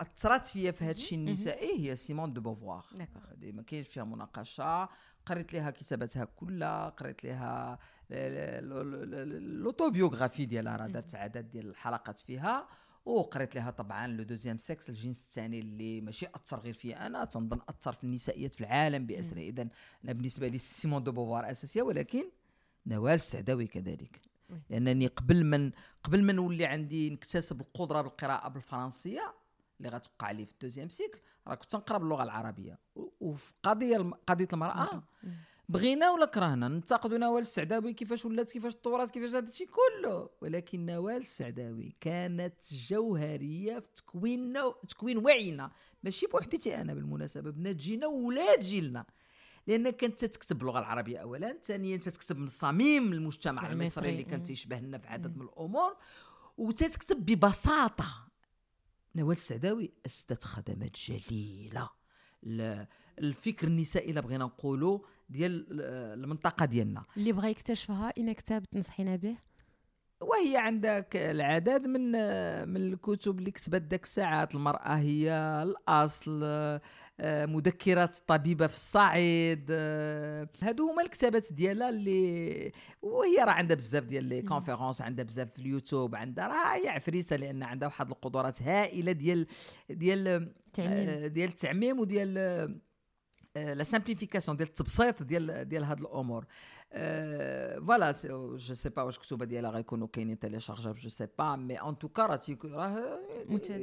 أثرت 0.00 0.46
فيا 0.46 0.70
في 0.70 0.84
هذا 0.84 0.92
الشيء 0.92 1.18
النسائي 1.18 1.90
هي 1.90 1.96
سيمون 1.96 2.32
دو 2.32 2.40
بوفوار. 2.40 2.86
هذه 3.32 3.52
ما 3.52 3.62
كاينش 3.62 3.88
فيها 3.88 4.04
مناقشة. 4.04 4.88
قريت 5.26 5.52
لها 5.52 5.70
كتاباتها 5.70 6.24
كلها 6.24 6.88
قريت 6.88 7.24
لها 7.24 7.78
l'autobiographie 9.38 10.46
ديالها 10.46 10.76
راه 10.76 10.86
درت 10.86 11.14
عدد 11.14 11.50
ديال 11.50 11.66
الحلقات 11.66 12.18
فيها. 12.18 12.68
وقريت 13.04 13.54
لها 13.54 13.70
طبعا 13.70 14.06
Le 14.06 14.22
Deuxième 14.22 14.58
Sexe 14.58 14.88
الجنس 14.88 15.26
الثاني 15.26 15.60
اللي 15.60 16.00
ماشي 16.00 16.26
أثر 16.26 16.60
غير 16.60 16.74
فيا 16.74 17.06
أنا 17.06 17.24
تنظن 17.24 17.60
أثر 17.68 17.92
في 17.92 18.04
النسائيات 18.04 18.54
في 18.54 18.60
العالم 18.60 19.06
بأسرة. 19.06 19.38
اذا 19.38 19.68
أنا 20.04 20.12
بالنسبة 20.12 20.48
لي 20.48 20.58
سيمون 20.58 21.02
دو 21.02 21.12
بوفوار 21.12 21.50
أساسية 21.50 21.82
ولكن 21.82 22.24
نوال 22.86 23.14
السعداوي 23.14 23.66
كذلك. 23.66 24.20
لأنني 24.70 25.06
قبل 25.06 25.44
من 25.44 25.70
قبل 26.04 26.24
ما 26.24 26.32
نولي 26.32 26.66
عندي 26.66 27.10
نكتسب 27.10 27.60
القدرة 27.60 28.02
بالقراءة 28.02 28.48
بالفرنسية 28.48 29.34
اللي 29.78 29.88
غتوقع 29.88 30.30
لي 30.30 30.46
في 30.46 30.52
ال 30.52 30.56
deuxième 30.56 30.88
cycle. 30.88 31.18
راه 31.46 31.54
كنت 31.54 31.76
نقرأ 31.76 31.98
باللغة 31.98 32.22
العربية. 32.22 32.78
وفي 33.20 33.52
قضية 33.62 34.10
قضية 34.26 34.48
المرأة. 34.52 35.02
بغينا 35.68 36.10
ولا 36.10 36.26
كرهنا؟ 36.26 36.68
ننتقدوا 36.68 37.18
نوال 37.18 37.40
السعداوي 37.40 37.92
كيفاش 37.92 38.24
ولات 38.24 38.52
كيفاش 38.52 38.74
تطورات 38.74 39.10
كيفاش 39.10 39.30
هذا 39.30 39.48
الشيء 39.48 39.68
كله. 39.68 40.30
ولكن 40.42 40.86
نوال 40.86 41.16
السعداوي 41.16 41.96
كانت 42.00 42.54
جوهرية 42.72 43.78
في 43.78 43.90
تكوين 43.90 44.54
تكوين 44.88 45.18
وعينا. 45.18 45.70
ماشي 46.02 46.26
بوحدتي 46.26 46.80
أنا 46.80 46.94
بالمناسبة 46.94 47.50
بنات 47.50 47.76
جينا 47.76 48.06
وولاد 48.06 48.60
جيلنا. 48.60 49.06
لأن 49.68 49.90
كانت 49.90 50.24
تكتب 50.24 50.58
باللغة 50.58 50.78
العربية 50.78 51.18
اولا 51.18 51.58
ثانيا 51.62 51.96
تكتب 51.96 52.38
من 52.38 52.46
صميم 52.46 53.12
المجتمع 53.12 53.70
المصري 53.72 54.10
اللي 54.10 54.22
كان 54.22 54.42
تيشبه 54.42 54.78
لنا 54.78 54.98
في 54.98 55.08
عدد 55.08 55.36
من 55.36 55.42
الأمور. 55.42 55.96
وتكتب 56.56 57.26
ببساطة. 57.26 58.28
نوال 59.16 59.36
السعداوي 59.36 59.92
اسست 60.06 60.44
خدمات 60.44 60.96
جليلة. 60.96 61.90
الفكر 63.18 63.66
النسائي 63.66 64.10
الا 64.10 64.20
بغينا 64.20 64.44
نقولوا 64.44 64.98
ديال 65.28 65.66
المنطقة 66.22 66.64
ديالنا. 66.66 67.04
اللي 67.16 67.32
بغى 67.32 67.50
يكتشفها 67.50 68.12
اين 68.18 68.32
كتاب 68.32 68.64
تنصحينا 68.70 69.16
به؟ 69.16 69.36
وهي 70.20 70.56
عندك 70.56 71.16
العدد 71.16 71.86
من 71.86 72.12
من 72.68 72.92
الكتب 72.92 73.38
اللي 73.38 73.50
كتبت 73.50 73.82
داك 73.82 74.04
الساعات. 74.04 74.54
المرأة 74.54 74.96
هي 74.98 75.32
الأصل 75.62 76.40
مذكرات 77.20 78.16
الطبيبه 78.16 78.66
في 78.66 78.74
الصعيد 78.74 79.66
آه، 79.70 80.48
هادو 80.62 80.90
هما 80.90 81.02
الكتابات 81.02 81.52
ديالها 81.52 81.88
اللي 81.88 82.72
وهي 83.02 83.36
راه 83.38 83.52
عندها 83.52 83.76
بزاف 83.76 84.04
ديال 84.04 84.24
les 84.24 84.42
conférences 84.42 85.02
عندها 85.02 85.24
بزاف 85.24 85.52
في 85.52 85.58
اليوتيوب 85.58 86.14
عندها 86.14 86.48
راه 86.48 86.74
هي 86.74 86.88
عفريتة 86.88 87.36
لأن 87.36 87.62
عندها 87.62 87.88
واحد 87.88 88.08
القدرات 88.10 88.62
هائلة 88.62 89.12
ديال 89.12 89.46
ديال 89.90 90.28
آه، 90.80 91.26
ديال 91.26 91.48
التعميم 91.48 92.00
وديال 92.00 92.34
la 93.56 93.84
simplification 93.84 94.56
ديال 94.56 94.68
التبسيط 94.68 95.22
ديال 95.22 95.68
ديال 95.68 95.84
هاد 95.84 96.00
الأمور. 96.00 96.46
voilà 96.90 98.12
je 98.56 98.74
sais 98.74 98.88
pas 98.88 99.02
واش 99.02 99.18
كتبه 99.18 99.44
ديالها 99.44 99.70
غيكونوا 99.70 100.08
كاينين 100.12 100.38
téléchargeables 100.38 101.08
je 101.08 101.15
sais 101.15 101.28
pas 101.38 101.56
mais 101.56 101.80
en 101.82 101.98
tout 101.98 102.14
cas 102.14 102.26
راه 102.26 102.40
راه 102.64 103.18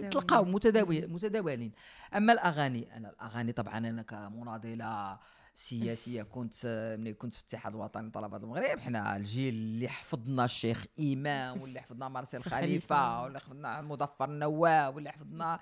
تلقاو 0.09 0.45
متداول 0.45 1.07
متداولين. 1.07 1.71
أما 2.15 2.33
الأغاني 2.33 2.97
أنا 2.97 3.09
الأغاني 3.09 3.51
طبعا 3.51 3.77
أنا 3.77 4.01
كمناضله 4.01 5.17
سياسية 5.55 6.23
كنت 6.23 6.55
ملي 6.99 7.13
كنت 7.13 7.33
في 7.33 7.39
الاتحاد 7.39 7.75
الوطني 7.75 8.07
لطلبه 8.07 8.37
المغرب 8.37 8.79
حنا 8.79 9.17
الجيل 9.17 9.53
اللي 9.53 9.87
حفظنا 9.87 10.45
الشيخ 10.45 10.85
امام 10.99 11.61
واللي 11.61 11.79
حفظنا 11.79 12.09
مارسيل 12.09 12.43
خليفة. 12.53 13.23
واللي 13.23 13.39
حفظنا 13.39 13.81
مظفر 13.81 14.29
النواب 14.29 14.95
واللي 14.95 15.11
حفظنا 15.11 15.59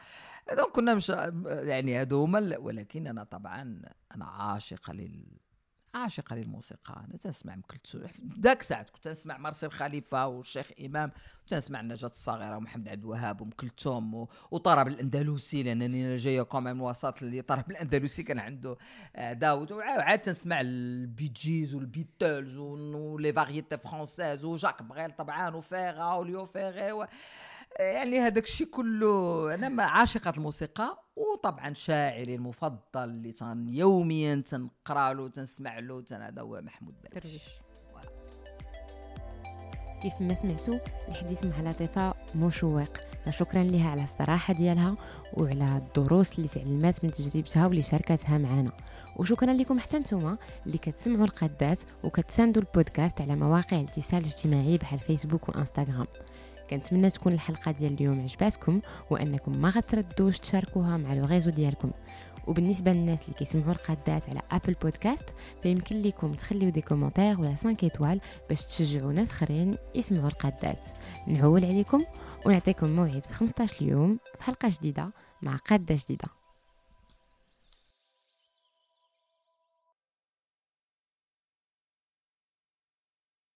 donc 0.57 0.71
كنا 0.71 0.93
مش 0.93 1.09
يعني 1.45 1.95
هادو 1.95 2.23
هما 2.23 2.57
ولكن 2.57 3.07
أنا 3.07 3.23
طبعا 3.23 3.81
أنا 4.15 4.25
عاشقة 4.25 4.93
لل 4.93 5.42
عاشقة 5.93 6.35
للموسيقى. 6.35 7.03
أنا 7.09 7.17
تنسمع 7.17 7.53
ام 7.53 7.61
كلثوم 7.61 8.01
ذاك 8.39 8.61
ساعة 8.61 8.85
كنت 8.91 9.07
نسمع 9.07 9.37
مارسيل 9.37 9.71
خليفة 9.71 10.27
والشيخ 10.27 10.71
إمام 10.85 11.11
تنسمع 11.47 11.79
النجاة 11.79 12.07
الصغيرة 12.07 12.57
ومحمد 12.57 12.87
عبد 12.87 12.99
الوهاب 13.03 13.41
وأم 13.41 13.49
كلثوم 13.49 14.27
وطرب 14.51 14.87
الأندلسي 14.87 15.63
لانني 15.63 16.05
أنا 16.05 16.17
جاية 16.17 16.41
comme 16.41 16.63
من 16.63 16.79
وسط 16.81 17.23
اللي 17.23 17.41
طرب 17.41 17.71
الأندلسي 17.71 18.23
كان 18.23 18.39
عنده 18.39 18.77
آه، 19.15 19.33
داود. 19.33 19.71
وعاد 19.71 20.19
تنسمع 20.19 20.61
البيجيز 20.61 21.75
والبيتلز 21.75 22.57
و 22.57 22.76
les 22.76 23.33
variétés 23.33 23.77
françaises 23.77 24.45
و 24.45 24.50
Jacques 24.50 24.83
Brel 24.83 25.11
طبعا 25.11 25.55
و 25.55 25.64
Ferrat 25.64 26.13
و 26.15 26.23
Léo 26.23 26.45
Ferré 26.45 27.07
يعني 27.79 28.19
هذاك 28.19 28.43
الشيء 28.43 28.67
كله 28.67 29.53
أنا 29.53 29.83
عاشقه 29.83 30.33
الموسيقى 30.37 31.03
وطبعا 31.15 31.73
شاعري 31.73 32.35
المفضل 32.35 32.79
اللي 32.95 33.31
كان 33.31 33.69
يوميا 33.69 34.35
تنقرأ 34.35 35.13
له 35.13 35.27
تنسمع 35.27 35.79
له 35.79 36.03
هذا 36.11 36.41
هو 36.41 36.61
محمود 36.61 36.93
درويش. 37.15 37.43
كيف 40.01 40.21
ما 40.21 40.33
سمعتوا 40.33 40.79
الحديث 41.07 41.45
مع 41.45 41.61
لطيفة 41.61 42.13
مشوق. 42.35 42.97
فشكرا 43.25 43.63
لها 43.63 43.89
على 43.89 44.03
الصراحة 44.03 44.53
ديالها 44.53 44.95
وعلى 45.33 45.77
الدروس 45.77 46.37
اللي 46.37 46.47
تعلمات 46.47 47.05
من 47.05 47.11
تجربتها 47.11 47.67
واللي 47.67 47.81
شاركتها 47.81 48.37
معنا. 48.37 48.71
وشكرا 49.15 49.53
لكم 49.53 49.79
حتى 49.79 49.97
نتوما 49.97 50.37
اللي 50.65 50.77
كتسمعوا 50.77 51.25
القادات 51.25 51.83
وكتساندوا 52.03 52.61
البودكاست 52.61 53.21
على 53.21 53.35
مواقع 53.35 53.77
الاتصال 53.77 54.19
الاجتماعي 54.19 54.77
بحال 54.77 54.99
فيسبوك 54.99 55.49
وإنستغرام. 55.49 56.07
كنتمنى 56.69 57.09
تكون 57.09 57.33
الحلقة 57.33 57.71
ديال 57.71 57.93
اليوم 57.93 58.21
عجباتكم 58.21 58.81
وأنكم 59.09 59.57
ما 59.57 59.69
غتترددوش 59.69 60.39
تشاركوها 60.39 60.97
مع 60.97 61.13
le 61.13 61.25
réseau 61.25 61.49
ديالكم. 61.49 61.91
وبالنسبة 62.47 62.93
للناس 62.93 63.19
اللي 63.21 63.33
كيسمعوا 63.33 63.71
القادات 63.71 64.29
على 64.29 64.41
Apple 64.51 64.73
Podcasts 64.73 65.25
فيمكن 65.63 66.01
لكم 66.01 66.33
تخليو 66.33 66.69
دي 66.69 66.81
كومونتير 66.81 67.39
ولا 67.41 67.55
5 67.55 67.77
ايطوال 67.83 68.19
باش 68.49 68.65
تشجعوا 68.65 69.13
ناس 69.13 69.31
آخرين 69.31 69.75
يسمعوا 69.95 70.27
القادات 70.27 70.79
نعول 71.27 71.65
عليكم 71.65 72.03
ونعطيكم 72.45 72.89
موعد 72.89 73.25
في 73.25 73.33
15 73.33 73.85
يوم 73.85 74.19
في 74.37 74.43
حلقة 74.43 74.69
جديدة 74.69 75.09
مع 75.41 75.55
قاده 75.55 75.95
جديدة. 76.05 76.42